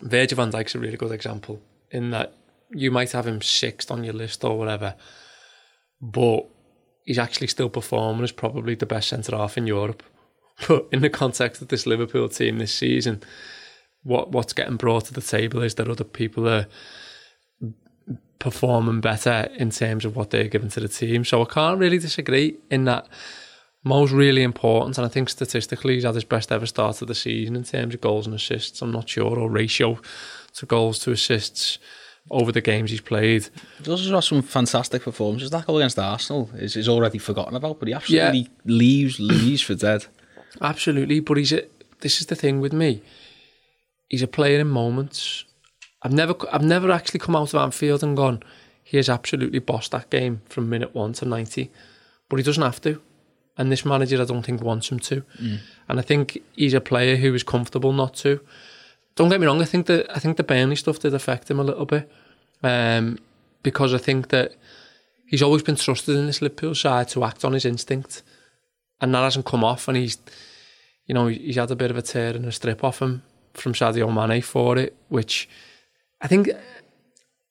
Virgil 0.00 0.36
van 0.36 0.50
Dijk's 0.50 0.74
a 0.74 0.78
really 0.78 0.96
good 0.96 1.12
example 1.12 1.60
in 1.90 2.10
that 2.10 2.32
you 2.70 2.90
might 2.90 3.12
have 3.12 3.26
him 3.26 3.40
sixth 3.40 3.90
on 3.90 4.04
your 4.04 4.14
list 4.14 4.44
or 4.44 4.58
whatever, 4.58 4.94
but 6.00 6.46
he's 7.04 7.18
actually 7.18 7.46
still 7.46 7.68
performing 7.68 8.24
as 8.24 8.32
probably 8.32 8.74
the 8.74 8.86
best 8.86 9.08
centre 9.08 9.36
half 9.36 9.56
in 9.56 9.66
Europe. 9.66 10.02
But 10.66 10.88
in 10.90 11.02
the 11.02 11.10
context 11.10 11.62
of 11.62 11.68
this 11.68 11.86
Liverpool 11.86 12.28
team 12.28 12.58
this 12.58 12.74
season, 12.74 13.22
what 14.02 14.32
what's 14.32 14.52
getting 14.52 14.76
brought 14.76 15.06
to 15.06 15.14
the 15.14 15.20
table 15.20 15.62
is 15.62 15.74
that 15.76 15.88
other 15.88 16.04
people 16.04 16.48
are 16.48 16.66
performing 18.38 19.00
better 19.00 19.48
in 19.56 19.70
terms 19.70 20.04
of 20.04 20.16
what 20.16 20.30
they're 20.30 20.48
giving 20.48 20.70
to 20.70 20.80
the 20.80 20.88
team. 20.88 21.24
So 21.24 21.42
I 21.42 21.44
can't 21.44 21.78
really 21.78 21.98
disagree 21.98 22.56
in 22.70 22.84
that 22.84 23.08
Mo's 23.84 24.12
really 24.12 24.42
important, 24.42 24.98
and 24.98 25.06
I 25.06 25.08
think 25.08 25.28
statistically 25.28 25.94
he's 25.94 26.04
had 26.04 26.14
his 26.14 26.24
best 26.24 26.50
ever 26.50 26.66
start 26.66 27.00
of 27.00 27.08
the 27.08 27.14
season 27.14 27.56
in 27.56 27.64
terms 27.64 27.94
of 27.94 28.00
goals 28.00 28.26
and 28.26 28.34
assists. 28.34 28.82
I'm 28.82 28.92
not 28.92 29.08
sure, 29.08 29.38
or 29.38 29.50
ratio 29.50 30.00
to 30.54 30.66
goals 30.66 30.98
to 31.00 31.12
assists 31.12 31.78
over 32.30 32.52
the 32.52 32.60
games 32.60 32.90
he's 32.90 33.00
played. 33.00 33.48
Those 33.80 34.10
are 34.10 34.20
some 34.20 34.42
fantastic 34.42 35.02
performances. 35.02 35.50
That 35.50 35.66
goal 35.66 35.78
against 35.78 35.98
Arsenal 35.98 36.50
is, 36.54 36.76
is 36.76 36.88
already 36.88 37.18
forgotten 37.18 37.54
about, 37.54 37.78
but 37.78 37.88
he 37.88 37.94
absolutely 37.94 38.40
yeah. 38.40 38.48
leaves 38.64 39.18
leaves 39.20 39.62
for 39.62 39.74
dead. 39.74 40.06
Absolutely, 40.60 41.20
but 41.20 41.36
he's 41.36 41.52
a, 41.52 41.64
this 42.00 42.20
is 42.20 42.26
the 42.26 42.36
thing 42.36 42.60
with 42.60 42.72
me 42.72 43.02
he's 44.08 44.22
a 44.22 44.28
player 44.28 44.60
in 44.60 44.68
moments. 44.68 45.44
I've 46.02 46.12
never, 46.12 46.34
I've 46.52 46.64
never 46.64 46.90
actually 46.90 47.20
come 47.20 47.36
out 47.36 47.54
of 47.54 47.60
Anfield 47.60 48.02
and 48.02 48.16
gone, 48.16 48.42
he 48.82 48.96
has 48.96 49.08
absolutely 49.08 49.58
bossed 49.58 49.92
that 49.92 50.10
game 50.10 50.40
from 50.46 50.70
minute 50.70 50.94
one 50.94 51.12
to 51.14 51.24
90. 51.24 51.70
But 52.28 52.36
he 52.36 52.42
doesn't 52.42 52.62
have 52.62 52.80
to. 52.82 53.00
And 53.56 53.72
this 53.72 53.84
manager, 53.84 54.20
I 54.20 54.24
don't 54.24 54.44
think, 54.44 54.62
wants 54.62 54.90
him 54.90 55.00
to. 55.00 55.22
Mm. 55.40 55.58
And 55.88 55.98
I 55.98 56.02
think 56.02 56.42
he's 56.54 56.74
a 56.74 56.80
player 56.80 57.16
who 57.16 57.34
is 57.34 57.42
comfortable 57.42 57.92
not 57.92 58.14
to. 58.16 58.40
Don't 59.16 59.28
get 59.28 59.40
me 59.40 59.46
wrong, 59.46 59.60
I 59.60 59.64
think 59.64 59.86
that 59.86 60.08
I 60.14 60.20
think 60.20 60.36
the 60.36 60.44
Burnley 60.44 60.76
stuff 60.76 61.00
did 61.00 61.12
affect 61.12 61.50
him 61.50 61.58
a 61.58 61.64
little 61.64 61.86
bit. 61.86 62.10
Um, 62.62 63.18
because 63.62 63.92
I 63.92 63.98
think 63.98 64.28
that 64.28 64.52
he's 65.26 65.42
always 65.42 65.62
been 65.62 65.76
trusted 65.76 66.16
in 66.16 66.26
this 66.26 66.40
Liverpool 66.40 66.74
side 66.74 67.08
to 67.08 67.24
act 67.24 67.44
on 67.44 67.52
his 67.52 67.64
instinct. 67.64 68.22
And 69.00 69.14
that 69.14 69.22
hasn't 69.22 69.46
come 69.46 69.64
off 69.64 69.88
and 69.88 69.96
he's 69.96 70.18
you 71.08 71.14
know, 71.14 71.26
he's 71.26 71.56
had 71.56 71.70
a 71.70 71.76
bit 71.76 71.90
of 71.90 71.96
a 71.96 72.02
tear 72.02 72.36
and 72.36 72.44
a 72.44 72.52
strip 72.52 72.84
off 72.84 73.00
him 73.00 73.22
from 73.54 73.72
Sadio 73.72 74.12
Mane 74.12 74.42
for 74.42 74.76
it, 74.76 74.94
which 75.08 75.48
I 76.20 76.28
think, 76.28 76.48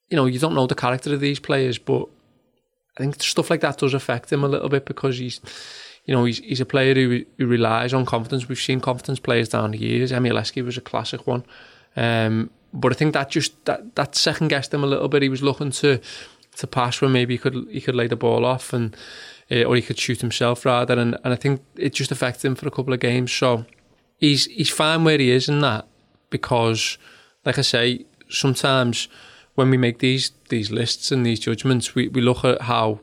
you 0.09 0.15
know, 0.15 0.27
you 0.27 0.39
don't 0.39 0.53
know 0.53 0.67
the 0.67 0.75
character 0.75 1.13
of 1.13 1.19
these 1.19 1.39
players, 1.39 1.79
but 1.79 2.07
I 2.97 3.01
think 3.01 3.21
stuff 3.21 3.49
like 3.49 3.61
that 3.61 3.79
does 3.79 3.95
affect 3.95 4.31
him 4.31 4.43
a 4.43 4.47
little 4.47 4.69
bit 4.69 4.85
because 4.85 5.17
he's, 5.17 5.41
you 6.05 6.13
know, 6.13 6.23
he's, 6.23 6.37
he's 6.37 6.61
a 6.61 6.65
player 6.65 6.93
who, 6.93 7.25
who 7.37 7.47
relies 7.47 7.93
on 7.93 8.05
confidence. 8.05 8.47
We've 8.47 8.59
seen 8.59 8.79
confidence 8.79 9.19
players 9.19 9.49
down 9.49 9.71
the 9.71 9.79
years. 9.79 10.11
Emile 10.11 10.35
Heskey 10.35 10.63
was 10.63 10.77
a 10.77 10.81
classic 10.81 11.25
one. 11.25 11.43
Um, 11.95 12.51
but 12.71 12.91
I 12.91 12.95
think 12.95 13.13
that 13.15 13.31
just 13.31 13.65
that 13.65 13.95
that 13.95 14.13
second 14.13 14.49
guessed 14.49 14.73
him 14.73 14.83
a 14.83 14.87
little 14.87 15.07
bit. 15.07 15.23
He 15.23 15.29
was 15.29 15.41
looking 15.41 15.71
to 15.71 15.99
to 16.57 16.67
pass 16.67 17.01
where 17.01 17.09
maybe 17.09 17.35
he 17.35 17.37
could 17.39 17.67
he 17.71 17.81
could 17.81 17.95
lay 17.95 18.07
the 18.07 18.15
ball 18.15 18.45
off 18.45 18.71
and 18.71 18.95
uh, 19.51 19.63
or 19.63 19.75
he 19.75 19.81
could 19.81 19.99
shoot 19.99 20.21
himself 20.21 20.65
rather. 20.65 20.97
And 20.97 21.17
and 21.23 21.33
I 21.33 21.35
think 21.35 21.61
it 21.75 21.93
just 21.93 22.11
affected 22.11 22.45
him 22.45 22.55
for 22.55 22.67
a 22.67 22.71
couple 22.71 22.93
of 22.93 22.99
games. 22.99 23.31
So 23.31 23.65
he's 24.17 24.45
he's 24.45 24.69
fine 24.69 25.03
where 25.03 25.17
he 25.17 25.31
is 25.31 25.49
in 25.49 25.59
that 25.61 25.87
because, 26.29 26.97
like 27.45 27.57
I 27.57 27.61
say, 27.61 28.05
sometimes 28.29 29.07
when 29.55 29.69
we 29.69 29.77
make 29.77 29.99
these 29.99 30.31
these 30.49 30.71
lists 30.71 31.11
and 31.11 31.25
these 31.25 31.39
judgments, 31.39 31.95
we, 31.95 32.07
we 32.07 32.21
look 32.21 32.43
at 32.43 32.61
how 32.61 32.99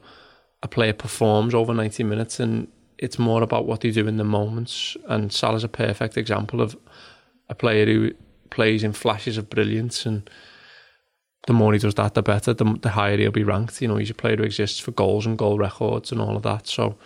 a 0.62 0.68
player 0.68 0.94
performs 0.94 1.54
over 1.54 1.74
90 1.74 2.04
minutes 2.04 2.40
and 2.40 2.68
it's 2.96 3.18
more 3.18 3.42
about 3.42 3.66
what 3.66 3.82
they 3.82 3.90
do 3.90 4.06
in 4.06 4.16
the 4.16 4.24
moments. 4.24 4.96
And 5.08 5.32
Salah's 5.32 5.64
a 5.64 5.68
perfect 5.68 6.16
example 6.16 6.60
of 6.62 6.76
a 7.48 7.54
player 7.54 7.84
who 7.84 8.12
plays 8.50 8.82
in 8.82 8.92
flashes 8.92 9.36
of 9.36 9.50
brilliance 9.50 10.06
and 10.06 10.30
the 11.46 11.52
more 11.52 11.72
he 11.72 11.78
does 11.78 11.94
that, 11.94 12.14
the 12.14 12.22
better, 12.22 12.54
the, 12.54 12.64
the 12.80 12.90
higher 12.90 13.16
he'll 13.16 13.30
be 13.30 13.44
ranked. 13.44 13.80
You 13.82 13.88
know, 13.88 13.96
he's 13.96 14.10
a 14.10 14.14
player 14.14 14.36
who 14.36 14.42
exists 14.42 14.78
for 14.78 14.92
goals 14.92 15.26
and 15.26 15.36
goal 15.38 15.58
records 15.58 16.10
and 16.12 16.20
all 16.20 16.36
of 16.36 16.42
that. 16.42 16.66
So 16.66 16.96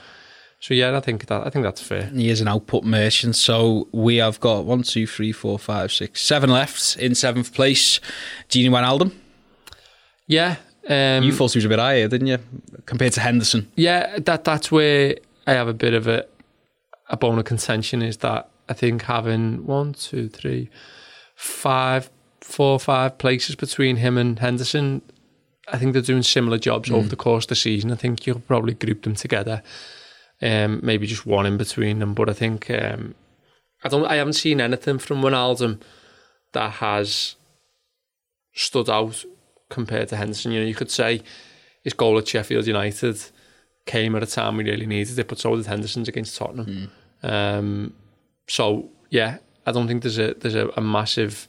so 0.60 0.74
yeah, 0.74 0.96
I 0.96 1.00
think 1.00 1.26
that 1.26 1.46
I 1.46 1.50
think 1.50 1.64
that's 1.64 1.80
fair. 1.80 2.06
He 2.06 2.30
is 2.30 2.40
an 2.40 2.48
output 2.48 2.84
merchant. 2.84 3.36
So 3.36 3.86
we 3.92 4.16
have 4.16 4.40
got 4.40 4.64
one, 4.64 4.82
two, 4.82 5.06
three, 5.06 5.30
four, 5.30 5.58
five, 5.58 5.92
six, 5.92 6.20
seven 6.20 6.50
left 6.50 6.96
in 6.96 7.14
seventh 7.14 7.54
place. 7.54 8.00
Gini 8.48 8.68
Wijnaldum. 8.68 9.12
Yeah, 10.26 10.56
um, 10.88 11.22
you 11.22 11.32
thought 11.32 11.52
he 11.52 11.58
was 11.58 11.64
a 11.64 11.68
bit 11.68 11.78
higher, 11.78 12.08
didn't 12.08 12.26
you, 12.26 12.38
compared 12.86 13.12
to 13.14 13.20
Henderson? 13.20 13.70
Yeah, 13.76 14.18
that 14.18 14.44
that's 14.44 14.70
where 14.72 15.16
I 15.46 15.52
have 15.52 15.68
a 15.68 15.74
bit 15.74 15.94
of 15.94 16.08
a 16.08 16.26
a 17.08 17.16
bone 17.16 17.38
of 17.38 17.44
contention. 17.44 18.02
Is 18.02 18.18
that 18.18 18.50
I 18.68 18.72
think 18.72 19.02
having 19.02 19.64
one, 19.64 19.92
two, 19.92 20.28
three, 20.28 20.70
five, 21.36 22.10
four, 22.48 22.72
or 22.72 22.80
five 22.80 23.18
places 23.18 23.54
between 23.54 23.96
him 23.96 24.16
and 24.18 24.38
Henderson. 24.38 25.02
I 25.70 25.76
think 25.76 25.92
they're 25.92 26.02
doing 26.02 26.22
similar 26.22 26.58
jobs 26.58 26.88
mm. 26.88 26.94
over 26.94 27.08
the 27.08 27.16
course 27.16 27.44
of 27.44 27.48
the 27.48 27.56
season. 27.56 27.92
I 27.92 27.96
think 27.96 28.26
you'll 28.26 28.40
probably 28.40 28.74
group 28.74 29.02
them 29.02 29.14
together 29.14 29.62
um, 30.40 30.80
maybe 30.82 31.06
just 31.06 31.26
one 31.26 31.46
in 31.46 31.56
between 31.56 31.98
them. 31.98 32.14
But 32.14 32.28
I 32.28 32.32
think 32.32 32.70
um, 32.70 33.14
I 33.84 33.88
don't. 33.88 34.06
I 34.06 34.16
haven't 34.16 34.34
seen 34.34 34.60
anything 34.60 34.98
from 34.98 35.22
Wijnaldum 35.22 35.80
that 36.52 36.72
has 36.72 37.36
stood 38.54 38.88
out 38.88 39.24
compared 39.68 40.08
to 40.08 40.16
Henderson. 40.16 40.52
You 40.52 40.60
know, 40.60 40.66
you 40.66 40.74
could 40.74 40.90
say 40.90 41.22
his 41.84 41.92
goal 41.92 42.18
at 42.18 42.28
Sheffield 42.28 42.66
United 42.66 43.20
came 43.86 44.14
at 44.14 44.22
a 44.22 44.26
time 44.26 44.56
we 44.56 44.64
really 44.64 44.86
needed 44.86 45.18
it, 45.18 45.28
but 45.28 45.38
so 45.38 45.56
did 45.56 45.66
Henderson's 45.66 46.08
against 46.08 46.36
Tottenham. 46.36 46.90
Mm. 47.22 47.30
Um, 47.30 47.94
so 48.48 48.90
yeah, 49.10 49.38
I 49.66 49.72
don't 49.72 49.88
think 49.88 50.02
there's 50.02 50.18
a 50.18 50.34
there's 50.34 50.54
a, 50.54 50.68
a 50.76 50.80
massive 50.80 51.48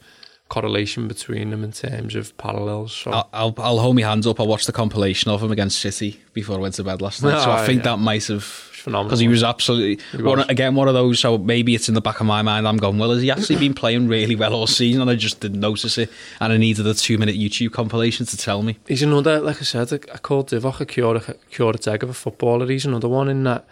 correlation 0.50 1.08
between 1.08 1.52
them 1.52 1.64
in 1.64 1.72
terms 1.72 2.16
of 2.16 2.36
parallels. 2.38 2.92
So 2.92 3.12
I'll, 3.12 3.30
I'll, 3.32 3.54
I'll 3.60 3.80
hold 3.80 3.96
my 3.96 4.02
hands 4.02 4.28
up. 4.28 4.40
I 4.40 4.44
watched 4.44 4.66
the 4.66 4.74
compilation 4.74 5.32
of 5.32 5.42
him 5.42 5.52
against 5.52 5.80
City 5.80 6.20
before 6.34 6.58
I 6.58 6.60
went 6.60 6.76
to 6.76 6.84
bed 6.84 7.02
last 7.02 7.24
night, 7.24 7.42
so 7.42 7.52
I 7.52 7.62
ah, 7.62 7.66
think 7.66 7.80
yeah. 7.80 7.92
that 7.92 7.98
might 7.98 8.26
have 8.28 8.44
phenomenal. 8.44 9.10
because 9.10 9.20
he 9.20 9.28
was 9.28 9.44
absolutely 9.44 10.04
He 10.12 10.24
one, 10.24 10.40
again 10.50 10.76
one 10.76 10.88
of 10.88 10.94
those. 10.94 11.20
So 11.20 11.38
maybe 11.38 11.76
it's 11.76 11.88
in 11.88 11.96
the 11.96 12.02
back 12.02 12.20
of 12.20 12.26
my 12.26 12.42
mind. 12.42 12.68
I'm 12.68 12.78
going, 12.78 12.98
well, 12.98 13.12
has 13.12 13.22
he 13.22 13.32
actually 13.32 13.58
been 13.58 13.74
playing 13.74 14.08
really 14.08 14.36
well 14.36 14.54
all 14.54 14.68
season? 14.68 15.02
And 15.02 15.10
I 15.10 15.16
just 15.16 15.40
didn't 15.40 15.60
notice 15.60 15.98
it, 15.98 16.12
and 16.42 16.52
I 16.52 16.58
needed 16.58 16.86
a 16.88 16.94
two 16.94 17.18
minute 17.18 17.36
YouTube 17.36 17.72
compilation 17.72 18.26
to 18.26 18.38
tell 18.38 18.64
me. 18.64 18.78
He's 18.88 19.04
another, 19.04 19.40
like 19.40 19.58
I 19.58 19.66
said, 19.66 19.94
I 19.94 20.18
called 20.18 20.50
Divock 20.50 20.80
a 20.82 20.86
cure, 20.86 21.22
cure 21.52 21.74
egg 21.88 22.04
of 22.04 22.10
a 22.10 22.14
footballer. 22.14 22.68
He's 22.68 22.86
another 22.86 23.08
one 23.08 23.30
in 23.30 23.44
that 23.44 23.66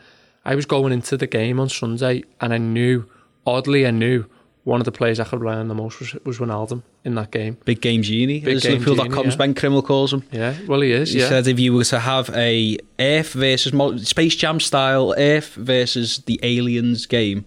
I 0.46 0.56
was 0.56 0.66
going 0.66 0.94
into 0.94 1.18
the 1.18 1.28
game 1.28 1.60
on 1.60 1.70
Sunday 1.70 2.24
and 2.40 2.54
I 2.54 2.58
knew, 2.58 3.10
oddly, 3.46 3.86
I 3.86 3.92
knew 3.92 4.26
one 4.68 4.82
of 4.82 4.86
the 4.86 4.92
players 4.92 5.18
I 5.18 5.24
could 5.24 5.40
rely 5.40 5.56
on 5.56 5.70
the 5.70 5.74
most 5.74 6.02
was, 6.02 6.14
was 6.26 6.40
Wijnaldum 6.40 6.84
in 7.06 7.16
that 7.16 7.32
game. 7.32 7.58
Big 7.64 7.80
game 7.80 8.02
Gini, 8.02 8.44
Big 8.44 8.62
game 8.62 8.84
Liverpool.com's 8.84 9.34
yeah. 9.34 9.38
Ben 9.38 9.54
Crimmel 9.54 9.82
calls 9.82 10.12
him. 10.12 10.24
Yeah, 10.30 10.56
well, 10.68 10.82
he 10.82 10.92
is, 10.92 11.14
He 11.14 11.22
yeah. 11.22 11.30
said 11.30 11.48
if 11.48 11.58
you 11.58 11.74
were 11.74 11.86
to 11.86 12.00
have 12.00 12.30
a 12.36 12.78
Earth 13.00 13.32
versus 13.32 14.10
Space 14.10 14.36
Jam 14.36 14.60
style 14.60 15.16
Earth 15.18 15.54
versus 15.54 16.20
the 16.26 16.38
Aliens 16.44 17.06
game, 17.06 17.46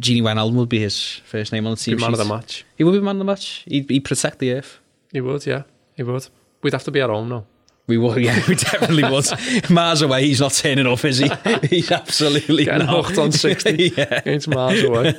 Gini 0.00 0.22
Wijnaldum 0.22 0.54
would 0.54 0.68
be 0.68 0.80
his 0.80 1.20
first 1.24 1.52
name 1.52 1.68
on 1.68 1.74
the 1.74 1.76
Be 1.76 1.92
team 1.92 2.00
man 2.00 2.10
of 2.12 2.18
the 2.18 2.24
match. 2.24 2.64
He 2.74 2.82
would 2.82 2.92
be 2.92 3.00
man 3.00 3.14
of 3.14 3.18
the 3.20 3.24
match. 3.24 3.62
He'd, 3.68 3.88
he'd 3.88 4.00
protect 4.00 4.40
the 4.40 4.54
Earth. 4.54 4.80
He 5.12 5.20
would, 5.20 5.46
yeah. 5.46 5.62
He 5.94 6.02
would. 6.02 6.26
We'd 6.62 6.72
have 6.72 6.82
to 6.82 6.90
be 6.90 7.00
at 7.00 7.10
home 7.10 7.28
now. 7.28 7.44
We 7.86 7.98
would, 7.98 8.22
yeah, 8.24 8.40
we 8.48 8.54
definitely 8.54 9.02
would. 9.10 9.70
Miles 9.70 10.00
away, 10.00 10.24
he's 10.24 10.40
not 10.40 10.52
turning 10.52 10.86
up, 10.86 11.04
is 11.04 11.18
he? 11.18 11.28
He's 11.68 11.90
absolutely 11.90 12.64
Getting 12.64 12.86
not. 12.86 13.04
hooked 13.04 13.18
on 13.18 13.30
60. 13.30 13.92
yeah. 13.96 14.22
It's 14.24 14.48
miles 14.48 14.82
away. 14.82 15.12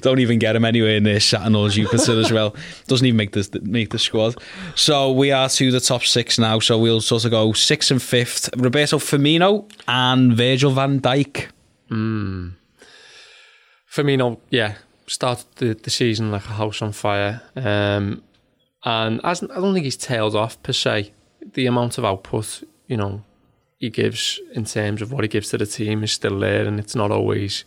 Don't 0.00 0.20
even 0.20 0.38
get 0.38 0.56
him 0.56 0.64
anywhere 0.64 0.98
near 1.00 1.20
Saturn 1.20 1.54
or 1.54 1.68
Jupiter 1.68 2.18
as 2.18 2.32
well. 2.32 2.56
Doesn't 2.86 3.06
even 3.06 3.18
make 3.18 3.32
the 3.32 3.60
make 3.62 3.90
the 3.90 3.98
squad. 3.98 4.36
So 4.74 5.12
we 5.12 5.32
are 5.32 5.50
to 5.50 5.70
the 5.70 5.80
top 5.80 6.02
six 6.04 6.38
now. 6.38 6.60
So 6.60 6.78
we'll 6.78 7.02
sort 7.02 7.26
of 7.26 7.30
go 7.30 7.52
sixth 7.52 7.90
and 7.90 8.00
fifth. 8.02 8.48
Roberto 8.56 8.96
Firmino 8.98 9.70
and 9.86 10.32
Virgil 10.34 10.70
van 10.70 10.98
Dijk. 11.00 11.48
Firmino, 13.92 14.38
yeah, 14.50 14.76
started 15.06 15.44
the, 15.56 15.74
the 15.74 15.90
season 15.90 16.30
like 16.30 16.44
a 16.46 16.52
house 16.52 16.80
on 16.80 16.92
fire. 16.92 17.42
Um, 17.54 18.22
and 18.84 19.20
I 19.22 19.34
don't 19.34 19.74
think 19.74 19.84
he's 19.84 19.96
tailed 19.98 20.34
off 20.34 20.62
per 20.62 20.72
se. 20.72 21.12
The 21.54 21.66
amount 21.66 21.98
of 21.98 22.04
output, 22.04 22.62
you 22.86 22.96
know, 22.96 23.22
he 23.78 23.90
gives 23.90 24.40
in 24.52 24.64
terms 24.64 25.02
of 25.02 25.12
what 25.12 25.24
he 25.24 25.28
gives 25.28 25.48
to 25.50 25.58
the 25.58 25.66
team 25.66 26.02
is 26.02 26.12
still 26.12 26.38
there, 26.38 26.66
and 26.66 26.78
it's 26.78 26.94
not 26.94 27.10
always 27.10 27.64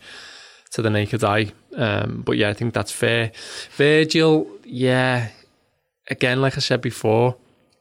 to 0.72 0.82
the 0.82 0.90
naked 0.90 1.24
eye. 1.24 1.52
Um, 1.76 2.22
but 2.24 2.36
yeah, 2.36 2.50
I 2.50 2.54
think 2.54 2.74
that's 2.74 2.92
fair. 2.92 3.32
Virgil, 3.76 4.46
yeah, 4.64 5.28
again, 6.08 6.40
like 6.40 6.56
I 6.56 6.60
said 6.60 6.80
before, 6.80 7.36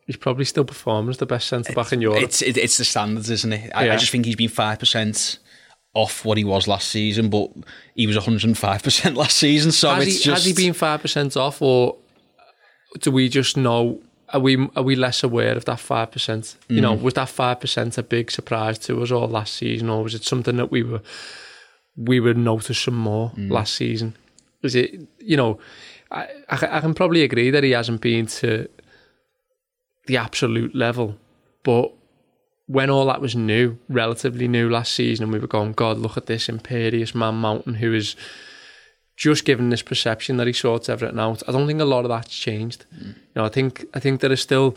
he's 0.06 0.18
probably 0.18 0.46
still 0.46 0.66
performing 0.66 1.10
as 1.10 1.18
the 1.18 1.26
best 1.26 1.48
centre 1.48 1.74
back 1.74 1.94
in 1.94 2.02
Europe. 2.02 2.22
It's 2.22 2.42
it, 2.42 2.58
it's 2.58 2.78
the 2.78 2.86
standards, 2.86 3.30
isn't 3.30 3.54
it? 3.54 3.72
I, 3.74 3.86
Yeah. 3.86 3.94
I 3.94 3.98
just 3.98 4.12
think 4.12 4.26
he's 4.26 4.36
been 4.36 4.50
five 4.50 4.80
percent 4.80 5.40
off 5.94 6.26
what 6.26 6.38
he 6.38 6.44
was 6.44 6.68
last 6.68 6.90
season, 6.90 7.30
but 7.30 7.52
he 7.96 8.08
was 8.08 8.16
105 8.16 8.84
percent 8.84 9.16
last 9.16 9.38
season. 9.38 9.72
So 9.72 9.94
has, 9.94 10.08
it's 10.08 10.18
he, 10.18 10.24
just 10.24 10.46
has 10.46 10.46
he 10.46 10.54
been 10.54 10.74
five 10.74 11.02
percent 11.02 11.38
off, 11.38 11.62
or 11.62 11.98
do 13.00 13.12
we 13.12 13.30
just 13.30 13.58
know? 13.58 14.02
Are 14.34 14.39
we 14.39 14.67
are 14.76 14.84
we 14.84 14.96
less 14.96 15.24
aware 15.24 15.56
of 15.56 15.65
that 15.65 15.80
five 15.80 16.12
percent? 16.12 16.58
You 16.67 16.82
know, 16.82 16.96
mm. 16.98 17.02
was 17.02 17.13
that 17.13 17.30
five 17.30 17.60
percent 17.60 17.98
a 17.98 18.04
big 18.04 18.32
surprise 18.32 18.80
to 18.80 19.02
us 19.02 19.12
all 19.12 19.28
last 19.28 19.54
season, 19.54 19.89
or 19.89 20.04
was 20.04 20.15
it 20.15 20.24
something 20.24 20.58
that 20.58 20.72
we 20.72 20.84
were 20.84 21.02
we 21.96 22.19
would 22.19 22.38
notice 22.38 22.80
some 22.80 22.96
more 22.96 23.32
mm. 23.32 23.52
last 23.52 23.76
season? 23.76 24.15
Is 24.63 24.76
it 24.76 25.00
you 25.19 25.38
know? 25.38 25.60
I, 26.12 26.28
I 26.50 26.78
I 26.78 26.80
can 26.82 26.93
probably 26.93 27.24
agree 27.24 27.52
that 27.52 27.63
he 27.63 27.72
hasn't 27.72 28.02
been 28.02 28.26
to 28.26 28.67
the 30.08 30.17
absolute 30.17 30.76
level, 30.76 31.15
but 31.63 31.93
when 32.65 32.89
all 32.89 33.06
that 33.08 33.22
was 33.22 33.36
new, 33.36 33.78
relatively 33.89 34.48
new 34.48 34.69
last 34.69 34.93
season, 34.93 35.24
and 35.24 35.34
we 35.34 35.39
were 35.39 35.48
going, 35.48 35.74
God, 35.74 35.98
look 35.98 36.17
at 36.17 36.26
this 36.26 36.50
imperious 36.50 37.13
man 37.13 37.36
mountain 37.36 37.76
who 37.76 37.93
is 37.93 38.15
just 39.15 39.45
given 39.45 39.69
this 39.69 39.82
perception 39.82 40.38
that 40.38 40.47
he 40.47 40.54
sorts 40.54 40.89
everything 40.89 41.19
out. 41.19 41.43
I 41.47 41.52
don't 41.52 41.67
think 41.67 41.82
a 41.82 41.86
lot 41.86 42.06
of 42.06 42.10
that's 42.10 42.36
changed. 42.36 42.86
You 42.99 43.13
know, 43.36 43.45
I 43.45 43.49
think 43.49 43.86
I 43.93 43.99
think 43.99 44.21
there 44.21 44.32
is 44.32 44.41
still. 44.41 44.76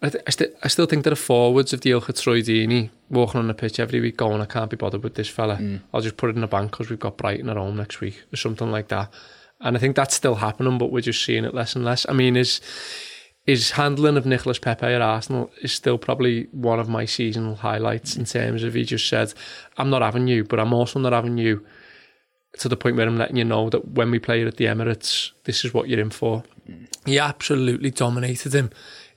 I, 0.00 0.10
th- 0.10 0.22
I, 0.28 0.30
st- 0.30 0.54
I 0.62 0.68
still 0.68 0.86
think 0.86 1.02
there 1.02 1.12
are 1.12 1.16
forwards 1.16 1.72
of 1.72 1.84
of 1.84 2.06
Troy 2.14 2.40
Deeney 2.40 2.90
walking 3.10 3.40
on 3.40 3.48
the 3.48 3.54
pitch 3.54 3.80
every 3.80 4.00
week 4.00 4.16
going, 4.16 4.40
I 4.40 4.44
can't 4.44 4.70
be 4.70 4.76
bothered 4.76 5.02
with 5.02 5.16
this 5.16 5.28
fella. 5.28 5.56
Mm. 5.56 5.80
I'll 5.92 6.00
just 6.00 6.16
put 6.16 6.30
it 6.30 6.36
in 6.36 6.40
the 6.40 6.46
bank 6.46 6.70
because 6.70 6.88
we've 6.88 7.00
got 7.00 7.16
Brighton 7.16 7.48
at 7.48 7.56
home 7.56 7.76
next 7.76 8.00
week 8.00 8.22
or 8.32 8.36
something 8.36 8.70
like 8.70 8.88
that. 8.88 9.12
And 9.60 9.76
I 9.76 9.80
think 9.80 9.96
that's 9.96 10.14
still 10.14 10.36
happening, 10.36 10.78
but 10.78 10.92
we're 10.92 11.00
just 11.00 11.24
seeing 11.24 11.44
it 11.44 11.52
less 11.52 11.74
and 11.74 11.84
less. 11.84 12.06
I 12.08 12.12
mean, 12.12 12.36
is 12.36 12.60
his 13.44 13.72
handling 13.72 14.16
of 14.16 14.26
Nicolas 14.26 14.58
Pepe 14.58 14.86
at 14.86 15.00
Arsenal 15.00 15.50
is 15.62 15.72
still 15.72 15.98
probably 15.98 16.48
one 16.52 16.78
of 16.78 16.88
my 16.88 17.04
seasonal 17.04 17.56
highlights 17.56 18.14
in 18.14 18.24
terms 18.24 18.62
of 18.62 18.74
he 18.74 18.84
just 18.84 19.08
said, 19.08 19.34
I'm 19.78 19.90
not 19.90 20.02
having 20.02 20.28
you, 20.28 20.44
but 20.44 20.60
I'm 20.60 20.72
also 20.72 21.00
not 21.00 21.12
having 21.12 21.38
you 21.38 21.66
to 22.58 22.68
the 22.68 22.76
point 22.76 22.96
where 22.96 23.06
I'm 23.06 23.18
letting 23.18 23.36
you 23.36 23.44
know 23.44 23.68
that 23.70 23.88
when 23.92 24.10
we 24.10 24.18
play 24.18 24.44
at 24.44 24.56
the 24.56 24.64
Emirates, 24.66 25.32
this 25.44 25.64
is 25.64 25.74
what 25.74 25.88
you're 25.88 26.00
in 26.00 26.10
for. 26.10 26.42
He 27.04 27.18
absolutely 27.18 27.90
dominated 27.90 28.54
him 28.54 28.70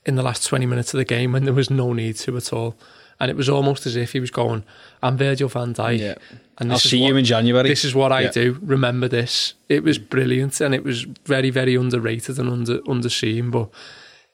in 0.05 0.15
the 0.15 0.23
last 0.23 0.45
20 0.47 0.65
minutes 0.65 0.93
of 0.93 0.97
the 0.97 1.05
game 1.05 1.31
when 1.31 1.45
there 1.45 1.53
was 1.53 1.69
no 1.69 1.93
need 1.93 2.15
to 2.17 2.37
at 2.37 2.51
all. 2.53 2.75
And 3.19 3.29
it 3.29 3.37
was 3.37 3.47
almost 3.49 3.85
as 3.85 3.95
if 3.95 4.13
he 4.13 4.19
was 4.19 4.31
going, 4.31 4.63
I'm 5.03 5.15
Virgil 5.15 5.47
van 5.47 5.73
Dijk. 5.75 5.99
Yeah. 5.99 6.15
And 6.57 6.71
I'll 6.71 6.77
this 6.77 6.85
is 6.85 6.91
see 6.91 7.01
what- 7.01 7.07
you 7.09 7.15
in 7.17 7.25
January. 7.25 7.69
This 7.69 7.85
is 7.85 7.93
what 7.93 8.11
I 8.11 8.21
Yeah. 8.21 8.31
do. 8.31 8.57
Remember 8.61 9.07
this. 9.07 9.53
It 9.69 9.83
was 9.83 9.97
brilliant 9.99 10.59
and 10.59 10.73
it 10.73 10.83
was 10.83 11.03
very, 11.25 11.49
very 11.51 11.75
underrated 11.75 12.39
and 12.39 12.49
under 12.49 12.79
underseen. 12.79 13.51
But 13.51 13.69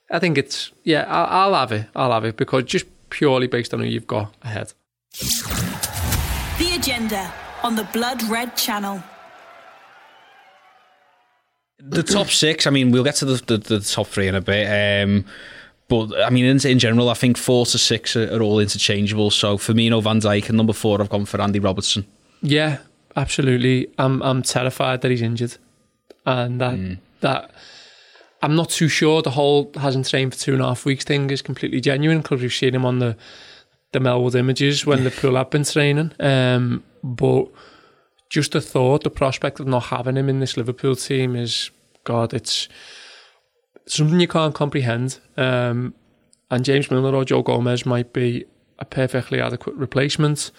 I 0.09 0.19
think 0.19 0.37
it's, 0.37 0.71
yeah, 0.83 1.03
I'll, 1.07 1.53
I'll 1.53 1.59
have 1.59 1.71
it. 1.73 1.87
I'll 1.95 2.11
have 2.13 2.23
it 2.25 2.37
because 2.37 2.63
just 2.63 2.85
purely 3.09 3.47
based 3.47 3.73
on 3.73 3.81
who 3.81 3.85
you've 3.87 4.07
got 4.07 4.33
ahead. 4.43 4.73
The 6.59 6.75
agenda 6.75 7.31
on 7.67 7.75
the 7.75 7.83
Blood 7.91 8.23
Red 8.23 8.55
channel. 8.55 9.03
the 11.79 12.01
top 12.01 12.27
six. 12.27 12.65
I 12.65 12.69
mean, 12.69 12.91
we'll 12.91 13.03
get 13.03 13.15
to 13.15 13.25
the, 13.25 13.43
the, 13.45 13.57
the 13.57 13.79
top 13.81 14.07
three 14.07 14.27
in 14.29 14.35
a 14.35 14.41
bit. 14.41 15.03
Um, 15.03 15.25
but 15.89 16.17
I 16.23 16.29
mean, 16.29 16.45
in, 16.45 16.65
in 16.65 16.79
general, 16.79 17.09
I 17.09 17.13
think 17.13 17.37
four 17.37 17.65
to 17.65 17.77
six 17.77 18.15
are, 18.15 18.33
are 18.33 18.41
all 18.41 18.59
interchangeable. 18.59 19.31
So 19.31 19.57
Firmino, 19.57 20.01
Van 20.01 20.21
Dijk, 20.21 20.47
and 20.47 20.55
number 20.55 20.71
four, 20.71 21.01
I've 21.01 21.09
gone 21.09 21.25
for 21.25 21.41
Andy 21.41 21.59
Robertson. 21.59 22.05
Yeah, 22.41 22.77
absolutely. 23.17 23.89
I'm 23.97 24.23
I'm 24.23 24.43
terrified 24.43 25.01
that 25.01 25.11
he's 25.11 25.21
injured, 25.21 25.57
and 26.25 26.61
that 26.61 26.97
that 27.19 27.51
I'm 28.41 28.55
not 28.55 28.69
too 28.69 28.87
sure 28.87 29.21
the 29.21 29.31
whole 29.31 29.71
hasn't 29.75 30.09
trained 30.09 30.33
for 30.33 30.39
two 30.39 30.53
and 30.53 30.61
a 30.61 30.67
half 30.67 30.85
weeks 30.85 31.03
thing 31.03 31.29
is 31.31 31.41
completely 31.41 31.81
genuine 31.81 32.21
because 32.21 32.41
we've 32.41 32.53
seen 32.53 32.75
him 32.75 32.85
on 32.85 32.99
the 32.99 33.17
the 33.91 33.99
Melwood 33.99 34.35
images 34.35 34.85
when 34.85 35.03
Liverpool 35.03 35.35
have 35.35 35.49
been 35.49 35.63
training. 35.63 36.11
Um, 36.19 36.83
but 37.03 37.47
just 38.29 38.51
the 38.51 38.61
thought, 38.61 39.03
the 39.03 39.09
prospect 39.09 39.59
of 39.59 39.67
not 39.67 39.85
having 39.85 40.17
him 40.17 40.29
in 40.29 40.39
this 40.39 40.57
Liverpool 40.57 40.95
team 40.95 41.35
is 41.35 41.71
God. 42.03 42.33
It's 42.33 42.67
something 43.85 44.19
you 44.19 44.27
can't 44.27 44.53
comprehend. 44.53 45.19
Um, 45.37 45.93
and 46.51 46.63
James 46.63 46.91
Milner 46.91 47.15
or 47.15 47.25
Joe 47.25 47.41
Gomez 47.41 47.85
might 47.85 48.13
be 48.13 48.45
a 48.79 48.85
perfectly 48.85 49.41
adequate 49.41 49.75
replacement. 49.75 50.51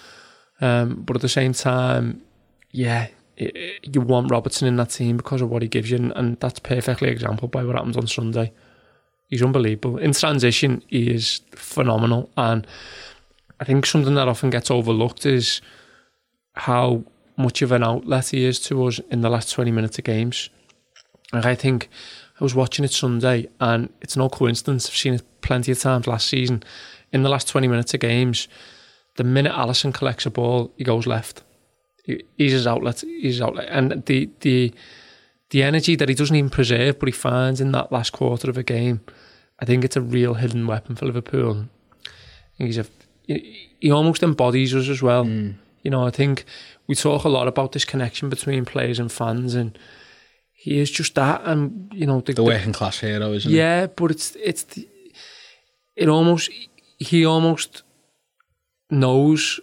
Um, 0.60 1.02
but 1.02 1.16
at 1.16 1.22
the 1.22 1.28
same 1.28 1.52
time, 1.52 2.22
yeah, 2.70 3.08
i 3.40 3.44
i 3.54 3.72
you 3.82 4.00
want 4.00 4.30
Robertson 4.30 4.66
in 4.66 4.76
that 4.76 4.90
team 4.90 5.16
because 5.16 5.40
of 5.40 5.50
what 5.50 5.62
he 5.62 5.68
gives 5.68 5.90
you, 5.90 5.96
and, 5.98 6.12
and 6.16 6.40
that's 6.40 6.58
perfectly 6.58 7.08
exampled 7.08 7.50
by 7.50 7.64
what 7.64 7.76
happens 7.76 7.96
on 7.96 8.06
Sunday. 8.06 8.52
He's 9.28 9.42
unbelievable. 9.42 9.98
In 9.98 10.12
transition, 10.12 10.82
he 10.88 11.10
is 11.10 11.42
phenomenal. 11.52 12.30
And 12.36 12.66
I 13.60 13.64
think 13.64 13.86
something 13.86 14.14
that 14.14 14.28
often 14.28 14.50
gets 14.50 14.70
overlooked 14.70 15.26
is 15.26 15.60
how 16.54 17.04
much 17.36 17.62
of 17.62 17.72
an 17.72 17.82
outlet 17.84 18.28
he 18.28 18.44
is 18.44 18.60
to 18.60 18.86
us 18.86 18.98
in 19.10 19.20
the 19.20 19.30
last 19.30 19.52
20 19.52 19.70
minutes 19.70 19.98
of 19.98 20.04
games. 20.04 20.50
And 21.32 21.44
I 21.44 21.54
think 21.54 21.88
I 22.40 22.44
was 22.44 22.54
watching 22.54 22.84
it 22.84 22.92
Sunday, 22.92 23.48
and 23.60 23.90
it's 24.00 24.16
no 24.16 24.28
coincidence. 24.28 24.88
I've 24.88 24.96
seen 24.96 25.14
it 25.14 25.22
plenty 25.40 25.72
of 25.72 25.78
times 25.78 26.06
last 26.06 26.26
season. 26.28 26.62
In 27.12 27.22
the 27.22 27.28
last 27.28 27.48
20 27.48 27.68
minutes 27.68 27.94
of 27.94 28.00
games, 28.00 28.48
the 29.16 29.24
minute 29.24 29.52
Alisson 29.52 29.92
collects 29.92 30.26
a 30.26 30.30
ball, 30.30 30.72
he 30.76 30.84
goes 30.84 31.06
left. 31.06 31.42
He- 32.04 32.24
He's 32.36 32.52
his 32.52 32.66
outlet. 32.66 33.00
He's 33.00 33.34
his 33.34 33.42
outlet, 33.42 33.68
and 33.70 34.04
the 34.06 34.30
the 34.40 34.72
the 35.50 35.62
energy 35.62 35.96
that 35.96 36.08
he 36.08 36.14
doesn't 36.14 36.36
even 36.36 36.50
preserve, 36.50 36.98
but 36.98 37.08
he 37.08 37.12
finds 37.12 37.60
in 37.60 37.72
that 37.72 37.90
last 37.90 38.10
quarter 38.12 38.50
of 38.50 38.58
a 38.58 38.62
game, 38.62 39.00
I 39.58 39.64
think 39.64 39.82
it's 39.84 39.96
a 39.96 40.00
real 40.02 40.34
hidden 40.34 40.66
weapon 40.66 40.94
for 40.94 41.06
Liverpool. 41.06 41.68
He's 42.58 42.76
a 42.78 42.84
he 43.28 43.34
he 43.80 43.90
almost 43.92 44.22
embodies 44.22 44.74
us 44.74 44.88
as 44.88 45.00
well. 45.02 45.24
You 45.84 45.90
know, 45.92 46.08
I 46.08 46.10
think 46.10 46.44
we 46.88 46.94
talk 46.94 47.24
a 47.24 47.28
lot 47.28 47.46
about 47.48 47.70
this 47.72 47.84
connection 47.84 48.28
between 48.28 48.64
players 48.64 48.98
and 48.98 49.10
fans, 49.12 49.54
and 49.54 49.78
he 50.52 50.80
is 50.80 50.90
just 50.90 51.14
that. 51.14 51.40
And 51.44 51.92
you 51.94 52.06
know, 52.06 52.20
the, 52.20 52.32
The 52.32 52.42
the- 52.42 52.44
working 52.44 52.72
class 52.74 52.98
hero, 53.00 53.32
isn't 53.32 53.52
yeah, 53.52 53.86
but 53.86 54.10
it's 54.10 54.36
it's 54.36 54.64
the, 54.64 54.88
it 55.96 56.08
almost 56.08 56.50
he 56.98 57.24
almost 57.26 57.84
knows 58.90 59.60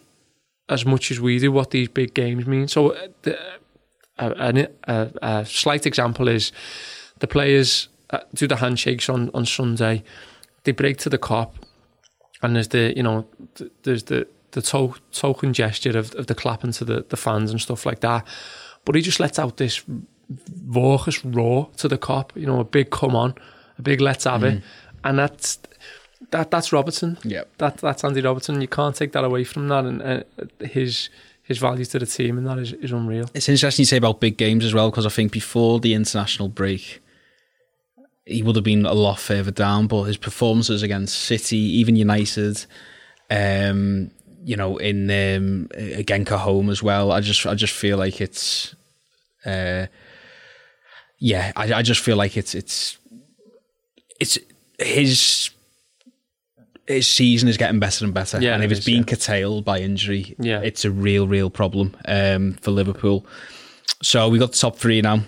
as 0.70 0.86
much 0.86 1.12
as 1.12 1.20
we 1.20 1.40
do 1.40 1.52
what 1.52 1.70
these 1.72 1.88
big 1.90 2.14
games 2.14 2.46
mean. 2.46 2.68
So 2.68 2.92
uh, 2.92 3.08
the, 3.24 3.38
a, 4.18 4.68
a, 4.88 5.10
a 5.22 5.46
slight 5.46 5.86
example 5.86 6.28
is 6.28 6.52
the 7.20 7.28
players 7.28 7.90
uh, 8.10 8.20
do 8.34 8.48
the 8.48 8.56
handshakes 8.56 9.10
on 9.10 9.30
on 9.34 9.46
Sunday. 9.46 10.04
They 10.64 10.72
break 10.74 10.98
to 10.98 11.10
the 11.10 11.18
Kop, 11.20 11.50
and 12.42 12.56
there's 12.56 12.70
the 12.70 12.94
you 12.96 13.04
know 13.04 13.26
th- 13.56 13.72
there's 13.84 14.04
the 14.04 14.28
the 14.52 14.62
to- 14.62 14.96
token 15.12 15.54
gesture 15.54 15.98
of, 15.98 16.16
of 16.16 16.28
the 16.28 16.36
clapping 16.36 16.72
to 16.72 16.86
the, 16.86 17.06
the 17.10 17.18
fans 17.18 17.52
and 17.52 17.62
stuff 17.62 17.86
like 17.86 18.00
that. 18.00 18.26
But 18.86 18.96
he 18.96 19.02
just 19.02 19.20
lets 19.20 19.38
out 19.38 19.58
this 19.58 19.84
raucous 20.66 21.24
roar 21.26 21.70
to 21.78 21.88
the 21.88 21.98
Kop, 21.98 22.32
you 22.36 22.46
know, 22.46 22.60
a 22.60 22.64
big 22.64 22.90
come 22.90 23.16
on, 23.16 23.36
a 23.78 23.82
big 23.82 24.02
let's 24.02 24.24
have 24.24 24.44
it. 24.44 24.64
And 25.04 25.20
that's 25.20 25.60
that 26.32 26.52
that's 26.52 26.72
Robertson. 26.72 27.18
Yep. 27.24 27.58
That 27.58 27.78
that's 27.78 28.04
Andy 28.04 28.22
Robertson. 28.22 28.62
You 28.62 28.68
can't 28.68 28.96
take 28.96 29.12
that 29.12 29.24
away 29.24 29.44
from 29.44 29.68
that 29.68 29.86
and 29.86 30.02
uh, 30.02 30.24
his 30.66 31.10
his 31.44 31.60
value 31.60 31.86
to 31.86 32.00
the 32.00 32.06
team 32.08 32.38
and 32.38 32.48
that 32.48 32.58
is, 32.58 32.74
is 32.74 32.92
unreal. 32.92 33.30
It's 33.34 33.50
interesting 33.50 33.84
you 33.84 33.88
say 33.88 33.98
about 33.98 34.20
big 34.20 34.38
games 34.38 34.66
as 34.66 34.74
well 34.74 34.90
because 34.90 35.06
I 35.06 35.10
think 35.10 35.32
before 35.32 35.80
the 35.80 35.94
international 35.94 36.48
break, 36.50 37.02
he 38.26 38.42
would 38.44 38.56
have 38.56 38.66
been 38.66 38.86
a 38.86 38.94
lot 38.94 39.20
further 39.20 39.52
down. 39.52 39.88
But 39.88 40.04
his 40.04 40.18
performances 40.18 40.84
against 40.84 41.16
City, 41.20 41.58
even 41.58 41.96
United, 41.96 42.66
um, 43.30 44.12
you 44.44 44.56
know, 44.56 44.78
in 44.78 45.10
um, 45.10 45.68
Genka 45.74 46.38
home 46.38 46.70
as 46.70 46.82
well, 46.84 47.12
I 47.12 47.22
just 47.22 47.46
I 47.46 47.56
just 47.56 47.74
feel 47.74 47.98
like 47.98 48.22
it's, 48.22 48.76
uh, 49.46 49.88
yeah, 51.20 51.52
I, 51.56 51.74
I 51.74 51.82
just 51.82 52.02
feel 52.02 52.18
like 52.18 52.36
it's 52.38 52.54
it's 52.56 52.98
it's 54.20 54.38
his 54.80 55.50
his 56.88 57.08
season 57.08 57.50
is 57.50 57.58
getting 57.58 57.80
better 57.80 58.06
and 58.06 58.14
better. 58.14 58.40
Yeah, 58.40 58.54
and 58.54 58.64
if 58.64 58.72
it 58.72 58.78
it's 58.78 58.86
being 58.86 59.00
yeah. 59.00 59.06
curtailed 59.06 59.66
by 59.66 59.80
injury, 59.80 60.36
Yeah. 60.40 60.62
it's 60.62 60.86
a 60.86 60.92
real, 60.92 61.28
real 61.28 61.50
problem 61.50 61.96
um, 62.08 62.54
for 62.62 62.70
Liverpool. 62.70 63.26
So 64.04 64.30
we 64.30 64.38
got 64.38 64.52
the 64.52 64.58
top 64.58 64.78
three 64.78 65.02
now. 65.02 65.22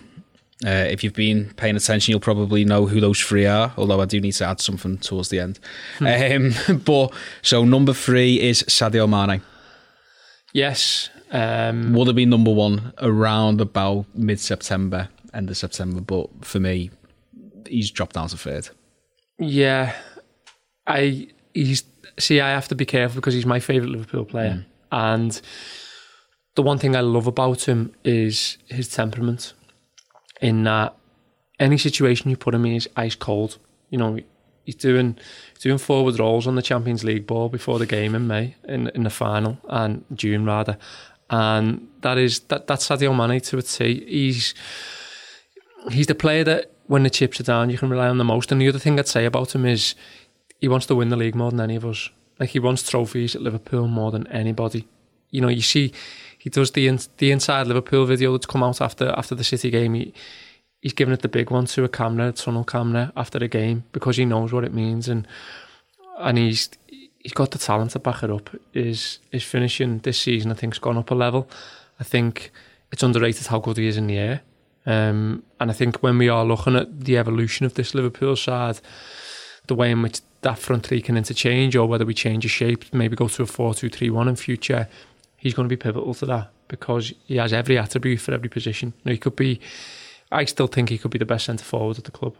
Uh, 0.66 0.88
if 0.90 1.04
you've 1.04 1.14
been 1.14 1.54
paying 1.56 1.76
attention, 1.76 2.12
you'll 2.12 2.20
probably 2.20 2.66
know 2.66 2.88
who 2.88 3.00
those 3.00 3.22
three 3.22 3.46
are. 3.46 3.74
Although 3.78 4.02
I 4.02 4.06
do 4.06 4.20
need 4.20 4.32
to 4.34 4.46
add 4.46 4.60
something 4.60 4.98
towards 4.98 5.30
the 5.30 5.40
end. 5.40 5.60
Um, 6.00 6.54
but 6.86 7.14
so 7.42 7.64
number 7.64 7.94
three 7.94 8.42
is 8.42 8.64
Sadio 8.64 9.08
Mane. 9.08 9.42
Yes. 10.54 11.10
Um, 11.32 11.94
Would 11.94 12.08
have 12.08 12.16
been 12.16 12.30
number 12.30 12.52
one 12.52 12.94
around 13.00 13.62
about 13.62 14.06
mid-September, 14.16 15.10
end 15.34 15.50
of 15.50 15.58
September. 15.58 16.02
But 16.02 16.30
for 16.44 16.60
me, 16.60 16.90
he's 17.68 17.92
dropped 17.92 18.16
down 18.16 18.30
to 18.30 18.38
third. 18.38 18.70
Yeah, 19.38 19.94
I 20.88 21.28
he's 21.54 21.84
see. 22.18 22.42
I 22.42 22.50
have 22.50 22.68
to 22.70 22.76
be 22.76 22.86
careful 22.86 23.22
because 23.22 23.34
he's 23.34 23.46
my 23.46 23.60
favourite 23.60 23.92
Liverpool 23.92 24.26
player, 24.26 24.66
and 24.92 25.40
the 26.56 26.64
one 26.64 26.80
thing 26.80 26.96
I 26.96 27.02
love 27.02 27.28
about 27.28 27.68
him 27.68 27.94
is 28.04 28.58
his 28.68 28.88
temperament. 28.90 29.54
In 30.42 30.64
that, 30.64 30.96
any 31.60 31.78
situation 31.78 32.30
you 32.30 32.38
put 32.38 32.54
him 32.54 32.66
in 32.66 32.74
is 32.74 32.90
ice 32.96 33.16
cold. 33.16 33.58
You 33.90 33.98
know, 33.98 34.20
he's 34.64 34.76
doing 34.76 35.18
he's 35.54 35.64
doing 35.64 35.78
forward 35.78 36.20
rolls 36.20 36.46
on 36.46 36.56
the 36.56 36.62
Champions 36.62 37.04
League 37.04 37.26
ball 37.26 37.50
before 37.50 37.80
the 37.80 37.86
game 37.86 38.14
in 38.14 38.28
May 38.28 38.56
in 38.68 38.90
in 38.90 39.04
the 39.04 39.10
final 39.10 39.58
and 39.70 40.04
June 40.14 40.46
rather, 40.46 40.78
and 41.30 41.88
that 42.02 42.18
is 42.18 42.42
that 42.42 42.68
that's 42.68 42.88
Sadio 42.88 43.16
Mane 43.16 43.42
to 43.42 43.58
a 43.58 43.62
T. 43.62 44.06
He's 44.08 44.54
he's 45.92 46.08
the 46.08 46.16
player 46.16 46.44
that 46.44 46.72
when 46.88 47.04
the 47.04 47.10
chips 47.10 47.40
are 47.40 47.44
down, 47.44 47.70
you 47.70 47.78
can 47.78 47.90
rely 47.90 48.08
on 48.08 48.18
the 48.18 48.24
most. 48.24 48.52
And 48.52 48.62
the 48.62 48.68
other 48.68 48.80
thing 48.80 49.00
I'd 49.00 49.08
say 49.08 49.26
about 49.26 49.54
him 49.54 49.66
is 49.66 49.96
he 50.60 50.68
wants 50.68 50.86
to 50.88 50.96
win 50.96 51.10
the 51.10 51.18
league 51.18 51.36
more 51.36 51.52
than 51.52 51.62
any 51.62 51.76
of 51.76 51.86
us. 51.86 52.10
Like 52.40 52.50
he 52.50 52.60
wants 52.60 52.88
trophies 52.88 53.36
at 53.36 53.42
Liverpool 53.42 53.88
more 53.88 54.12
than 54.12 54.28
anybody. 54.28 54.88
You 55.32 55.42
know, 55.42 55.50
you 55.50 55.62
see, 55.62 55.92
he 56.38 56.50
does 56.50 56.72
the 56.72 56.88
in, 56.88 57.00
the 57.18 57.32
inside 57.32 57.68
Liverpool 57.68 58.06
video 58.06 58.32
that's 58.32 58.46
come 58.46 58.64
out 58.64 58.82
after 58.82 59.10
after 59.18 59.36
the 59.36 59.44
City 59.44 59.70
game. 59.70 59.94
He, 59.94 60.14
he's 60.82 60.94
given 60.94 61.14
it 61.14 61.22
the 61.22 61.28
big 61.28 61.52
one 61.52 61.66
to 61.66 61.84
a 61.84 61.90
camera, 61.90 62.30
a 62.30 62.32
tunnel 62.32 62.64
camera 62.64 63.12
after 63.16 63.40
the 63.40 63.48
game 63.48 63.84
because 63.92 64.18
he 64.18 64.26
knows 64.26 64.54
what 64.54 64.64
it 64.64 64.74
means 64.74 65.08
and 65.08 65.28
and 66.20 66.38
he's 66.38 66.70
he's 66.88 67.34
got 67.34 67.52
the 67.52 67.58
talent 67.58 67.92
to 67.92 68.00
back 68.00 68.24
it 68.24 68.32
up. 68.32 68.50
His 68.74 69.20
his 69.32 69.44
finishing 69.44 70.00
this 70.00 70.20
season, 70.20 70.52
I 70.52 70.56
think, 70.56 70.74
has 70.74 70.80
gone 70.80 70.98
up 70.98 71.12
a 71.12 71.16
level. 71.16 71.50
I 72.00 72.04
think 72.04 72.52
it's 72.92 73.04
underrated 73.04 73.48
how 73.48 73.60
good 73.60 73.78
he 73.78 73.88
is 73.88 73.98
in 73.98 74.08
the 74.08 74.18
air. 74.18 74.42
Um, 74.86 75.44
and 75.60 75.70
I 75.70 75.74
think 75.74 75.98
when 75.98 76.18
we 76.18 76.30
are 76.30 76.46
looking 76.46 76.76
at 76.76 77.02
the 77.02 77.18
evolution 77.18 77.66
of 77.66 77.74
this 77.74 77.94
Liverpool 77.94 78.38
side, 78.38 78.80
the 79.68 79.76
way 79.76 79.92
in 79.92 80.02
which 80.02 80.22
that 80.42 80.58
front 80.58 80.86
three 80.86 81.02
can 81.02 81.18
interchange, 81.18 81.76
or 81.76 81.88
whether 81.88 82.06
we 82.06 82.14
change 82.14 82.46
a 82.46 82.50
shape, 82.50 82.86
maybe 82.94 83.16
go 83.16 83.28
to 83.28 83.44
a 83.44 83.46
4 83.46 83.74
2 83.74 83.90
3 83.90 84.10
1 84.10 84.28
in 84.30 84.36
future, 84.38 84.88
he's 85.38 85.54
going 85.54 85.70
to 85.70 85.74
be 85.74 85.82
pivotal 85.82 86.14
to 86.16 86.26
that 86.26 86.52
because 86.68 87.14
he 87.26 87.38
has 87.38 87.54
every 87.54 87.78
attribute 87.78 88.20
for 88.20 88.34
every 88.34 88.50
position. 88.50 88.94
Now, 89.06 89.14
he 89.14 89.18
could 89.18 89.36
be, 89.36 89.62
I 90.32 90.46
still 90.46 90.68
think 90.68 90.90
he 90.90 90.98
could 90.98 91.12
be 91.12 91.20
the 91.20 91.26
best 91.26 91.46
centre 91.46 91.64
forward 91.64 91.98
at 91.98 92.04
the 92.04 92.12
club, 92.12 92.36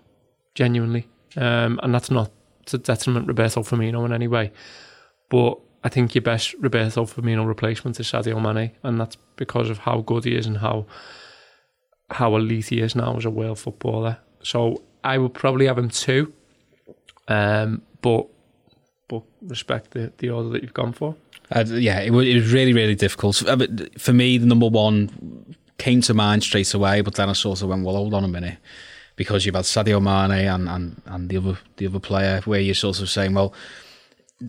genuinely. 0.56 1.08
Um, 1.36 1.80
and 1.84 1.94
that's 1.94 2.12
not 2.12 2.32
to 2.66 2.78
detriment 2.78 3.28
Roberto 3.28 3.62
Firmino 3.62 4.06
in 4.06 4.12
any 4.12 4.28
way. 4.28 4.52
But 5.30 5.60
I 5.84 5.90
think 5.90 6.16
your 6.16 6.22
best 6.22 6.54
Roberto 6.60 7.06
Firmino 7.06 7.48
replacement 7.48 8.00
is 8.00 8.08
Sadio 8.08 8.42
Mane, 8.42 8.72
and 8.84 9.00
that's 9.00 9.18
because 9.36 9.70
of 9.70 9.80
how 9.80 10.02
good 10.02 10.26
he 10.26 10.36
is 10.36 10.46
and 10.46 10.58
how 10.58 10.86
how 12.10 12.36
elite 12.36 12.68
he 12.68 12.80
is 12.80 12.96
now 12.96 13.18
as 13.18 13.26
a 13.26 13.30
world 13.30 13.60
footballer. 13.60 14.18
So 14.42 14.84
I 15.04 15.18
would 15.18 15.34
probably 15.34 15.68
have 15.68 15.78
him 15.78 15.90
too, 15.90 16.34
um, 17.28 17.82
but 18.02 18.28
but 19.08 19.24
respect 19.42 19.92
the, 19.92 20.12
the 20.18 20.30
order 20.30 20.50
that 20.50 20.62
you've 20.62 20.74
gone 20.74 20.94
for. 20.94 21.16
Uh, 21.52 21.64
yeah, 21.68 22.02
it 22.02 22.12
was, 22.12 22.28
it 22.28 22.36
was 22.36 22.52
really, 22.52 22.74
really 22.74 22.96
difficult. 22.96 23.42
Uh, 23.48 23.66
For 23.98 24.14
me, 24.14 24.38
the 24.38 24.46
number 24.46 24.68
one 24.68 25.56
came 25.78 26.02
to 26.02 26.14
mind 26.14 26.44
straight 26.44 26.74
away, 26.74 27.02
but 27.02 27.16
then 27.16 27.30
I 27.30 27.34
sort 27.34 27.62
of 27.62 27.70
went, 27.70 27.86
well, 27.86 27.96
hold 27.96 28.14
on 28.14 28.24
a 28.24 28.28
minute. 28.28 28.58
Because 29.16 29.46
you've 29.46 29.56
had 29.56 29.64
Sadio 29.64 30.02
Mane 30.02 30.48
and, 30.48 30.70
and, 30.70 31.02
and 31.06 31.30
the 31.30 31.38
other 31.38 31.58
the 31.78 31.88
other 31.88 32.00
player, 32.00 32.42
where 32.46 32.60
you're 32.60 32.76
sort 32.76 33.00
of 33.00 33.10
saying, 33.10 33.34
well, 33.34 33.52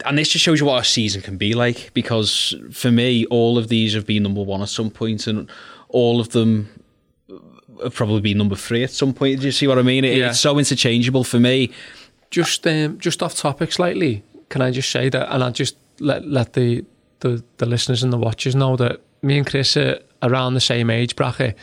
and 0.04 0.18
this 0.18 0.28
just 0.28 0.44
shows 0.44 0.60
you 0.60 0.66
what 0.66 0.82
a 0.82 0.84
season 0.84 1.22
can 1.22 1.38
be 1.38 1.54
like. 1.54 1.94
Because 1.94 2.54
for 2.70 2.90
me, 2.90 3.24
all 3.26 3.56
of 3.56 3.68
these 3.68 3.94
have 3.94 4.06
been 4.06 4.24
number 4.24 4.42
one 4.42 4.60
at 4.60 4.68
some 4.68 4.90
point, 4.90 5.26
and 5.26 5.48
all 5.88 6.20
of 6.20 6.30
them 6.30 6.68
have 7.82 7.94
probably 7.94 8.20
been 8.20 8.36
number 8.36 8.56
three 8.56 8.84
at 8.84 8.90
some 8.90 9.14
point. 9.14 9.40
Do 9.40 9.46
you 9.46 9.52
see 9.52 9.66
what 9.66 9.78
I 9.78 9.82
mean? 9.82 10.04
It, 10.04 10.18
Yeah. 10.18 10.30
It's 10.30 10.40
so 10.40 10.58
interchangeable 10.58 11.24
for 11.24 11.40
me. 11.40 11.70
Just 12.30 12.66
um, 12.66 12.98
just 12.98 13.22
off 13.22 13.36
topic 13.36 13.72
slightly, 13.72 14.22
can 14.50 14.60
I 14.60 14.70
just 14.70 14.90
say 14.90 15.08
that, 15.08 15.32
and 15.32 15.42
I 15.42 15.48
just 15.48 15.76
let 16.00 16.24
let 16.26 16.52
the, 16.52 16.84
the 17.20 17.42
the 17.58 17.66
listeners 17.66 18.02
and 18.02 18.12
the 18.12 18.18
watchers 18.18 18.54
know 18.54 18.76
that 18.76 19.00
me 19.22 19.38
and 19.38 19.46
Chris 19.46 19.76
are 19.76 19.98
around 20.22 20.54
the 20.54 20.60
same 20.60 20.90
age 20.90 21.16
bracket, 21.16 21.56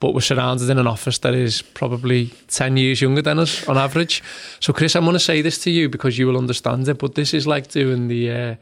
but 0.00 0.14
we're 0.14 0.20
surrounded 0.20 0.68
in 0.70 0.78
an 0.78 0.86
office 0.86 1.18
that 1.18 1.34
is 1.34 1.62
probably 1.62 2.30
ten 2.48 2.76
years 2.76 3.00
younger 3.00 3.22
than 3.22 3.38
us 3.38 3.66
on 3.68 3.76
average. 3.76 4.22
So, 4.60 4.72
Chris, 4.72 4.94
I'm 4.96 5.04
going 5.04 5.14
to 5.14 5.20
say 5.20 5.42
this 5.42 5.58
to 5.64 5.70
you 5.70 5.88
because 5.88 6.18
you 6.18 6.26
will 6.26 6.38
understand 6.38 6.88
it, 6.88 6.98
but 6.98 7.14
this 7.14 7.34
is 7.34 7.46
like 7.46 7.68
doing 7.68 8.08
the 8.08 8.30
uh, 8.30 8.54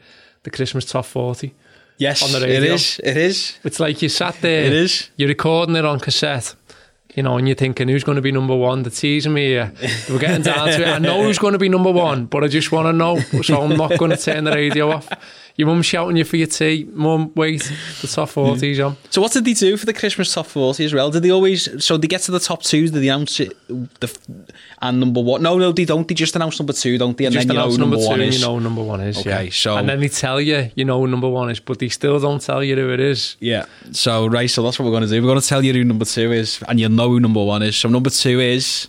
the 0.43 0.49
Christmas 0.51 0.85
top 0.85 1.05
forty. 1.05 1.53
Yes, 1.99 2.21
On 2.21 2.31
the 2.31 2.47
it 2.47 2.51
radio. 2.59 2.73
is. 2.75 2.99
It 3.03 3.17
is. 3.17 3.57
It's 3.63 3.79
like 3.79 4.03
you 4.03 4.09
sat 4.09 4.35
there. 4.41 4.65
It 4.65 4.73
is. 4.73 5.09
You're 5.15 5.29
recording 5.29 5.75
it 5.75 5.83
on 5.85 5.99
cassette. 5.99 6.53
You 7.17 7.23
know, 7.23 7.35
and 7.37 7.47
you're 7.47 7.55
thinking, 7.55 7.87
who's 7.89 8.03
going 8.03 8.17
to 8.17 8.21
be 8.21 8.31
number 8.31 8.55
one? 8.55 8.83
They're 8.83 8.91
teasing 8.91 9.33
me 9.33 9.47
here. 9.47 9.73
We're 10.07 10.19
getting 10.19 10.43
down 10.43 10.67
to 10.67 10.81
it. 10.83 10.87
I 10.87 10.99
know 10.99 11.23
who's 11.23 11.39
going 11.39 11.53
to 11.53 11.59
be 11.59 11.67
number 11.67 11.91
one, 11.91 12.27
but 12.27 12.43
I 12.43 12.47
just 12.47 12.71
want 12.71 12.85
to 12.85 12.93
know. 12.93 13.19
So 13.41 13.59
I'm 13.63 13.75
not 13.75 13.97
going 13.97 14.11
to 14.11 14.17
turn 14.17 14.43
the 14.43 14.51
radio 14.51 14.91
off. 14.91 15.09
Your 15.55 15.67
mum 15.67 15.81
shouting 15.81 16.17
you 16.17 16.23
for 16.23 16.37
your 16.37 16.45
tea. 16.45 16.87
Mum, 16.93 17.31
wait, 17.33 17.63
the 18.01 18.07
top 18.07 18.29
40's 18.29 18.79
on. 18.79 18.95
So 19.09 19.19
what 19.23 19.31
did 19.31 19.43
they 19.45 19.53
do 19.53 19.75
for 19.75 19.87
the 19.87 19.93
Christmas 19.93 20.31
top 20.31 20.45
forty 20.45 20.85
as 20.85 20.93
well? 20.93 21.09
Did 21.09 21.23
they 21.23 21.31
always? 21.31 21.83
So 21.83 21.97
they 21.97 22.07
get 22.07 22.21
to 22.21 22.31
the 22.31 22.39
top 22.39 22.61
two? 22.61 22.83
Did 22.89 23.01
they 23.01 23.07
announce 23.09 23.39
it? 23.39 23.57
The 23.67 24.15
and 24.83 24.99
number 24.99 25.19
one? 25.19 25.41
No, 25.41 25.57
no, 25.57 25.71
they 25.71 25.85
don't. 25.85 26.07
They 26.07 26.13
just 26.13 26.35
announce 26.35 26.59
number 26.59 26.73
two, 26.73 26.99
don't 26.99 27.17
they? 27.17 27.25
And 27.25 27.33
Just 27.33 27.47
then 27.47 27.55
you 27.55 27.59
know 27.59 27.65
announce 27.65 27.77
number, 27.79 27.95
number 27.95 28.07
one 28.07 28.21
is. 28.21 28.39
you 28.39 28.45
know 28.45 28.59
number 28.59 28.83
one 28.83 29.01
is. 29.01 29.17
Okay, 29.17 29.45
yeah. 29.45 29.49
so- 29.51 29.77
And 29.77 29.89
then 29.89 29.99
they 29.99 30.09
tell 30.09 30.39
you, 30.39 30.69
you 30.75 30.85
know 30.85 30.99
who 30.99 31.07
number 31.07 31.27
one 31.27 31.49
is, 31.49 31.59
but 31.59 31.79
they 31.79 31.89
still 31.89 32.19
don't 32.19 32.39
tell 32.39 32.63
you 32.63 32.75
who 32.75 32.91
it 32.93 32.99
is. 32.99 33.35
Yeah. 33.39 33.65
So 33.93 34.27
right, 34.27 34.47
so 34.51 34.61
that's 34.61 34.77
what 34.77 34.85
we're 34.85 34.91
going 34.91 35.03
to 35.05 35.09
do. 35.09 35.19
We're 35.23 35.29
going 35.29 35.41
to 35.41 35.47
tell 35.47 35.65
you 35.65 35.73
who 35.73 35.83
number 35.83 36.05
two 36.05 36.31
is, 36.33 36.61
and 36.67 36.79
you'll 36.79 36.91
know 36.91 37.06
who 37.09 37.19
number 37.19 37.43
one 37.43 37.63
is. 37.63 37.75
So 37.75 37.89
number 37.89 38.09
two 38.09 38.39
is 38.39 38.85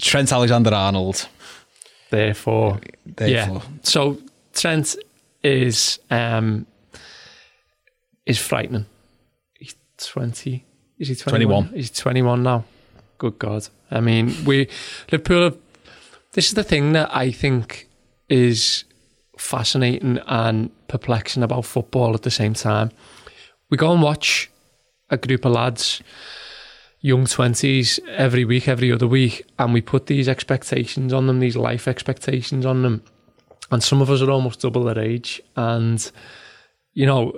Trent 0.00 0.32
Alexander-Arnold. 0.32 1.28
Therefore, 2.10 2.80
Therefore, 3.06 3.62
Yeah. 3.62 3.78
So 3.82 4.18
Trent 4.52 4.96
is 5.42 5.98
um 6.10 6.66
is 8.26 8.38
frightening. 8.38 8.86
He's 9.58 9.74
twenty. 9.96 10.64
Is 10.98 11.08
he 11.08 11.14
21? 11.14 11.64
21. 11.64 11.76
He's 11.76 11.90
twenty 11.90 12.22
one 12.22 12.42
now. 12.42 12.64
Good 13.18 13.38
God. 13.38 13.68
I 13.90 14.00
mean, 14.00 14.34
we 14.44 14.68
Liverpool. 15.10 15.44
Have, 15.44 15.56
this 16.32 16.48
is 16.48 16.54
the 16.54 16.64
thing 16.64 16.92
that 16.92 17.14
I 17.14 17.30
think 17.30 17.88
is 18.28 18.84
fascinating 19.38 20.18
and 20.26 20.70
perplexing 20.88 21.42
about 21.42 21.64
football 21.64 22.14
at 22.14 22.22
the 22.22 22.30
same 22.30 22.54
time. 22.54 22.90
We 23.72 23.78
go 23.78 23.90
and 23.90 24.02
watch 24.02 24.50
a 25.08 25.16
group 25.16 25.46
of 25.46 25.52
lads 25.52 26.02
young 27.00 27.24
20s 27.24 28.06
every 28.06 28.44
week, 28.44 28.68
every 28.68 28.92
other 28.92 29.06
week, 29.06 29.46
and 29.58 29.72
we 29.72 29.80
put 29.80 30.08
these 30.08 30.28
expectations 30.28 31.10
on 31.10 31.26
them, 31.26 31.40
these 31.40 31.56
life 31.56 31.88
expectations 31.88 32.66
on 32.66 32.82
them. 32.82 33.02
And 33.70 33.82
some 33.82 34.02
of 34.02 34.10
us 34.10 34.20
are 34.20 34.30
almost 34.30 34.60
double 34.60 34.84
their 34.84 34.98
age. 34.98 35.40
And, 35.56 36.12
you 36.92 37.06
know, 37.06 37.32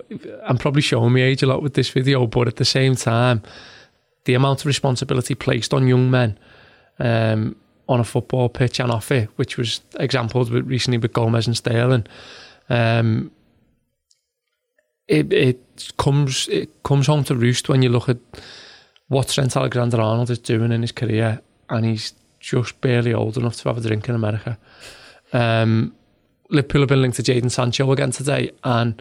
I'm 0.44 0.58
probably 0.58 0.82
showing 0.82 1.12
my 1.12 1.22
age 1.22 1.44
a 1.44 1.46
lot 1.46 1.62
with 1.62 1.74
this 1.74 1.90
video, 1.90 2.26
but 2.26 2.48
at 2.48 2.56
the 2.56 2.64
same 2.64 2.96
time, 2.96 3.40
the 4.24 4.34
amount 4.34 4.62
of 4.62 4.66
responsibility 4.66 5.36
placed 5.36 5.72
on 5.72 5.86
young 5.86 6.10
men 6.10 6.36
um, 6.98 7.54
on 7.88 8.00
a 8.00 8.04
football 8.04 8.48
pitch 8.48 8.80
and 8.80 8.90
off 8.90 9.12
it, 9.12 9.30
which 9.36 9.56
was 9.56 9.82
examples 10.00 10.50
with 10.50 10.66
recently 10.66 10.98
with 10.98 11.12
Gomez 11.12 11.46
and 11.46 11.56
Sterling. 11.56 12.08
Um, 12.68 13.30
it 15.08 15.32
it 15.32 15.92
comes 15.96 16.48
it 16.48 16.82
comes 16.82 17.06
home 17.06 17.24
to 17.24 17.34
roost 17.34 17.68
when 17.68 17.82
you 17.82 17.88
look 17.88 18.08
at 18.08 18.18
what 19.08 19.28
Trent 19.28 19.56
Alexander 19.56 20.00
Arnold 20.00 20.30
is 20.30 20.38
doing 20.38 20.72
in 20.72 20.82
his 20.82 20.92
career, 20.92 21.40
and 21.68 21.84
he's 21.84 22.14
just 22.40 22.80
barely 22.80 23.12
old 23.12 23.36
enough 23.36 23.56
to 23.56 23.68
have 23.68 23.78
a 23.78 23.80
drink 23.80 24.08
in 24.08 24.14
America. 24.14 24.58
Um, 25.32 25.94
Liverpool 26.50 26.82
have 26.82 26.88
been 26.88 27.02
linked 27.02 27.16
to 27.16 27.22
Jadon 27.22 27.50
Sancho 27.50 27.90
again 27.92 28.10
today, 28.10 28.50
and 28.62 29.00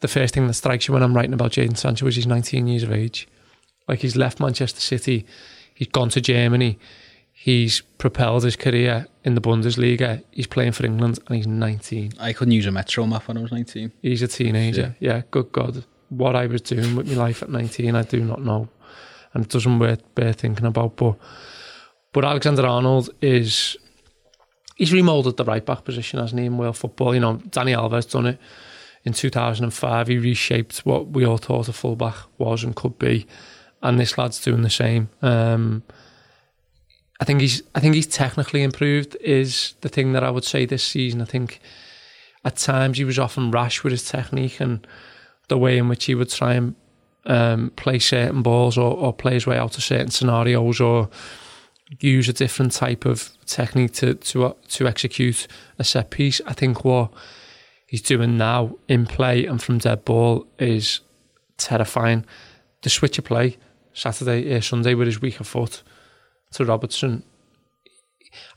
the 0.00 0.08
first 0.08 0.34
thing 0.34 0.46
that 0.46 0.54
strikes 0.54 0.86
you 0.86 0.94
when 0.94 1.02
I'm 1.02 1.14
writing 1.14 1.32
about 1.32 1.52
Jadon 1.52 1.76
Sancho 1.76 2.06
is 2.06 2.16
he's 2.16 2.26
19 2.26 2.66
years 2.66 2.82
of 2.82 2.92
age. 2.92 3.26
Like 3.88 4.00
he's 4.00 4.16
left 4.16 4.40
Manchester 4.40 4.80
City, 4.80 5.26
he's 5.74 5.88
gone 5.88 6.08
to 6.10 6.20
Germany, 6.20 6.78
he's 7.38 7.82
propelled 7.98 8.42
his 8.44 8.56
career 8.56 9.06
in 9.22 9.34
the 9.34 9.40
Bundesliga, 9.42 10.24
he's 10.30 10.46
playing 10.46 10.72
for 10.72 10.86
England, 10.86 11.18
and 11.26 11.36
he's 11.36 11.46
19. 11.46 12.14
I 12.18 12.32
couldn't 12.32 12.52
use 12.52 12.64
a 12.64 12.70
Metro 12.70 13.06
map 13.06 13.28
when 13.28 13.36
I 13.36 13.42
was 13.42 13.52
19. 13.52 13.92
He's 14.00 14.22
a 14.22 14.26
teenager. 14.26 14.96
Yeah, 15.00 15.20
good 15.30 15.52
God. 15.52 15.84
What 16.08 16.34
I 16.34 16.46
was 16.46 16.62
doing 16.62 16.96
with 16.96 17.06
my 17.06 17.14
life 17.14 17.42
at 17.42 17.50
19, 17.50 17.94
I 17.94 18.02
do 18.02 18.24
not 18.24 18.42
know. 18.42 18.70
And 19.34 19.44
it 19.44 19.50
doesn't 19.50 19.78
worth 19.78 20.02
bear 20.14 20.32
thinking 20.32 20.64
about. 20.64 20.96
But 20.96 21.16
but 22.12 22.24
Alexander 22.24 22.66
Arnold 22.66 23.10
is 23.20 23.76
he's 24.76 24.94
remoulded 24.94 25.36
the 25.36 25.44
right 25.44 25.64
back 25.64 25.84
position, 25.84 26.18
hasn't 26.18 26.40
he, 26.40 26.46
in 26.46 26.56
world 26.56 26.78
football? 26.78 27.12
You 27.12 27.20
know, 27.20 27.36
Dani 27.36 27.76
Alves 27.76 28.10
done 28.10 28.26
it 28.26 28.40
in 29.04 29.12
2005. 29.12 30.08
He 30.08 30.16
reshaped 30.16 30.78
what 30.86 31.08
we 31.08 31.26
all 31.26 31.36
thought 31.36 31.68
a 31.68 31.74
fullback 31.74 32.16
was 32.38 32.64
and 32.64 32.74
could 32.74 32.98
be. 32.98 33.26
And 33.82 34.00
this 34.00 34.16
lad's 34.16 34.40
doing 34.40 34.62
the 34.62 34.70
same. 34.70 35.10
Um, 35.20 35.82
I 37.20 37.24
think 37.24 37.40
he's 37.40 37.62
I 37.74 37.80
think 37.80 37.94
he's 37.94 38.06
technically 38.06 38.62
improved 38.62 39.16
is 39.20 39.74
the 39.80 39.88
thing 39.88 40.12
that 40.12 40.24
I 40.24 40.30
would 40.30 40.44
say 40.44 40.66
this 40.66 40.84
season. 40.84 41.22
I 41.22 41.24
think 41.24 41.60
at 42.44 42.56
times 42.56 42.98
he 42.98 43.04
was 43.04 43.18
often 43.18 43.50
rash 43.50 43.82
with 43.82 43.92
his 43.92 44.08
technique 44.08 44.60
and 44.60 44.86
the 45.48 45.58
way 45.58 45.78
in 45.78 45.88
which 45.88 46.04
he 46.04 46.14
would 46.14 46.30
try 46.30 46.54
and 46.54 46.74
um, 47.24 47.72
play 47.76 47.98
certain 47.98 48.42
balls 48.42 48.78
or, 48.78 48.94
or 48.96 49.12
play 49.12 49.34
his 49.34 49.46
way 49.46 49.58
out 49.58 49.76
of 49.76 49.84
certain 49.84 50.10
scenarios 50.10 50.80
or 50.80 51.08
use 52.00 52.28
a 52.28 52.32
different 52.32 52.72
type 52.72 53.04
of 53.04 53.30
technique 53.46 53.92
to 53.94 54.14
to 54.14 54.54
to 54.68 54.86
execute 54.86 55.46
a 55.78 55.84
set 55.84 56.10
piece. 56.10 56.40
I 56.46 56.52
think 56.52 56.84
what 56.84 57.10
he's 57.86 58.02
doing 58.02 58.36
now 58.36 58.76
in 58.88 59.06
play 59.06 59.46
and 59.46 59.62
from 59.62 59.78
dead 59.78 60.04
ball 60.04 60.46
is 60.58 61.00
terrifying. 61.56 62.26
The 62.82 62.90
switch 62.90 63.18
of 63.18 63.24
play 63.24 63.56
Saturday, 63.94 64.54
uh, 64.54 64.60
Sunday 64.60 64.94
with 64.94 65.06
his 65.06 65.20
weaker 65.20 65.44
foot 65.44 65.82
to 66.52 66.64
Robertson. 66.64 67.22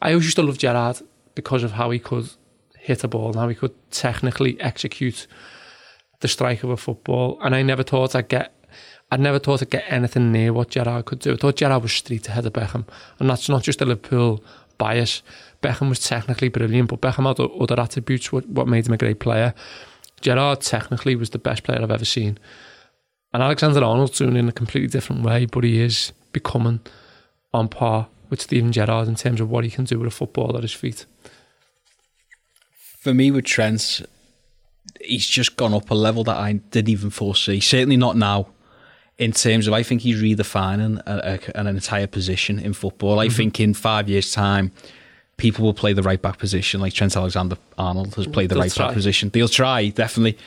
I 0.02 0.12
always 0.12 0.26
used 0.26 0.36
to 0.38 0.44
love 0.44 0.58
Gerrard 0.58 1.02
because 1.36 1.64
of 1.64 1.74
how 1.74 1.90
he 1.90 2.00
could 2.00 2.30
hit 2.78 3.04
a 3.04 3.08
ball 3.08 3.28
and 3.28 3.36
how 3.36 3.48
he 3.48 3.56
could 3.56 3.76
technically 3.92 4.60
execute 4.60 5.28
the 6.22 6.28
strike 6.28 6.64
of 6.64 6.70
a 6.70 6.78
football. 6.78 7.40
And 7.42 7.56
I 7.56 7.62
never 7.62 7.84
thought 7.84 8.16
I'd 8.16 8.28
get 8.28 8.54
I'd 9.12 9.20
never 9.20 9.40
thought 9.40 9.62
I'd 9.62 9.72
get 9.72 9.86
anything 9.88 10.32
near 10.32 10.54
what 10.54 10.70
Gerrard 10.70 11.06
could 11.06 11.20
do. 11.20 11.34
I 11.34 11.36
thought 11.36 11.56
Gerrard 11.56 11.82
was 11.82 11.94
street 11.94 12.28
ahead 12.28 12.46
of 12.46 12.54
Beckham. 12.54 12.86
And 13.18 13.30
that's 13.30 13.50
not 13.50 13.64
just 13.64 13.82
a 13.82 13.86
Liverpool 13.86 14.44
bias. 14.78 15.24
Beckham 15.64 15.90
was 15.90 16.00
technically 16.00 16.50
brilliant, 16.50 16.90
but 16.90 17.02
Beckham 17.02 17.26
had 17.28 17.40
other 17.40 17.82
attributes 17.82 18.32
what, 18.32 18.48
what 18.48 18.68
made 18.68 18.86
him 18.86 18.94
a 18.94 18.98
great 18.98 19.20
player. 19.20 19.54
Gerrard 20.22 20.62
technically 20.62 21.16
was 21.16 21.32
the 21.32 21.40
best 21.40 21.64
player 21.64 21.82
I've 21.82 21.92
ever 21.92 22.06
seen. 22.06 22.38
And 23.34 23.42
Alexander 23.42 23.84
Arnold's 23.84 24.18
doing 24.18 24.36
it 24.36 24.40
in 24.40 24.50
a 24.50 24.54
completely 24.54 24.90
different 24.90 25.24
way, 25.24 25.46
but 25.46 25.64
he 25.64 25.82
is 25.82 26.14
becoming 26.32 26.80
on 27.54 27.68
par 27.68 28.08
with 28.30 28.42
Steven 28.42 28.72
Gerrard 28.72 29.08
in 29.08 29.16
terms 29.16 29.42
of 29.42 29.50
what 29.50 29.64
he 29.64 29.70
can 29.70 29.86
do 29.86 30.00
with 30.00 30.08
a 30.08 30.12
football 30.12 30.56
at 30.56 30.62
his 30.62 30.74
feet. 30.74 31.06
For 32.76 33.14
me, 33.14 33.32
with 33.32 33.46
Trent, 33.46 34.02
he's 35.02 35.26
just 35.26 35.56
gone 35.58 35.74
up 35.74 35.90
a 35.90 35.96
level 35.96 36.24
that 36.26 36.38
I 36.38 36.54
didn't 36.54 36.90
even 36.90 37.10
foresee. 37.10 37.60
Certainly 37.60 37.98
not 37.98 38.18
now. 38.18 38.50
In 39.18 39.34
terms 39.34 39.68
of, 39.68 39.74
I 39.74 39.84
think 39.84 40.02
he's 40.02 40.22
redefining 40.22 41.02
a, 41.06 41.40
a, 41.56 41.60
an 41.60 41.68
entire 41.68 42.08
position 42.08 42.58
in 42.58 42.72
football. 42.72 43.20
I 43.20 43.28
mm-hmm. 43.28 43.36
think 43.36 43.60
in 43.60 43.74
five 43.74 44.08
years' 44.08 44.32
time, 44.32 44.72
people 45.36 45.66
will 45.66 45.74
play 45.74 45.92
the 45.92 46.04
right 46.04 46.22
back 46.22 46.38
position, 46.38 46.80
like 46.80 46.94
Trent 46.94 47.18
Alexander 47.18 47.58
Arnold 47.78 48.16
has 48.16 48.28
played 48.28 48.50
the 48.50 48.56
They'll 48.56 48.64
right 48.64 48.72
try. 48.72 48.88
back 48.88 48.94
position. 48.94 49.30
They'll 49.30 49.50
try, 49.50 49.90
definitely. 49.90 50.38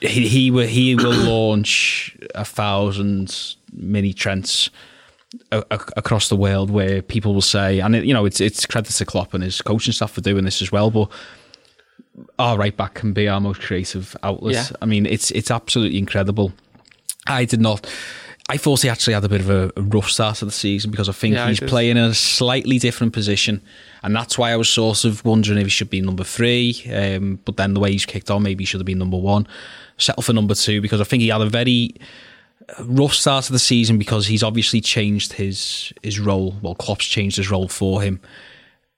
He, 0.00 0.28
he 0.28 0.50
will, 0.50 0.66
he 0.66 0.94
will 0.94 1.12
launch 1.12 2.16
a 2.34 2.44
thousand 2.44 3.56
mini 3.72 4.14
Trents 4.14 4.70
a, 5.52 5.64
a, 5.70 5.80
across 5.96 6.28
the 6.28 6.36
world 6.36 6.70
where 6.70 7.02
people 7.02 7.34
will 7.34 7.40
say, 7.40 7.80
and 7.80 7.94
it, 7.94 8.04
you 8.04 8.14
know, 8.14 8.24
it's 8.24 8.40
it's 8.40 8.66
credit 8.66 8.92
to 8.92 9.04
Klopp 9.04 9.34
and 9.34 9.42
his 9.42 9.60
coaching 9.62 9.92
staff 9.92 10.12
for 10.12 10.20
doing 10.20 10.44
this 10.44 10.62
as 10.62 10.72
well, 10.72 10.90
but 10.90 11.10
our 12.38 12.58
right 12.58 12.76
back 12.76 12.94
can 12.94 13.12
be 13.12 13.28
our 13.28 13.40
most 13.40 13.60
creative 13.60 14.16
outlet. 14.22 14.54
Yeah. 14.54 14.76
I 14.82 14.86
mean, 14.86 15.06
it's 15.06 15.30
it's 15.30 15.50
absolutely 15.50 15.98
incredible. 15.98 16.52
I 17.26 17.44
did 17.44 17.60
not. 17.60 17.86
I 18.48 18.56
thought 18.56 18.82
he 18.82 18.88
actually 18.88 19.14
had 19.14 19.22
a 19.22 19.28
bit 19.28 19.40
of 19.40 19.50
a, 19.50 19.70
rough 19.80 20.10
start 20.10 20.42
of 20.42 20.48
the 20.48 20.52
season 20.52 20.90
because 20.90 21.08
I 21.08 21.12
think 21.12 21.36
yeah, 21.36 21.46
he's 21.46 21.60
playing 21.60 21.96
in 21.96 22.02
a 22.02 22.14
slightly 22.14 22.80
different 22.80 23.12
position, 23.12 23.62
and 24.02 24.14
that's 24.16 24.36
why 24.36 24.50
I 24.50 24.56
was 24.56 24.68
sort 24.68 25.04
of 25.04 25.24
wondering 25.24 25.58
if 25.58 25.66
he 25.66 25.70
should 25.70 25.90
be 25.90 26.00
number 26.00 26.24
three. 26.24 26.82
Um, 26.92 27.38
but 27.44 27.56
then 27.56 27.74
the 27.74 27.80
way 27.80 27.92
he's 27.92 28.06
kicked 28.06 28.30
on, 28.30 28.42
maybe 28.42 28.62
he 28.62 28.66
should 28.66 28.80
have 28.80 28.86
been 28.86 28.98
number 28.98 29.18
one. 29.18 29.46
Settle 29.98 30.22
for 30.22 30.32
number 30.32 30.54
two 30.54 30.80
because 30.80 31.00
I 31.00 31.04
think 31.04 31.20
he 31.20 31.28
had 31.28 31.42
a 31.42 31.46
very 31.46 31.94
rough 32.80 33.14
start 33.14 33.46
of 33.46 33.52
the 33.52 33.58
season 33.58 33.98
because 33.98 34.26
he's 34.26 34.42
obviously 34.42 34.80
changed 34.80 35.32
his 35.34 35.92
his 36.02 36.18
role. 36.20 36.54
Well, 36.62 36.74
Klopp's 36.74 37.06
changed 37.06 37.36
his 37.36 37.50
role 37.50 37.68
for 37.68 38.02
him, 38.02 38.20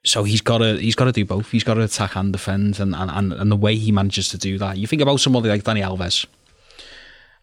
so 0.05 0.25
he's 0.25 0.41
got 0.41 0.59
to 0.59 0.77
he's 0.77 0.95
got 0.95 1.07
to 1.07 1.13
do 1.13 1.25
both. 1.25 1.51
He's 1.51 1.65
got 1.65 1.75
to 1.75 1.83
attack 1.83 2.17
and 2.17 2.33
defend, 2.33 2.81
and 2.81 2.95
and 2.95 3.33
and 3.33 3.51
the 3.51 3.57
way 3.57 3.77
he 3.77 3.93
manages 3.93 4.29
to 4.31 4.39
do 4.39 4.59
that. 4.59 4.77
You 4.77 4.87
think 4.87 5.03
about 5.03 5.21
somebody 5.21 5.49
like 5.49 5.63
Dani 5.65 5.83
Alves, 5.83 6.27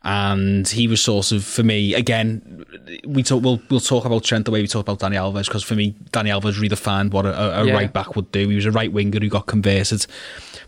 and 0.04 0.68
he 0.68 0.88
was 0.88 1.02
sort 1.02 1.32
of 1.32 1.44
for 1.44 1.64
me 1.64 1.94
again. 1.94 2.66
We 3.06 3.22
talk 3.22 3.44
we'll 3.44 3.62
we'll 3.70 3.82
talk 3.82 4.06
about 4.06 4.24
Trent 4.24 4.46
the 4.46 4.52
way 4.52 4.62
we 4.62 4.68
talk 4.68 4.88
about 4.88 5.00
Dani 5.00 5.16
Alves 5.16 5.46
because 5.46 5.64
for 5.64 5.76
me, 5.76 5.94
Dani 6.12 6.30
Alves 6.30 6.60
redefined 6.60 7.12
what 7.12 7.26
a, 7.26 7.62
a 7.62 7.66
yeah. 7.66 7.74
right 7.74 7.92
back 7.92 8.16
would 8.16 8.32
do. 8.32 8.48
He 8.48 8.56
was 8.56 8.66
a 8.66 8.72
right 8.72 8.92
winger 8.92 9.20
who 9.20 9.30
got 9.30 9.48
converted. 9.48 10.06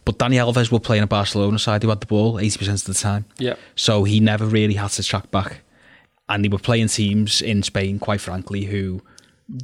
But 0.03 0.17
Dani 0.17 0.35
Alves 0.35 0.71
will 0.71 0.79
play 0.79 0.97
in 0.97 1.03
a 1.03 1.07
Barcelona 1.07 1.59
side 1.59 1.83
who 1.83 1.89
had 1.89 2.01
the 2.01 2.07
ball 2.07 2.35
80% 2.35 2.69
of 2.69 2.83
the 2.85 2.93
time. 2.93 3.25
Yeah. 3.37 3.55
So 3.75 4.03
he 4.03 4.19
never 4.19 4.45
really 4.45 4.73
had 4.73 4.89
to 4.91 5.03
track 5.03 5.29
back. 5.31 5.61
And 6.27 6.43
they 6.43 6.49
were 6.49 6.57
playing 6.57 6.87
teams 6.87 7.41
in 7.41 7.61
Spain, 7.61 7.99
quite 7.99 8.21
frankly, 8.21 8.63
who 8.63 9.01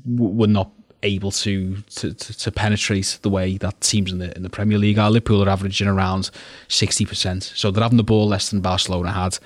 w- 0.06 0.34
were 0.34 0.48
not 0.48 0.72
able 1.04 1.32
to, 1.32 1.78
to, 1.96 2.14
to, 2.14 2.38
to, 2.38 2.52
penetrate 2.52 3.20
the 3.22 3.30
way 3.30 3.58
that 3.58 3.80
teams 3.82 4.12
in 4.12 4.18
the 4.18 4.36
in 4.36 4.44
the 4.44 4.50
Premier 4.50 4.78
League 4.78 4.98
are. 4.98 5.12
Liverpool 5.12 5.44
are 5.44 5.50
averaging 5.50 5.88
around 5.88 6.32
60%. 6.70 7.44
So 7.44 7.70
they're 7.70 7.84
having 7.84 7.98
the 7.98 8.04
ball 8.04 8.28
less 8.28 8.50
than 8.50 8.62
Barcelona 8.62 9.12
had. 9.12 9.38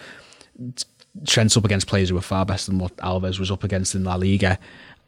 Trent's 1.27 1.57
up 1.57 1.65
against 1.65 1.87
players 1.87 2.09
who 2.09 2.17
are 2.17 2.21
far 2.21 2.45
better 2.45 2.71
than 2.71 2.79
what 2.79 2.95
Alves 2.97 3.37
was 3.37 3.51
up 3.51 3.65
against 3.65 3.95
in 3.95 4.05
La 4.05 4.15
Liga 4.15 4.57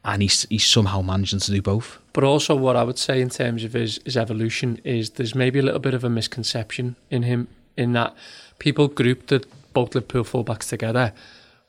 and 0.05 0.21
he's 0.21 0.45
he's 0.49 0.65
somehow 0.65 1.01
managing 1.01 1.39
to 1.39 1.51
do 1.51 1.61
both. 1.61 1.99
But 2.13 2.23
also, 2.23 2.55
what 2.55 2.75
I 2.75 2.83
would 2.83 2.99
say 2.99 3.21
in 3.21 3.29
terms 3.29 3.63
of 3.63 3.73
his 3.73 3.99
his 4.03 4.17
evolution 4.17 4.79
is 4.83 5.11
there's 5.11 5.35
maybe 5.35 5.59
a 5.59 5.61
little 5.63 5.79
bit 5.79 5.93
of 5.93 6.03
a 6.03 6.09
misconception 6.09 6.95
in 7.09 7.23
him 7.23 7.47
in 7.77 7.93
that 7.93 8.15
people 8.59 8.87
group 8.87 9.27
the 9.27 9.45
both 9.73 9.95
Liverpool 9.95 10.23
fullbacks 10.23 10.69
together, 10.69 11.13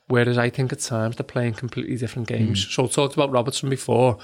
whereas 0.07 0.37
I 0.37 0.49
think 0.49 0.71
at 0.73 0.79
times 0.79 1.15
they're 1.15 1.23
playing 1.23 1.53
completely 1.53 1.95
different 1.95 2.27
games. 2.27 2.65
Mm. 2.65 2.71
So 2.71 2.83
I 2.85 2.87
talked 2.87 3.13
about 3.13 3.31
Robertson 3.31 3.69
before. 3.69 4.17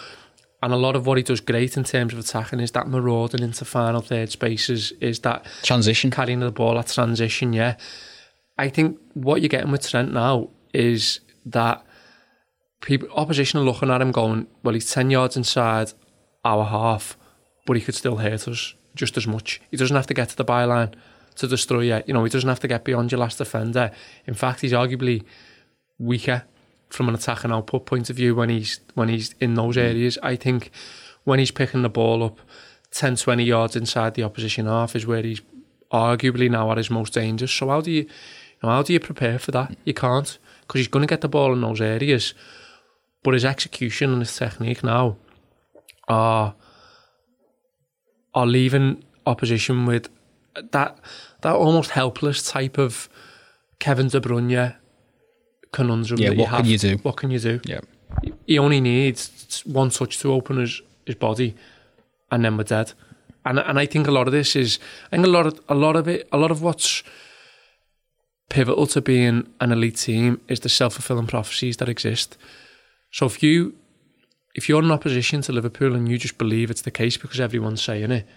And 0.64 0.74
a 0.74 0.78
lot 0.78 0.96
of 0.96 1.08
what 1.08 1.18
he 1.18 1.24
does 1.24 1.42
great 1.42 1.76
in 1.76 1.84
terms 1.84 2.14
of 2.14 2.20
attacking 2.20 2.60
is 2.60 2.72
that 2.72 2.88
marauding 2.88 3.42
into 3.42 3.66
final 3.66 4.02
third 4.02 4.30
spaces, 4.30 4.92
is 5.02 5.20
that 5.22 5.46
transition, 5.64 6.12
carrying 6.12 6.40
the 6.40 6.52
ball 6.52 6.78
at 6.78 6.88
transition. 6.88 7.54
Yeah, 7.54 7.78
I 8.58 8.70
think 8.70 9.00
what 9.14 9.42
you're 9.42 9.50
getting 9.50 9.72
with 9.72 9.90
Trent 9.90 10.14
now 10.14 10.50
is 10.74 11.20
that 11.48 11.84
people 12.82 13.10
opposition 13.16 13.60
are 13.60 13.64
looking 13.64 13.90
at 13.90 14.02
him 14.02 14.12
going, 14.12 14.48
well, 14.64 14.76
he's 14.76 14.92
10 14.92 15.10
yards 15.10 15.36
inside 15.36 15.94
our 16.46 16.66
half, 16.66 17.18
but 17.66 17.76
he 17.76 17.82
could 17.82 17.96
still 17.96 18.18
hurt 18.18 18.48
us 18.48 18.76
just 18.96 19.18
as 19.18 19.26
much. 19.26 19.62
He 19.72 19.78
doesn't 19.78 19.96
have 19.96 20.08
to 20.08 20.14
get 20.14 20.30
to 20.30 20.38
the 20.38 20.46
byline 20.46 20.94
to 21.36 21.48
destroy 21.48 21.82
you. 21.82 22.04
You 22.06 22.14
know, 22.14 22.24
he 22.24 22.30
doesn't 22.30 22.50
have 22.50 22.60
to 22.60 22.68
get 22.68 22.84
beyond 22.84 23.12
your 23.12 23.20
last 23.20 23.38
defender. 23.38 23.92
In 24.28 24.34
fact, 24.34 24.62
he's 24.62 24.74
arguably 24.74 25.24
weaker 25.98 26.44
from 26.92 27.08
an 27.10 27.16
attacking 27.16 27.52
output 27.52 27.86
point 27.86 28.10
of 28.10 28.16
view 28.16 28.36
when 28.36 28.50
he's 28.50 28.80
when 28.94 29.10
he's 29.10 29.34
in 29.40 29.56
those 29.56 29.78
areas. 29.78 30.18
I 30.22 30.36
think 30.36 30.72
when 31.24 31.40
he's 31.40 31.52
picking 31.52 31.82
the 31.82 31.90
ball 31.90 32.24
up 32.24 32.40
10, 32.92 33.16
20 33.16 33.44
yards 33.44 33.76
inside 33.76 34.16
the 34.16 34.24
opposition 34.24 34.66
half 34.66 34.96
is 34.96 35.06
where 35.06 35.24
he's 35.24 35.42
arguably 35.92 36.50
now 36.50 36.72
at 36.72 36.78
his 36.78 36.90
most 36.90 37.14
dangerous. 37.14 37.52
So 37.52 37.70
how 37.70 37.82
do 37.82 37.92
you, 37.92 38.02
you 38.02 38.10
know, 38.64 38.70
how 38.70 38.84
do 38.84 38.94
you 38.94 39.00
prepare 39.00 39.40
for 39.40 39.52
that? 39.52 39.76
You 39.86 39.94
can't 39.94 40.38
because 40.62 40.80
he's 40.80 40.88
going 40.88 41.02
to 41.02 41.12
get 41.12 41.22
the 41.22 41.28
ball 41.30 41.54
in 41.54 41.62
those 41.62 41.82
areas. 41.82 42.34
But 43.24 43.36
his 43.36 43.46
execution 43.46 44.12
and 44.12 44.22
his 44.22 44.36
technique 44.36 44.84
now 44.84 45.18
are 46.08 46.56
are 48.34 48.48
leaving 48.48 49.04
opposition 49.26 49.86
with 49.86 50.10
that 50.72 50.98
that 51.42 51.56
almost 51.56 51.92
helpless 51.92 52.44
type 52.44 52.78
of 52.78 53.10
Kevin 53.80 54.08
De 54.08 54.20
Bruyne 54.20 54.76
conundrum. 55.72 56.20
Yeah, 56.20 56.30
what 56.30 56.38
you 56.38 56.46
can 56.46 56.66
you 56.66 56.78
do? 56.78 56.98
What 56.98 57.18
can 57.18 57.32
you 57.32 57.40
do? 57.40 57.62
Yeah, 57.66 57.82
he 58.46 58.60
only 58.60 58.82
needs 58.82 59.64
one 59.66 59.90
touch 59.90 60.20
to 60.20 60.34
open 60.34 60.58
his, 60.58 60.82
his 61.06 61.16
body, 61.16 61.56
and 62.32 62.44
then 62.44 62.58
we're 62.58 62.64
dead. 62.64 62.94
And 63.46 63.60
and 63.60 63.80
I 63.80 63.86
think 63.86 64.08
a 64.08 64.12
lot 64.12 64.28
of 64.28 64.34
this 64.34 64.56
is 64.56 64.80
I 65.12 65.16
think 65.16 65.26
a 65.26 65.30
lot 65.30 65.48
of 65.48 65.60
a 65.68 65.76
lot 65.76 65.96
of 65.96 66.08
it 66.08 66.28
a 66.32 66.38
lot 66.38 66.52
of 66.52 66.62
what's 66.62 67.04
pivotal 68.50 68.86
to 68.86 69.02
being 69.02 69.48
an 69.62 69.72
elite 69.72 69.96
team 69.96 70.42
is 70.48 70.60
the 70.60 70.70
self 70.70 70.94
fulfilling 70.94 71.28
prophecies 71.28 71.78
that 71.78 71.90
exist. 71.90 72.38
So 73.12 73.26
if 73.26 73.42
you 73.42 73.74
if 74.54 74.68
you're 74.68 74.84
in 74.84 74.92
opposition 74.92 75.42
to 75.42 75.54
Liverpool 75.54 75.96
and 75.96 76.10
you 76.10 76.18
just 76.18 76.38
believe 76.38 76.70
it's 76.70 76.82
the 76.82 76.92
case 76.92 77.18
because 77.18 77.40
everyone's 77.40 77.82
saying 77.82 78.12
it, 78.12 78.28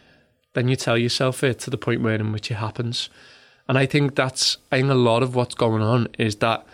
then 0.55 0.69
you 0.69 0.77
tell 0.77 0.97
yourself 0.97 1.43
it 1.43 1.59
to 1.61 1.71
the 1.71 1.77
point 1.77 2.03
where 2.03 2.15
in 2.15 2.33
which 2.33 2.51
it 2.51 2.55
happens. 2.55 3.11
And 3.69 3.77
I 3.77 3.87
think 3.87 4.15
that's 4.15 4.57
I 4.71 4.79
think 4.79 4.91
a 4.91 4.95
lot 4.95 5.23
of 5.23 5.35
what's 5.35 5.55
going 5.55 5.83
on 5.83 6.09
is 6.19 6.37
that 6.37 6.67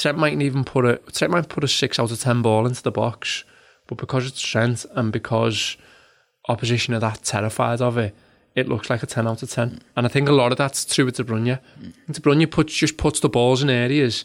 Trent 0.00 0.16
mightn't 0.16 0.42
even 0.42 0.64
put 0.64 0.86
a 0.86 0.96
Trent 1.12 1.30
might 1.30 1.50
put 1.50 1.62
a 1.62 1.68
six 1.68 1.98
out 1.98 2.10
of 2.10 2.18
ten 2.18 2.40
ball 2.40 2.66
into 2.66 2.82
the 2.82 2.90
box, 2.90 3.44
but 3.86 3.98
because 3.98 4.26
it's 4.26 4.40
Trent 4.40 4.86
and 4.92 5.12
because 5.12 5.76
opposition 6.48 6.94
are 6.94 7.00
that 7.00 7.22
terrified 7.22 7.82
of 7.82 7.98
it, 7.98 8.14
it 8.54 8.66
looks 8.66 8.88
like 8.88 9.02
a 9.02 9.06
ten 9.06 9.28
out 9.28 9.42
of 9.42 9.50
ten. 9.50 9.82
And 9.94 10.06
I 10.06 10.08
think 10.08 10.26
a 10.26 10.32
lot 10.32 10.52
of 10.52 10.58
that's 10.58 10.86
true 10.86 11.04
with 11.04 11.16
De 11.16 11.22
Bruyne. 11.22 11.60
De 12.10 12.20
Bruyne 12.20 12.50
puts 12.50 12.72
just 12.72 12.96
puts 12.96 13.20
the 13.20 13.28
balls 13.28 13.62
in 13.62 13.68
areas 13.68 14.24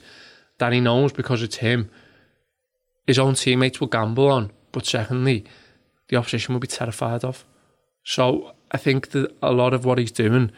that 0.59 0.71
he 0.71 0.79
knows 0.79 1.11
because 1.11 1.43
it's 1.43 1.57
him. 1.57 1.89
His 3.05 3.19
own 3.19 3.33
teammates 3.33 3.81
will 3.81 3.87
gamble 3.87 4.29
on, 4.29 4.51
but 4.71 4.85
secondly, 4.85 5.43
the 6.07 6.15
opposition 6.15 6.53
will 6.53 6.61
be 6.61 6.67
terrified 6.67 7.25
of. 7.25 7.43
So 8.05 8.53
I 8.71 8.77
think 8.77 9.09
that 9.09 9.35
a 9.41 9.51
lot 9.51 9.73
of 9.73 9.83
what 9.83 9.97
he's 9.97 10.13
doing 10.13 10.51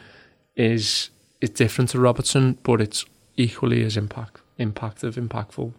is 0.54 1.10
is 1.40 1.50
different 1.50 1.90
to 1.90 1.98
Robertson, 1.98 2.56
but 2.62 2.80
it's 2.80 3.04
equally 3.36 3.84
as 3.84 3.96
impact 3.96 4.42
impactful, 4.58 5.14
impactful. 5.14 5.72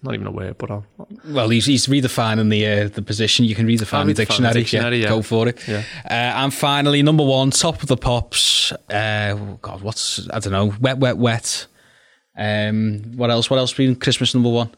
Not 0.00 0.14
even 0.14 0.28
a 0.28 0.30
word, 0.30 0.58
but 0.58 0.70
I'll, 0.70 0.86
Well, 1.26 1.48
he's, 1.48 1.66
he's 1.66 1.88
redefining 1.88 2.50
the 2.50 2.66
uh, 2.66 2.88
the 2.88 3.02
position. 3.02 3.44
You 3.46 3.56
can 3.56 3.66
redefine 3.66 4.06
the 4.06 4.12
redefine 4.12 4.14
the 4.14 4.14
dictionary. 4.14 4.54
dictionary, 4.54 5.02
yeah. 5.02 5.08
Go 5.08 5.22
for 5.22 5.48
it. 5.48 5.66
Yeah. 5.66 5.82
Uh, 6.04 6.12
and 6.44 6.54
finally, 6.54 7.02
number 7.02 7.24
one, 7.24 7.50
top 7.50 7.82
of 7.82 7.88
the 7.88 7.96
pops. 7.96 8.70
Uh, 8.88 9.34
oh 9.36 9.58
God, 9.60 9.82
what's 9.82 10.28
I 10.30 10.38
don't 10.38 10.52
know. 10.52 10.72
Wet, 10.80 10.98
wet, 10.98 11.16
wet. 11.16 11.66
Um, 12.36 13.02
what 13.16 13.30
else? 13.30 13.50
What 13.50 13.58
else? 13.58 13.72
Been 13.72 13.96
Christmas 13.96 14.34
number 14.34 14.50
one. 14.50 14.70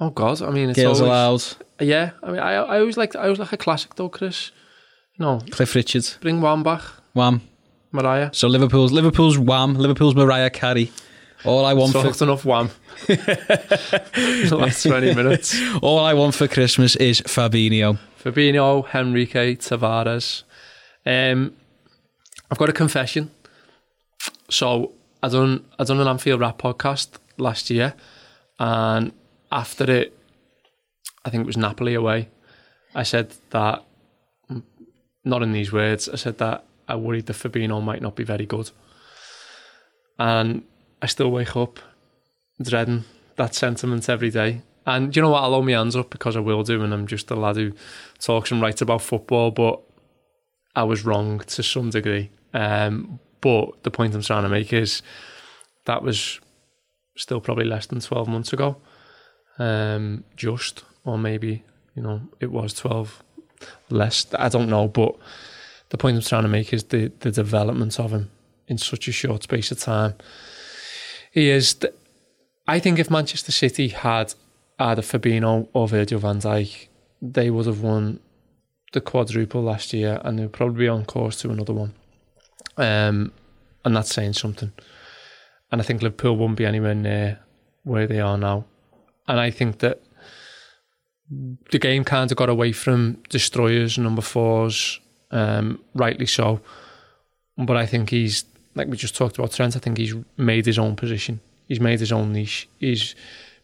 oh 0.00 0.08
god, 0.08 0.40
I 0.40 0.48
mean, 0.50 0.70
it's 0.70 0.78
Girls 0.78 1.02
always, 1.02 1.10
allowed. 1.10 1.66
Yeah, 1.86 2.12
I 2.22 2.30
mean, 2.30 2.40
I 2.40 2.54
I 2.54 2.80
always 2.80 2.96
like 2.96 3.14
I 3.16 3.24
always 3.24 3.38
like 3.38 3.52
a 3.52 3.58
classic 3.58 3.96
though, 3.96 4.08
Chris. 4.08 4.50
No, 5.18 5.40
Cliff 5.50 5.74
Richards. 5.74 6.16
bring 6.22 6.40
one 6.40 6.62
back, 6.62 6.80
Wham. 7.12 7.42
Mariah. 7.92 8.30
So 8.32 8.48
Liverpool's 8.48 8.92
Liverpool's 8.92 9.36
Wham. 9.38 9.74
Liverpool's 9.74 10.14
Mariah 10.14 10.48
Carey. 10.50 10.90
All 11.44 11.66
I 11.66 11.74
want 11.74 11.92
So 11.92 12.00
for 12.00 12.06
that's 12.08 12.22
enough 12.22 12.44
wham. 12.44 12.70
the 13.06 14.56
last 14.58 14.82
20 14.82 15.14
minutes. 15.14 15.54
all 15.82 15.98
I 15.98 16.14
want 16.14 16.34
for 16.34 16.48
Christmas 16.48 16.96
is 16.96 17.20
Fabinho. 17.20 17.98
Fabinho, 18.22 18.86
Henrique, 18.94 19.58
Tavares. 19.58 20.44
Um, 21.04 21.54
I've 22.50 22.58
got 22.58 22.70
a 22.70 22.72
confession. 22.72 23.30
So 24.48 24.92
I 25.22 25.28
done 25.28 25.64
I 25.78 25.84
done 25.84 26.00
an 26.00 26.08
Anfield 26.08 26.40
Wrap 26.40 26.58
podcast 26.58 27.08
last 27.36 27.68
year, 27.68 27.94
and 28.58 29.12
after 29.52 29.90
it, 29.90 30.18
I 31.24 31.30
think 31.30 31.42
it 31.42 31.46
was 31.46 31.56
Napoli 31.56 31.94
away. 31.94 32.28
I 32.94 33.02
said 33.02 33.34
that, 33.50 33.84
not 35.24 35.42
in 35.42 35.52
these 35.52 35.72
words. 35.72 36.08
I 36.08 36.16
said 36.16 36.38
that 36.38 36.64
I 36.88 36.96
worried 36.96 37.26
that 37.26 37.34
Fabinho 37.34 37.82
might 37.82 38.00
not 38.02 38.16
be 38.16 38.24
very 38.24 38.46
good, 38.46 38.70
and 40.18 40.62
I 41.04 41.06
still 41.06 41.30
wake 41.30 41.54
up 41.54 41.80
dreading 42.62 43.04
that 43.36 43.54
sentiment 43.54 44.08
every 44.08 44.30
day. 44.30 44.62
And 44.86 45.14
you 45.14 45.20
know 45.20 45.28
what? 45.28 45.42
I'll 45.42 45.50
hold 45.50 45.66
my 45.66 45.72
hands 45.72 45.94
up 45.96 46.08
because 46.08 46.34
I 46.34 46.40
will 46.40 46.62
do, 46.62 46.82
and 46.82 46.94
I'm 46.94 47.06
just 47.06 47.30
a 47.30 47.34
lad 47.34 47.56
who 47.56 47.72
talks 48.20 48.50
and 48.50 48.62
writes 48.62 48.80
about 48.80 49.02
football, 49.02 49.50
but 49.50 49.82
I 50.74 50.84
was 50.84 51.04
wrong 51.04 51.40
to 51.40 51.62
some 51.62 51.90
degree. 51.90 52.30
Um, 52.54 53.20
but 53.42 53.82
the 53.82 53.90
point 53.90 54.14
I'm 54.14 54.22
trying 54.22 54.44
to 54.44 54.48
make 54.48 54.72
is 54.72 55.02
that 55.84 56.02
was 56.02 56.40
still 57.18 57.42
probably 57.42 57.66
less 57.66 57.84
than 57.84 58.00
12 58.00 58.26
months 58.26 58.54
ago. 58.54 58.78
Um, 59.58 60.24
just, 60.36 60.84
or 61.04 61.18
maybe, 61.18 61.64
you 61.94 62.02
know, 62.02 62.22
it 62.40 62.50
was 62.50 62.72
12 62.72 63.22
less. 63.90 64.26
I 64.38 64.48
don't 64.48 64.70
know, 64.70 64.88
but 64.88 65.16
the 65.90 65.98
point 65.98 66.16
I'm 66.16 66.22
trying 66.22 66.44
to 66.44 66.48
make 66.48 66.72
is 66.72 66.84
the, 66.84 67.12
the 67.20 67.30
development 67.30 68.00
of 68.00 68.10
him 68.10 68.30
in 68.68 68.78
such 68.78 69.06
a 69.06 69.12
short 69.12 69.42
space 69.42 69.70
of 69.70 69.78
time. 69.78 70.14
Is, 71.34 71.74
th- 71.74 71.94
I 72.66 72.78
think 72.78 72.98
if 72.98 73.10
Manchester 73.10 73.52
City 73.52 73.88
had 73.88 74.34
either 74.78 75.02
Fabinho 75.02 75.68
or 75.72 75.88
Virgil 75.88 76.20
van 76.20 76.40
Dijk, 76.40 76.88
they 77.20 77.50
would 77.50 77.66
have 77.66 77.80
won 77.80 78.20
the 78.92 79.00
quadruple 79.00 79.62
last 79.62 79.92
year 79.92 80.20
and 80.24 80.38
they'll 80.38 80.48
probably 80.48 80.84
be 80.84 80.88
on 80.88 81.04
course 81.04 81.40
to 81.40 81.50
another 81.50 81.72
one. 81.72 81.92
Um, 82.76 83.32
and 83.84 83.96
that's 83.96 84.14
saying 84.14 84.34
something. 84.34 84.72
And 85.70 85.80
I 85.80 85.84
think 85.84 86.02
Liverpool 86.02 86.36
won't 86.36 86.56
be 86.56 86.64
anywhere 86.64 86.94
near 86.94 87.40
where 87.82 88.06
they 88.06 88.20
are 88.20 88.38
now. 88.38 88.64
And 89.26 89.40
I 89.40 89.50
think 89.50 89.78
that 89.78 90.00
the 91.70 91.78
game 91.78 92.04
kind 92.04 92.30
of 92.30 92.36
got 92.36 92.48
away 92.48 92.72
from 92.72 93.22
destroyers, 93.28 93.98
number 93.98 94.22
fours, 94.22 95.00
um, 95.30 95.82
rightly 95.94 96.26
so. 96.26 96.60
But 97.56 97.76
I 97.76 97.86
think 97.86 98.10
he's, 98.10 98.44
like 98.74 98.88
we 98.88 98.96
just 98.96 99.16
talked 99.16 99.38
about 99.38 99.52
Trent, 99.52 99.76
I 99.76 99.78
think 99.78 99.98
he's 99.98 100.14
made 100.36 100.66
his 100.66 100.78
own 100.78 100.96
position. 100.96 101.40
He's 101.68 101.80
made 101.80 102.00
his 102.00 102.12
own 102.12 102.32
niche. 102.32 102.68
He's 102.78 103.14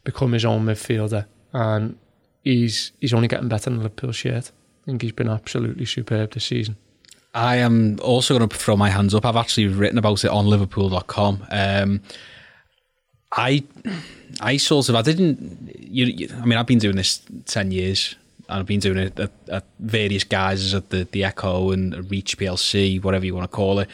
become 0.05 0.33
his 0.33 0.45
own 0.45 0.65
midfielder. 0.65 1.27
And 1.53 1.99
he's 2.45 2.93
he's 3.01 3.13
only 3.13 3.29
getting 3.29 3.49
better 3.49 3.71
in 3.71 3.77
the 3.77 3.83
Liverpool 3.83 4.13
shirt. 4.13 4.53
I 4.83 4.87
think 4.87 5.03
he's 5.03 5.13
been 5.13 5.29
absolutely 5.29 5.85
superb 5.85 6.33
this 6.33 6.45
season. 6.45 6.77
I 7.35 7.57
am 7.57 7.99
also 8.03 8.37
going 8.37 8.49
to 8.49 8.57
throw 8.57 8.77
my 8.77 8.91
hands 8.91 9.15
up. 9.15 9.25
I've 9.25 9.37
actually 9.37 9.69
written 9.69 9.99
about 9.99 10.25
it 10.25 10.31
on 10.31 10.47
Liverpool.com. 10.47 11.47
Um, 11.51 12.03
I, 13.31 13.63
I 14.41 14.57
sort 14.57 14.89
of, 14.89 14.97
I 14.97 15.03
didn't. 15.03 15.77
You, 15.79 16.07
you, 16.07 16.29
I 16.41 16.45
mean, 16.45 16.59
I've 16.59 16.67
been 16.67 16.81
doing 16.81 16.97
this 16.97 17.23
ten 17.45 17.71
years, 17.71 18.17
and 18.49 18.59
I've 18.59 18.67
been 18.67 18.81
doing 18.81 18.99
it 18.99 19.21
at, 19.21 19.31
at 19.49 19.65
various 19.79 20.25
guises 20.25 20.75
at 20.75 20.91
the 20.91 21.05
the 21.05 21.23
Echo 21.23 21.71
and 21.71 22.11
Reach 22.11 22.37
PLC, 22.37 23.03
whatever 23.03 23.25
you 23.25 23.35
want 23.35 23.49
to 23.49 23.57
call 23.57 23.79
it, 23.79 23.89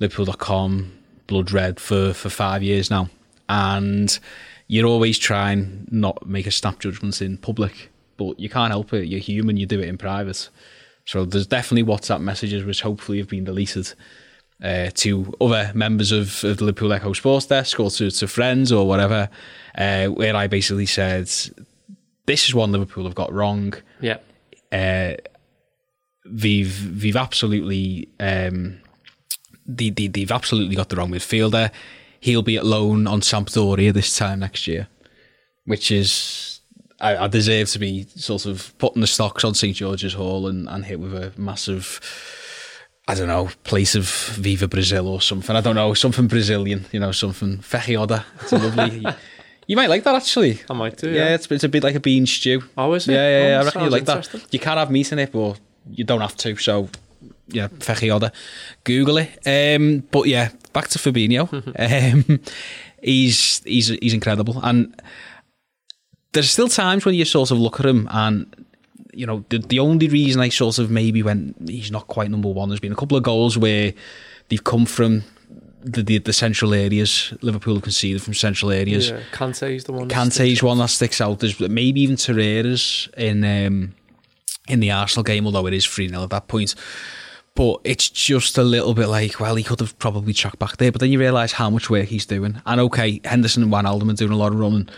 Liverpool.com, 0.00 0.92
Blood 1.26 1.52
Red 1.52 1.80
for 1.80 2.12
for 2.12 2.28
five 2.28 2.62
years 2.62 2.90
now, 2.90 3.08
and 3.48 4.18
you're 4.68 4.86
always 4.86 5.18
trying 5.18 5.88
not 5.90 6.26
make 6.26 6.46
a 6.46 6.50
snap 6.50 6.78
judgment 6.78 7.22
in 7.22 7.38
public, 7.38 7.90
but 8.16 8.38
you 8.38 8.48
can't 8.48 8.70
help 8.70 8.92
it. 8.92 9.06
You're 9.06 9.20
human. 9.20 9.56
You 9.56 9.66
do 9.66 9.80
it 9.80 9.88
in 9.88 9.96
private. 9.98 10.48
So 11.06 11.24
there's 11.24 11.46
definitely 11.46 11.90
WhatsApp 11.90 12.20
messages 12.20 12.64
which 12.64 12.82
hopefully 12.82 13.16
have 13.16 13.28
been 13.28 13.44
deleted 13.44 13.94
uh, 14.62 14.90
to 14.94 15.32
other 15.40 15.72
members 15.74 16.12
of, 16.12 16.44
of 16.44 16.58
the 16.58 16.64
Liverpool 16.64 16.92
Echo 16.92 17.14
Sports 17.14 17.46
Desk 17.46 17.80
or 17.80 17.90
to, 17.92 18.10
to 18.10 18.28
friends 18.28 18.70
or 18.70 18.86
whatever, 18.86 19.30
uh, 19.76 20.08
where 20.08 20.36
I 20.36 20.48
basically 20.48 20.84
said, 20.84 21.30
this 22.26 22.46
is 22.48 22.54
one 22.54 22.72
Liverpool 22.72 23.04
have 23.04 23.14
got 23.14 23.32
wrong. 23.32 23.72
Yeah. 24.02 24.18
Uh, 24.70 25.14
they've, 26.26 27.00
they've 27.00 27.16
absolutely, 27.16 28.10
um, 28.20 28.78
they, 29.68 29.90
they, 29.90 30.06
they've 30.08 30.32
absolutely 30.32 30.74
got 30.74 30.88
the 30.88 30.96
wrong 30.96 31.10
midfielder. 31.10 31.70
He'll 32.20 32.42
be 32.42 32.56
at 32.56 32.64
loan 32.66 33.06
on 33.06 33.20
Sampdoria 33.20 33.92
this 33.92 34.16
time 34.16 34.40
next 34.40 34.66
year, 34.66 34.88
which 35.66 35.90
is 35.92 36.60
I, 37.00 37.16
I 37.16 37.28
deserve 37.28 37.68
to 37.70 37.78
be 37.78 38.04
sort 38.16 38.46
of 38.46 38.76
putting 38.78 39.00
the 39.02 39.06
stocks 39.06 39.44
on 39.44 39.54
St 39.54 39.76
George's 39.76 40.14
Hall 40.14 40.48
and, 40.48 40.68
and 40.68 40.84
hit 40.84 40.98
with 40.98 41.14
a 41.14 41.32
massive, 41.36 42.00
I 43.06 43.14
don't 43.14 43.28
know, 43.28 43.50
place 43.62 43.94
of 43.94 44.08
Viva 44.36 44.66
Brazil 44.66 45.06
or 45.06 45.20
something. 45.20 45.54
I 45.54 45.60
don't 45.60 45.76
know, 45.76 45.94
something 45.94 46.26
Brazilian, 46.26 46.86
you 46.90 46.98
know, 46.98 47.12
something 47.12 47.58
feijoada. 47.58 48.24
It's 48.40 48.52
a 48.52 48.58
lovely. 48.58 49.06
you 49.68 49.76
might 49.76 49.88
like 49.88 50.02
that 50.04 50.16
actually. 50.16 50.60
I 50.68 50.72
might 50.74 50.96
do. 50.96 51.10
Yeah, 51.10 51.26
Yeah. 51.28 51.34
it's, 51.34 51.48
it's 51.52 51.62
a 51.64 51.68
bit 51.68 51.84
like 51.84 51.94
a 51.94 52.00
bean 52.00 52.26
stew. 52.26 52.64
Oh, 52.76 52.94
is 52.94 53.06
it? 53.06 53.12
Yeah, 53.12 53.28
yeah, 53.28 53.48
yeah. 53.48 53.56
Oh, 53.58 53.60
I 53.60 53.64
reckon 53.66 53.82
you 53.84 53.90
like 53.90 54.04
that. 54.06 54.52
You 54.52 54.58
can't 54.58 54.78
have 54.78 54.90
meat 54.90 55.12
in 55.12 55.20
it, 55.20 55.30
but 55.30 55.60
you 55.90 56.02
don't 56.04 56.20
have 56.20 56.36
to. 56.38 56.56
So, 56.56 56.88
yeah, 57.48 57.68
feijoada. 57.68 58.32
Google 58.84 59.18
it. 59.18 59.30
Um, 59.46 60.04
but 60.10 60.26
yeah, 60.26 60.50
back 60.72 60.88
to 60.88 60.98
Fabinho. 60.98 61.48
um, 62.30 62.40
he's 63.02 63.62
he's 63.64 63.88
he's 63.88 64.14
incredible, 64.14 64.60
and 64.62 65.00
there's 66.32 66.50
still 66.50 66.68
times 66.68 67.04
when 67.04 67.14
you 67.14 67.24
sort 67.24 67.50
of 67.50 67.58
look 67.58 67.80
at 67.80 67.86
him 67.86 68.08
and. 68.10 68.64
You 69.14 69.26
know, 69.26 69.44
the, 69.48 69.58
the 69.58 69.80
only 69.80 70.06
reason 70.06 70.40
I 70.40 70.48
sort 70.48 70.78
of 70.78 70.92
maybe 70.92 71.24
went 71.24 71.56
he's 71.68 71.90
not 71.90 72.06
quite 72.06 72.30
number 72.30 72.48
one 72.48 72.68
there's 72.68 72.78
been 72.78 72.92
a 72.92 72.96
couple 72.96 73.16
of 73.16 73.24
goals 73.24 73.58
where 73.58 73.92
they've 74.48 74.62
come 74.62 74.86
from 74.86 75.24
the 75.82 76.02
the, 76.02 76.18
the 76.18 76.32
central 76.32 76.72
areas. 76.72 77.32
Liverpool 77.42 77.74
have 77.74 77.82
conceded 77.82 78.22
from 78.22 78.34
central 78.34 78.70
areas. 78.70 79.10
Yeah. 79.10 79.20
Kante's 79.32 79.84
the 79.84 79.92
one. 79.92 80.06
that 80.06 80.14
Kante's 80.14 80.34
sticks 80.34 80.62
one 80.62 80.78
that 80.78 80.90
sticks 80.90 81.20
out. 81.20 81.40
There's 81.40 81.58
maybe 81.58 82.00
even 82.02 82.14
Torreira's 82.14 83.08
in 83.16 83.42
um, 83.44 83.94
in 84.68 84.80
the 84.80 84.90
Arsenal 84.90 85.24
game, 85.24 85.46
although 85.46 85.66
it 85.66 85.74
is 85.74 85.86
3 85.86 86.08
0 86.08 86.22
at 86.22 86.30
that 86.30 86.48
point. 86.48 86.74
But 87.58 87.80
it's 87.82 88.08
just 88.08 88.56
a 88.56 88.62
little 88.62 88.94
bit 88.94 89.08
like, 89.08 89.40
well, 89.40 89.56
he 89.56 89.64
could 89.64 89.80
have 89.80 89.98
probably 89.98 90.32
tracked 90.32 90.60
back 90.60 90.76
there. 90.76 90.92
But 90.92 91.00
then 91.00 91.10
you 91.10 91.18
realise 91.18 91.50
how 91.50 91.68
much 91.68 91.90
work 91.90 92.06
he's 92.06 92.24
doing. 92.24 92.62
And 92.64 92.80
okay, 92.82 93.20
Henderson 93.24 93.64
and 93.64 93.72
Wijnaldum 93.72 93.88
Alderman 93.88 94.14
doing 94.14 94.30
a 94.30 94.36
lot 94.36 94.52
of 94.52 94.60
running. 94.60 94.88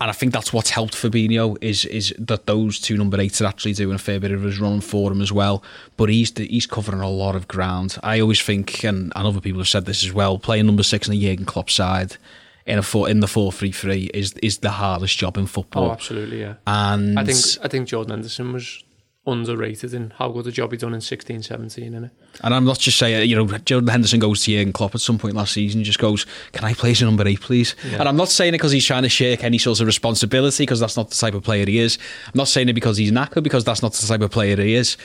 And 0.00 0.08
I 0.08 0.12
think 0.12 0.32
that's 0.32 0.50
what's 0.50 0.70
helped 0.70 0.94
Fabinho 0.94 1.58
is 1.60 1.84
is 1.84 2.14
that 2.18 2.46
those 2.46 2.80
two 2.80 2.96
number 2.96 3.20
eights 3.20 3.42
are 3.42 3.46
actually 3.46 3.74
doing 3.74 3.96
a 3.96 3.98
fair 3.98 4.18
bit 4.18 4.32
of 4.32 4.44
his 4.44 4.58
running 4.58 4.80
for 4.80 5.12
him 5.12 5.20
as 5.20 5.30
well. 5.30 5.62
But 5.98 6.08
he's 6.08 6.32
he's 6.38 6.66
covering 6.66 7.02
a 7.02 7.10
lot 7.10 7.36
of 7.36 7.48
ground. 7.48 7.98
I 8.02 8.20
always 8.20 8.40
think, 8.40 8.82
and, 8.82 9.12
and 9.14 9.26
other 9.26 9.42
people 9.42 9.60
have 9.60 9.68
said 9.68 9.84
this 9.84 10.02
as 10.02 10.14
well, 10.14 10.38
playing 10.38 10.64
number 10.64 10.82
six 10.82 11.06
in 11.06 11.12
a 11.12 11.20
Jurgen 11.20 11.44
Klopp 11.44 11.68
side 11.68 12.16
in 12.64 12.78
a 12.78 12.82
four 12.82 13.10
in 13.10 13.20
the 13.20 13.28
four 13.28 13.52
three 13.52 13.72
three 13.72 14.10
is 14.14 14.32
is 14.42 14.58
the 14.58 14.70
hardest 14.70 15.18
job 15.18 15.36
in 15.36 15.46
football. 15.46 15.90
Oh, 15.90 15.92
absolutely, 15.92 16.40
yeah. 16.40 16.54
And 16.66 17.18
I 17.18 17.24
think 17.24 17.38
I 17.62 17.68
think 17.68 17.88
Jordan 17.88 18.12
Henderson 18.12 18.54
was 18.54 18.84
underrated 19.32 19.94
in 19.94 20.10
how 20.16 20.30
good 20.30 20.46
a 20.46 20.52
job 20.52 20.72
he 20.72 20.78
done 20.78 20.94
in 20.94 21.00
16, 21.00 21.42
17, 21.42 21.92
innit? 21.92 22.10
And 22.42 22.54
I'm 22.54 22.64
not 22.64 22.78
just 22.78 22.98
saying, 22.98 23.28
you 23.28 23.36
know, 23.36 23.46
Jordan 23.58 23.88
Henderson 23.88 24.20
goes 24.20 24.44
to 24.44 24.52
Jurgen 24.52 24.72
Klopp 24.72 24.94
at 24.94 25.00
some 25.00 25.18
point 25.18 25.34
last 25.34 25.52
season, 25.52 25.84
just 25.84 25.98
goes, 25.98 26.26
Can 26.52 26.64
I 26.64 26.74
play 26.74 26.92
as 26.92 27.02
a 27.02 27.04
number 27.04 27.26
eight, 27.26 27.40
please? 27.40 27.74
Yeah. 27.90 28.00
And 28.00 28.08
I'm 28.08 28.16
not 28.16 28.28
saying 28.28 28.50
it 28.50 28.58
because 28.58 28.72
he's 28.72 28.86
trying 28.86 29.02
to 29.02 29.08
shirk 29.08 29.44
any 29.44 29.58
sort 29.58 29.80
of 29.80 29.86
responsibility, 29.86 30.62
because 30.62 30.80
that's 30.80 30.96
not 30.96 31.10
the 31.10 31.16
type 31.16 31.34
of 31.34 31.42
player 31.42 31.66
he 31.66 31.78
is. 31.78 31.98
I'm 32.26 32.32
not 32.34 32.48
saying 32.48 32.68
it 32.68 32.74
because 32.74 32.96
he's 32.96 33.12
knackered, 33.12 33.42
because 33.42 33.64
that's 33.64 33.82
not 33.82 33.92
the 33.92 34.06
type 34.06 34.20
of 34.20 34.30
player 34.30 34.56
he 34.56 34.74
is. 34.74 34.96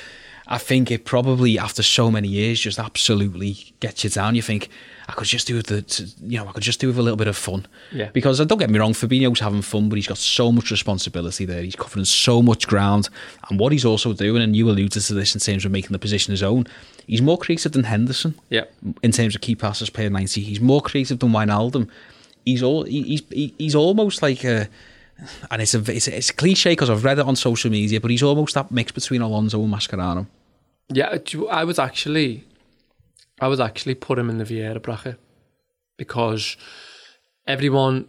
I 0.48 0.58
think 0.58 0.92
it 0.92 1.06
probably, 1.06 1.58
after 1.58 1.84
so 1.84 2.12
many 2.12 2.28
years, 2.28 2.60
just 2.60 2.78
absolutely 2.78 3.74
gets 3.80 4.04
you 4.04 4.10
down. 4.10 4.36
You 4.36 4.42
think, 4.42 4.70
I 5.08 5.14
could 5.14 5.28
just 5.28 5.48
do 5.48 5.56
with 5.56 5.68
the, 5.68 6.14
you 6.22 6.38
know, 6.38 6.48
I 6.48 6.52
could 6.52 6.64
just 6.64 6.80
do 6.80 6.88
with 6.88 6.98
a 6.98 7.02
little 7.02 7.18
bit 7.18 7.28
of 7.28 7.36
fun. 7.36 7.66
Yeah. 7.92 8.10
Because 8.14 8.40
uh, 8.40 8.46
don't 8.46 8.58
get 8.58 8.70
me 8.70 8.80
wrong, 8.80 8.94
Fabinho's 8.94 9.40
having 9.40 9.62
fun, 9.62 9.90
but 9.90 9.96
he's 9.96 10.08
got 10.08 10.18
so 10.18 10.52
much 10.52 10.72
responsibility 10.72 11.46
there. 11.46 11.62
He's 11.62 11.76
covering 11.76 12.06
so 12.06 12.42
much 12.42 12.68
ground, 12.68 13.10
and 13.50 13.60
what 13.60 13.72
he's 13.72 13.86
also 13.86 14.14
doing, 14.14 14.42
and 14.42 14.56
you 14.56 14.70
alluded 14.70 15.04
to 15.04 15.14
this 15.14 15.36
in 15.36 15.42
terms 15.42 15.66
of 15.66 15.72
making 15.72 15.92
the 15.92 16.00
position 16.00 16.32
his 16.32 16.44
own. 16.44 16.66
He's 17.06 17.22
more 17.22 17.38
creative 17.38 17.74
than 17.74 17.84
Henderson. 17.84 18.36
Yeah. 18.50 18.64
In 19.02 19.12
terms 19.12 19.36
of 19.36 19.42
key 19.42 19.56
passes 19.56 19.90
per 19.90 20.10
ninety, 20.10 20.42
he's 20.42 20.62
more 20.62 20.82
creative 20.82 21.20
than 21.20 21.32
Wijnaldum. 21.32 21.90
He's 22.46 22.64
all 22.64 22.84
he's 22.84 23.22
he's 23.30 23.76
almost 23.76 24.22
like 24.22 24.44
a. 24.44 24.70
And 25.52 25.62
it's 25.62 25.76
a 25.76 25.80
it's 25.92 26.08
a, 26.08 26.18
it's 26.18 26.32
a 26.32 26.34
cliche 26.34 26.72
because 26.72 26.90
I've 26.90 27.04
read 27.04 27.20
it 27.20 27.26
on 27.26 27.36
social 27.36 27.70
media, 27.70 28.02
but 28.02 28.10
he's 28.10 28.24
almost 28.24 28.56
that 28.56 28.72
mix 28.72 28.92
between 28.92 29.22
Alonso 29.22 29.62
and 29.62 29.72
Mascherano. 29.72 30.26
Yeah, 30.92 31.18
I 31.52 31.64
was 31.64 31.78
actually, 31.78 32.44
I 33.44 33.48
was 33.48 33.60
actually 33.60 33.96
put 33.96 34.18
him 34.18 34.30
in 34.30 34.38
the 34.38 34.46
Vieira 34.46 34.82
bracket 34.82 35.20
because 35.98 36.56
everyone 37.46 38.08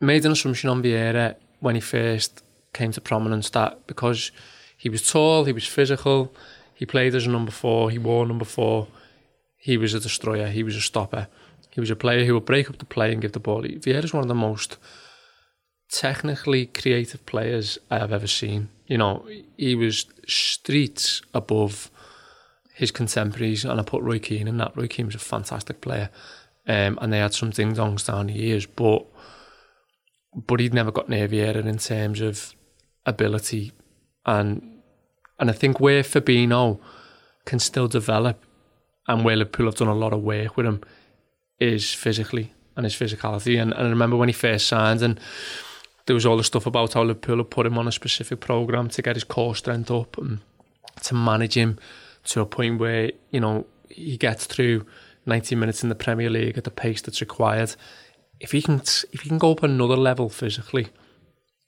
made 0.00 0.24
an 0.24 0.32
assumption 0.32 0.70
on 0.70 0.82
Vieira 0.82 1.34
when 1.60 1.74
he 1.74 1.80
first 1.80 2.42
came 2.72 2.92
to 2.92 3.00
prominence 3.00 3.50
that 3.50 3.86
because 3.86 4.30
he 4.76 4.88
was 4.88 5.10
tall, 5.10 5.44
he 5.44 5.52
was 5.52 5.66
physical, 5.66 6.32
he 6.74 6.86
played 6.86 7.14
as 7.14 7.26
a 7.26 7.30
number 7.30 7.50
four, 7.50 7.90
he 7.90 7.98
wore 7.98 8.26
number 8.26 8.44
four, 8.44 8.86
he 9.56 9.76
was 9.76 9.94
a 9.94 10.00
destroyer, 10.00 10.48
he 10.48 10.62
was 10.62 10.76
a 10.76 10.80
stopper, 10.80 11.26
he 11.70 11.80
was 11.80 11.90
a 11.90 11.96
player 11.96 12.24
who 12.24 12.34
would 12.34 12.44
break 12.44 12.70
up 12.70 12.78
the 12.78 12.84
play 12.84 13.12
and 13.12 13.22
give 13.22 13.32
the 13.32 13.40
ball. 13.40 13.62
Vieira's 13.62 14.14
one 14.14 14.22
of 14.22 14.28
the 14.28 14.34
most 14.34 14.76
technically 15.90 16.66
creative 16.66 17.24
players 17.26 17.78
I 17.90 17.98
have 17.98 18.12
ever 18.12 18.26
seen. 18.26 18.68
You 18.86 18.98
know, 18.98 19.26
he 19.56 19.74
was 19.74 20.06
streets 20.26 21.22
above 21.34 21.90
his 22.76 22.90
contemporaries, 22.90 23.64
and 23.64 23.80
I 23.80 23.82
put 23.82 24.02
Roy 24.02 24.18
Keane 24.18 24.46
in 24.46 24.58
that. 24.58 24.76
Roy 24.76 24.86
Keane 24.86 25.06
was 25.06 25.14
a 25.14 25.18
fantastic 25.18 25.80
player, 25.80 26.10
um, 26.68 26.98
and 27.00 27.10
they 27.10 27.18
had 27.18 27.32
some 27.32 27.48
ding 27.48 27.74
dongs 27.74 28.06
down 28.06 28.26
the 28.26 28.34
years, 28.34 28.66
but 28.66 29.06
but 30.34 30.60
he'd 30.60 30.74
never 30.74 30.92
got 30.92 31.08
near 31.08 31.26
Vieira 31.26 31.64
in 31.64 31.78
terms 31.78 32.20
of 32.20 32.54
ability, 33.06 33.72
and 34.26 34.82
and 35.38 35.48
I 35.48 35.54
think 35.54 35.80
where 35.80 36.02
Fabinho 36.02 36.78
can 37.46 37.60
still 37.60 37.88
develop, 37.88 38.44
and 39.08 39.24
where 39.24 39.36
Liverpool 39.36 39.66
have 39.66 39.76
done 39.76 39.88
a 39.88 39.94
lot 39.94 40.12
of 40.12 40.22
work 40.22 40.58
with 40.58 40.66
him, 40.66 40.82
is 41.58 41.94
physically 41.94 42.52
and 42.76 42.84
his 42.84 42.94
physicality. 42.94 43.58
And, 43.58 43.72
and 43.72 43.86
I 43.86 43.88
remember 43.88 44.18
when 44.18 44.28
he 44.28 44.34
first 44.34 44.68
signed, 44.68 45.00
and 45.00 45.18
there 46.04 46.12
was 46.12 46.26
all 46.26 46.36
the 46.36 46.44
stuff 46.44 46.66
about 46.66 46.92
how 46.92 47.04
Liverpool 47.04 47.38
had 47.38 47.50
put 47.50 47.64
him 47.64 47.78
on 47.78 47.88
a 47.88 47.92
specific 47.92 48.40
program 48.40 48.90
to 48.90 49.00
get 49.00 49.16
his 49.16 49.24
core 49.24 49.56
strength 49.56 49.90
up 49.90 50.18
and 50.18 50.40
to 51.04 51.14
manage 51.14 51.54
him 51.54 51.78
to 52.26 52.40
a 52.40 52.46
point 52.46 52.78
where 52.78 53.12
you 53.30 53.40
know 53.40 53.66
he 53.88 54.16
gets 54.16 54.46
through 54.46 54.84
90 55.26 55.56
minutes 55.56 55.82
in 55.82 55.88
the 55.88 55.94
Premier 55.94 56.30
League 56.30 56.56
at 56.56 56.64
the 56.64 56.70
pace 56.70 57.02
that's 57.02 57.20
required. 57.20 57.74
If 58.40 58.52
he 58.52 58.62
can, 58.62 58.80
if 59.12 59.22
he 59.22 59.28
can 59.28 59.38
go 59.38 59.52
up 59.52 59.62
another 59.62 59.96
level 59.96 60.28
physically, 60.28 60.88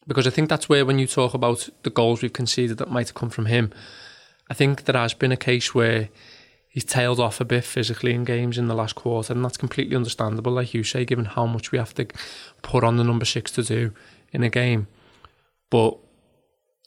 because 0.06 0.26
I 0.26 0.30
think 0.30 0.48
that's 0.48 0.68
where 0.68 0.86
when 0.86 0.98
you 0.98 1.06
talk 1.06 1.34
about 1.34 1.68
the 1.82 1.90
goals 1.90 2.22
we've 2.22 2.32
conceded 2.32 2.78
that 2.78 2.90
might 2.90 3.09
have 3.09 3.14
come 3.14 3.30
from 3.30 3.46
him, 3.46 3.72
I 4.50 4.54
think 4.54 4.84
there 4.84 5.00
has 5.00 5.14
been 5.14 5.32
a 5.32 5.36
case 5.36 5.74
where 5.74 6.09
he's 6.68 6.84
tailed 6.84 7.20
off 7.20 7.40
a 7.40 7.44
bit 7.44 7.64
physically 7.64 8.14
in 8.14 8.24
games 8.24 8.59
in 8.59 8.68
the 8.68 8.74
last 8.74 8.94
quarter, 8.94 9.32
and 9.32 9.44
that's 9.44 9.56
completely 9.56 9.96
understandable, 9.96 10.52
like 10.52 10.74
you 10.74 10.84
say, 10.84 11.04
given 11.04 11.24
how 11.24 11.46
much 11.46 11.72
we 11.72 11.78
have 11.78 11.94
to 11.94 12.06
put 12.62 12.84
on 12.84 12.96
the 12.96 13.04
number 13.04 13.24
six 13.24 13.50
to 13.52 13.62
do 13.62 13.92
in 14.32 14.42
a 14.42 14.50
game. 14.50 14.86
But 15.70 15.98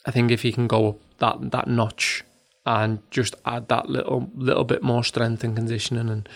I 0.05 0.11
think 0.11 0.31
if 0.31 0.41
he 0.41 0.51
can 0.51 0.67
go 0.67 0.89
up 0.89 0.99
that 1.19 1.51
that 1.51 1.67
notch 1.67 2.23
and 2.65 2.99
just 3.09 3.35
add 3.45 3.67
that 3.69 3.89
little 3.89 4.29
little 4.35 4.63
bit 4.63 4.83
more 4.83 5.03
strength 5.03 5.43
and 5.43 5.55
conditioning 5.55 6.09
and 6.09 6.29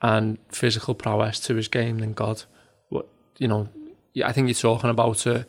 and 0.00 0.38
physical 0.50 0.94
prowess 0.94 1.40
to 1.40 1.54
his 1.56 1.68
game, 1.68 1.98
then 1.98 2.12
God, 2.12 2.44
what 2.88 3.08
you 3.38 3.48
know, 3.48 3.68
I 4.24 4.32
think 4.32 4.48
you're 4.48 4.54
talking 4.54 4.90
about 4.90 5.26
a, 5.26 5.44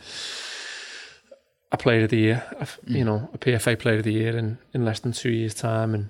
a 1.72 1.78
player 1.78 2.05
of 2.05 2.10
the 2.10 2.18
year, 2.18 2.43
a, 2.60 2.68
you 2.88 3.03
know, 3.03 3.30
a 3.34 3.38
PFA 3.38 3.78
player 3.78 3.97
of 3.97 4.03
the 4.03 4.14
year 4.14 4.36
in, 4.36 4.57
in 4.74 4.86
less 4.86 4.99
than 4.99 5.12
two 5.12 5.30
years' 5.30 5.53
time, 5.53 5.93
and 5.93 6.10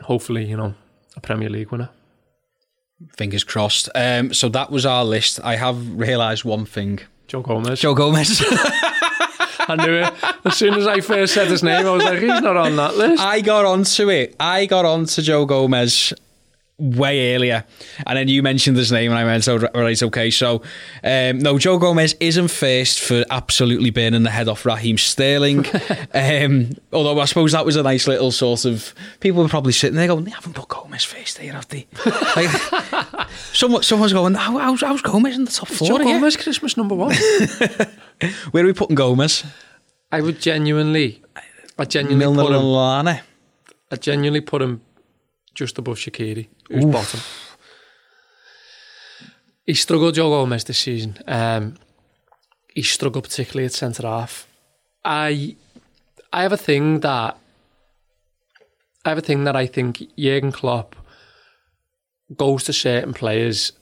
hopefully, 0.00 0.44
you 0.44 0.56
know, 0.56 0.74
a 1.16 1.20
Premier 1.20 1.48
League 1.48 1.70
winner. 1.70 1.90
Fingers 3.16 3.44
crossed. 3.44 3.88
Um, 3.94 4.34
so 4.34 4.48
that 4.50 4.70
was 4.70 4.84
our 4.84 5.04
list. 5.04 5.40
I 5.42 5.56
have 5.56 5.98
realised 5.98 6.44
one 6.44 6.66
thing. 6.66 7.00
Joe 7.28 7.40
Gomez. 7.40 7.80
Joe 7.80 7.94
Gomez. 7.94 8.42
I 9.70 9.86
knew 9.86 9.94
it. 9.94 10.12
As 10.44 10.56
soon 10.56 10.74
as 10.74 10.86
I 10.86 11.00
first 11.00 11.34
said 11.34 11.48
his 11.48 11.62
name, 11.62 11.86
I 11.86 11.90
was 11.90 12.04
like, 12.04 12.18
he's 12.18 12.40
not 12.40 12.56
on 12.56 12.76
that 12.76 12.96
list. 12.96 13.22
I 13.22 13.40
got 13.40 13.64
onto 13.64 14.10
it. 14.10 14.34
I 14.40 14.66
got 14.66 14.84
onto 14.84 15.22
Joe 15.22 15.46
Gomez 15.46 16.12
way 16.80 17.34
earlier, 17.34 17.64
and 18.06 18.16
then 18.16 18.28
you 18.28 18.42
mentioned 18.42 18.76
his 18.76 18.90
name, 18.90 19.10
and 19.12 19.18
I 19.18 19.24
went, 19.24 19.46
"Oh, 19.46 19.58
right, 19.58 20.02
okay." 20.02 20.30
So, 20.30 20.62
um, 21.04 21.38
no, 21.38 21.58
Joe 21.58 21.78
Gomez 21.78 22.16
isn't 22.20 22.48
first 22.48 23.00
for 23.00 23.24
absolutely 23.30 23.90
burning 23.90 24.22
the 24.22 24.30
head 24.30 24.48
off 24.48 24.64
Raheem 24.64 24.96
Sterling. 24.98 25.66
um, 26.14 26.70
although 26.92 27.20
I 27.20 27.26
suppose 27.26 27.52
that 27.52 27.66
was 27.66 27.76
a 27.76 27.82
nice 27.82 28.08
little 28.08 28.32
sort 28.32 28.64
of 28.64 28.94
people 29.20 29.42
were 29.42 29.48
probably 29.48 29.72
sitting 29.72 29.96
there 29.96 30.08
going, 30.08 30.24
"They 30.24 30.30
haven't 30.30 30.54
put 30.54 30.68
Gomez 30.68 31.04
first 31.04 31.38
there, 31.38 31.52
have 31.52 31.68
they?" 31.68 31.86
like, 32.36 33.28
someone, 33.52 33.82
someone's 33.82 34.12
going, 34.12 34.34
How, 34.34 34.58
how's, 34.58 34.80
"How's 34.80 35.02
Gomez 35.02 35.36
in 35.36 35.44
the 35.44 35.50
top 35.50 35.68
four? 35.68 35.86
Joe 35.86 35.98
Gomez, 35.98 36.36
Christmas 36.36 36.76
number 36.76 36.94
one." 36.94 37.14
Where 38.50 38.64
are 38.64 38.66
we 38.66 38.72
putting 38.72 38.96
Gomez? 38.96 39.44
I 40.12 40.20
would 40.20 40.40
genuinely, 40.40 41.22
I 41.78 41.84
genuinely 41.84 42.24
Milner 42.24 42.42
put 42.42 42.52
and 42.52 42.62
him. 42.62 42.68
Lallana. 42.68 43.20
I 43.90 43.96
genuinely 43.96 44.40
put 44.40 44.62
him 44.62 44.82
just 45.54 45.78
above 45.78 45.96
Shaqiri, 45.96 46.48
who's 46.68 46.84
bottom. 46.84 47.20
He 49.66 49.74
struggled, 49.74 50.14
Joe 50.14 50.30
Gomez, 50.30 50.64
this 50.64 50.78
season. 50.78 51.18
Um, 51.26 51.76
he 52.74 52.82
struggled 52.82 53.24
particularly 53.24 53.66
at 53.66 53.72
centre 53.72 54.06
half. 54.06 54.46
I, 55.04 55.56
I 56.32 56.42
have 56.42 56.52
a 56.52 56.56
thing 56.56 57.00
that, 57.00 57.36
I 59.04 59.08
have 59.08 59.18
a 59.18 59.22
thing 59.22 59.44
that 59.44 59.56
I 59.56 59.66
think 59.66 60.02
Jurgen 60.18 60.52
Klopp 60.52 60.96
goes 62.36 62.64
to 62.64 62.72
certain 62.72 63.12
players 63.12 63.72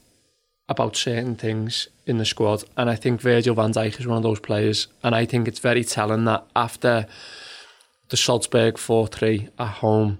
about 0.68 0.96
certain 0.96 1.34
things 1.34 1.88
in 2.08 2.16
the 2.16 2.24
squad, 2.24 2.64
and 2.76 2.88
I 2.88 2.96
think 2.96 3.20
Virgil 3.20 3.54
van 3.54 3.72
Dijk 3.72 4.00
is 4.00 4.06
one 4.06 4.16
of 4.16 4.22
those 4.22 4.40
players. 4.40 4.88
And 5.04 5.14
I 5.14 5.26
think 5.26 5.46
it's 5.46 5.58
very 5.58 5.84
telling 5.84 6.24
that 6.24 6.46
after 6.56 7.06
the 8.08 8.16
Salzburg 8.16 8.74
4-3 8.74 9.50
at 9.58 9.68
home, 9.68 10.18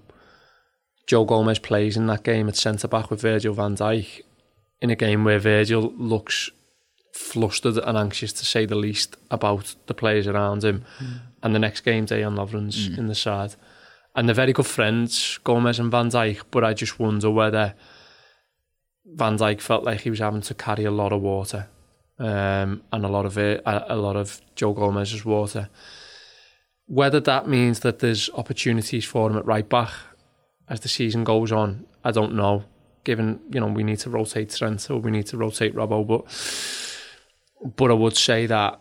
Joe 1.06 1.24
Gomez 1.24 1.58
plays 1.58 1.96
in 1.96 2.06
that 2.08 2.22
game 2.22 2.46
at 2.48 2.56
centre 2.56 2.88
back 2.88 3.10
with 3.10 3.22
Virgil 3.22 3.54
van 3.54 3.74
Dijk 3.74 4.20
in 4.82 4.90
a 4.90 4.96
game 4.96 5.24
where 5.24 5.38
Virgil 5.38 5.94
looks 5.96 6.50
flustered 7.14 7.78
and 7.78 7.96
anxious 7.96 8.34
to 8.34 8.44
say 8.44 8.66
the 8.66 8.76
least 8.76 9.16
about 9.30 9.74
the 9.86 9.94
players 9.94 10.26
around 10.26 10.62
him. 10.62 10.84
Mm. 10.98 11.20
And 11.42 11.54
the 11.54 11.58
next 11.58 11.80
game, 11.80 12.04
Dejan 12.04 12.36
Lovren's 12.36 12.90
mm. 12.90 12.98
in 12.98 13.06
the 13.06 13.14
side. 13.14 13.54
And 14.14 14.28
they're 14.28 14.34
very 14.34 14.52
good 14.52 14.66
friends, 14.66 15.38
Gomez 15.42 15.78
and 15.78 15.90
Van 15.90 16.10
Dijk, 16.10 16.42
but 16.50 16.64
I 16.64 16.74
just 16.74 16.98
wonder 16.98 17.30
whether 17.30 17.74
Van 19.06 19.38
Dijk 19.38 19.62
felt 19.62 19.84
like 19.84 20.02
he 20.02 20.10
was 20.10 20.18
having 20.18 20.42
to 20.42 20.54
carry 20.54 20.84
a 20.84 20.90
lot 20.90 21.12
of 21.12 21.22
water 21.22 21.68
um, 22.18 22.82
and 22.92 23.04
a 23.04 23.08
lot 23.08 23.26
of 23.26 23.38
it, 23.38 23.62
a, 23.64 23.94
a 23.94 23.96
lot 23.96 24.16
of 24.16 24.40
Joe 24.54 24.72
Gomez's 24.72 25.24
water. 25.24 25.68
Whether 26.86 27.20
that 27.20 27.46
means 27.46 27.80
that 27.80 27.98
there's 27.98 28.30
opportunities 28.30 29.04
for 29.04 29.30
him 29.30 29.36
at 29.36 29.44
right 29.44 29.68
back 29.68 29.90
as 30.68 30.80
the 30.80 30.88
season 30.88 31.24
goes 31.24 31.52
on, 31.52 31.86
I 32.04 32.10
don't 32.10 32.34
know. 32.34 32.64
Given 33.04 33.40
you 33.50 33.60
know 33.60 33.66
we 33.66 33.84
need 33.84 33.98
to 34.00 34.10
rotate 34.10 34.50
Trent 34.50 34.90
or 34.90 34.98
we 34.98 35.10
need 35.10 35.26
to 35.26 35.36
rotate 35.36 35.74
Robbo, 35.74 36.06
but 36.06 37.76
but 37.76 37.90
I 37.90 37.94
would 37.94 38.16
say 38.16 38.46
that 38.46 38.80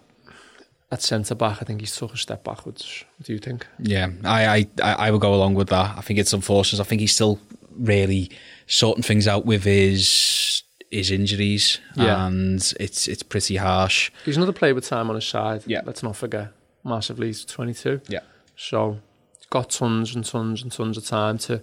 at 0.91 1.01
centre 1.01 1.35
back, 1.35 1.61
I 1.61 1.65
think 1.65 1.81
he's 1.81 1.95
took 1.95 2.13
a 2.13 2.17
step 2.17 2.43
backwards. 2.43 3.03
What 3.17 3.27
do 3.27 3.33
you 3.33 3.39
think? 3.39 3.67
Yeah, 3.79 4.09
I 4.23 4.67
I 4.81 4.93
I 4.93 5.11
would 5.11 5.21
go 5.21 5.33
along 5.33 5.55
with 5.55 5.69
that. 5.69 5.97
I 5.97 6.01
think 6.01 6.19
it's 6.19 6.33
unfortunate. 6.33 6.81
I 6.81 6.83
think 6.83 7.01
he's 7.01 7.13
still 7.13 7.39
really 7.77 8.31
sorting 8.65 9.03
things 9.03 9.27
out 9.27 9.45
with 9.45 9.63
his 9.63 10.09
his 10.91 11.11
injuries, 11.11 11.79
Yeah. 11.95 12.25
and 12.27 12.59
it's 12.79 13.07
it's 13.07 13.23
pretty 13.23 13.57
harsh. 13.57 14.11
He's 14.25 14.37
another 14.37 14.53
player 14.53 14.73
with 14.75 14.85
time 14.87 15.09
on 15.09 15.15
his 15.15 15.25
side. 15.25 15.63
Yeah. 15.65 15.81
Let's 15.85 16.03
not 16.03 16.15
forget. 16.15 16.49
Massively, 16.83 17.27
he's 17.27 17.43
22. 17.45 18.01
Yeah. 18.07 18.19
So 18.55 18.99
he's 19.37 19.45
got 19.49 19.69
tons 19.69 20.15
and 20.15 20.23
tons 20.25 20.61
and 20.63 20.71
tons 20.71 20.97
of 20.97 21.05
time 21.05 21.37
to 21.39 21.61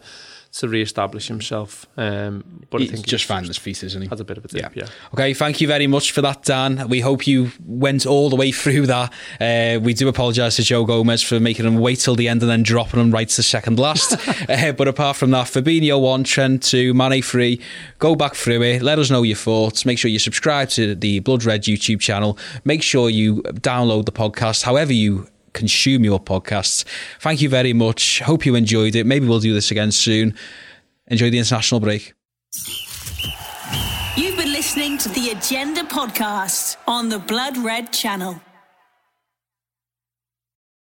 to 0.55 0.69
re-establish 0.69 1.27
himself. 1.27 1.87
Um, 1.97 2.65
but 2.71 2.81
I 2.81 2.85
He's 2.85 2.93
think 2.93 3.07
just 3.07 3.25
finding 3.25 3.49
his 3.49 3.59
feet, 3.59 3.83
isn't 3.83 4.01
he? 4.01 4.09
has 4.09 4.21
a 4.21 4.25
bit 4.25 4.39
of 4.39 4.45
a 4.45 4.49
dip. 4.49 4.77
Yeah. 4.77 4.87
Okay, 5.13 5.35
thank 5.35 5.61
you 5.61 5.67
very 5.67 5.89
much 5.89 6.13
for 6.13 6.23
that, 6.23 6.45
Dan. 6.45 6.89
We 6.89 7.01
hope 7.01 7.27
you 7.27 7.51
went 7.67 8.07
all 8.07 8.31
the 8.31 8.37
way 8.37 8.53
through 8.53 8.87
that. 8.87 9.13
Uh, 9.41 9.81
we 9.81 9.95
do 9.95 10.07
apologise 10.07 10.57
to 10.57 10.63
Joe 10.63 10.85
Gomez 10.85 11.23
for 11.23 11.41
making 11.41 11.67
him 11.67 11.79
wait 11.79 11.99
till 11.99 12.15
the 12.15 12.29
end 12.29 12.41
and 12.43 12.51
then 12.51 12.63
dropping 12.63 13.01
him 13.01 13.11
right 13.11 13.29
to 13.29 13.43
second 13.43 13.81
last. 13.81 14.17
uh, 14.49 14.73
but 14.73 14.87
apart 14.87 15.17
from 15.17 15.33
that, 15.33 15.47
Fabinho 15.47 16.01
1, 16.01 16.23
Trent 16.23 16.63
2, 16.63 16.95
Mane 16.95 17.21
3. 17.21 17.61
Go 17.99 18.15
back 18.15 18.37
through 18.37 18.63
it. 18.63 18.81
Let 18.83 19.01
us 19.01 19.11
know 19.11 19.25
your 19.25 19.37
thoughts. 19.37 19.85
Make 19.85 19.99
sure 19.99 20.11
you 20.11 20.21
subscribe 20.21 20.69
to 20.71 20.95
the 20.95 21.19
Blood 21.19 21.45
Red 21.45 21.63
YouTube 21.63 22.01
channel. 22.01 22.39
Make 22.65 22.83
sure 22.83 23.11
you 23.11 23.43
download 23.43 24.05
the 24.05 24.13
podcast 24.13 24.63
however 24.63 24.93
you 24.93 25.27
consume 25.55 26.05
your 26.05 26.21
podcasts. 26.21 26.85
Thank 27.21 27.41
you 27.41 27.49
very 27.49 27.73
much. 27.73 28.21
Hope 28.21 28.45
you 28.45 28.55
enjoyed 28.55 28.95
it. 28.95 29.07
Maybe 29.07 29.27
we'll 29.27 29.41
do 29.41 29.55
this 29.55 29.71
again 29.71 29.91
soon. 29.91 30.35
Enjoy 31.07 31.31
the 31.31 31.39
international 31.39 31.81
break. 31.81 32.13
You've 34.17 34.37
been 34.37 34.53
listening 34.53 34.99
to 34.99 35.09
the 35.09 35.31
Agenda 35.31 35.83
Podcast 35.83 36.77
on 36.87 37.09
the 37.09 37.19
Blood 37.19 37.57
Red 37.57 37.93
Channel. 37.93 38.41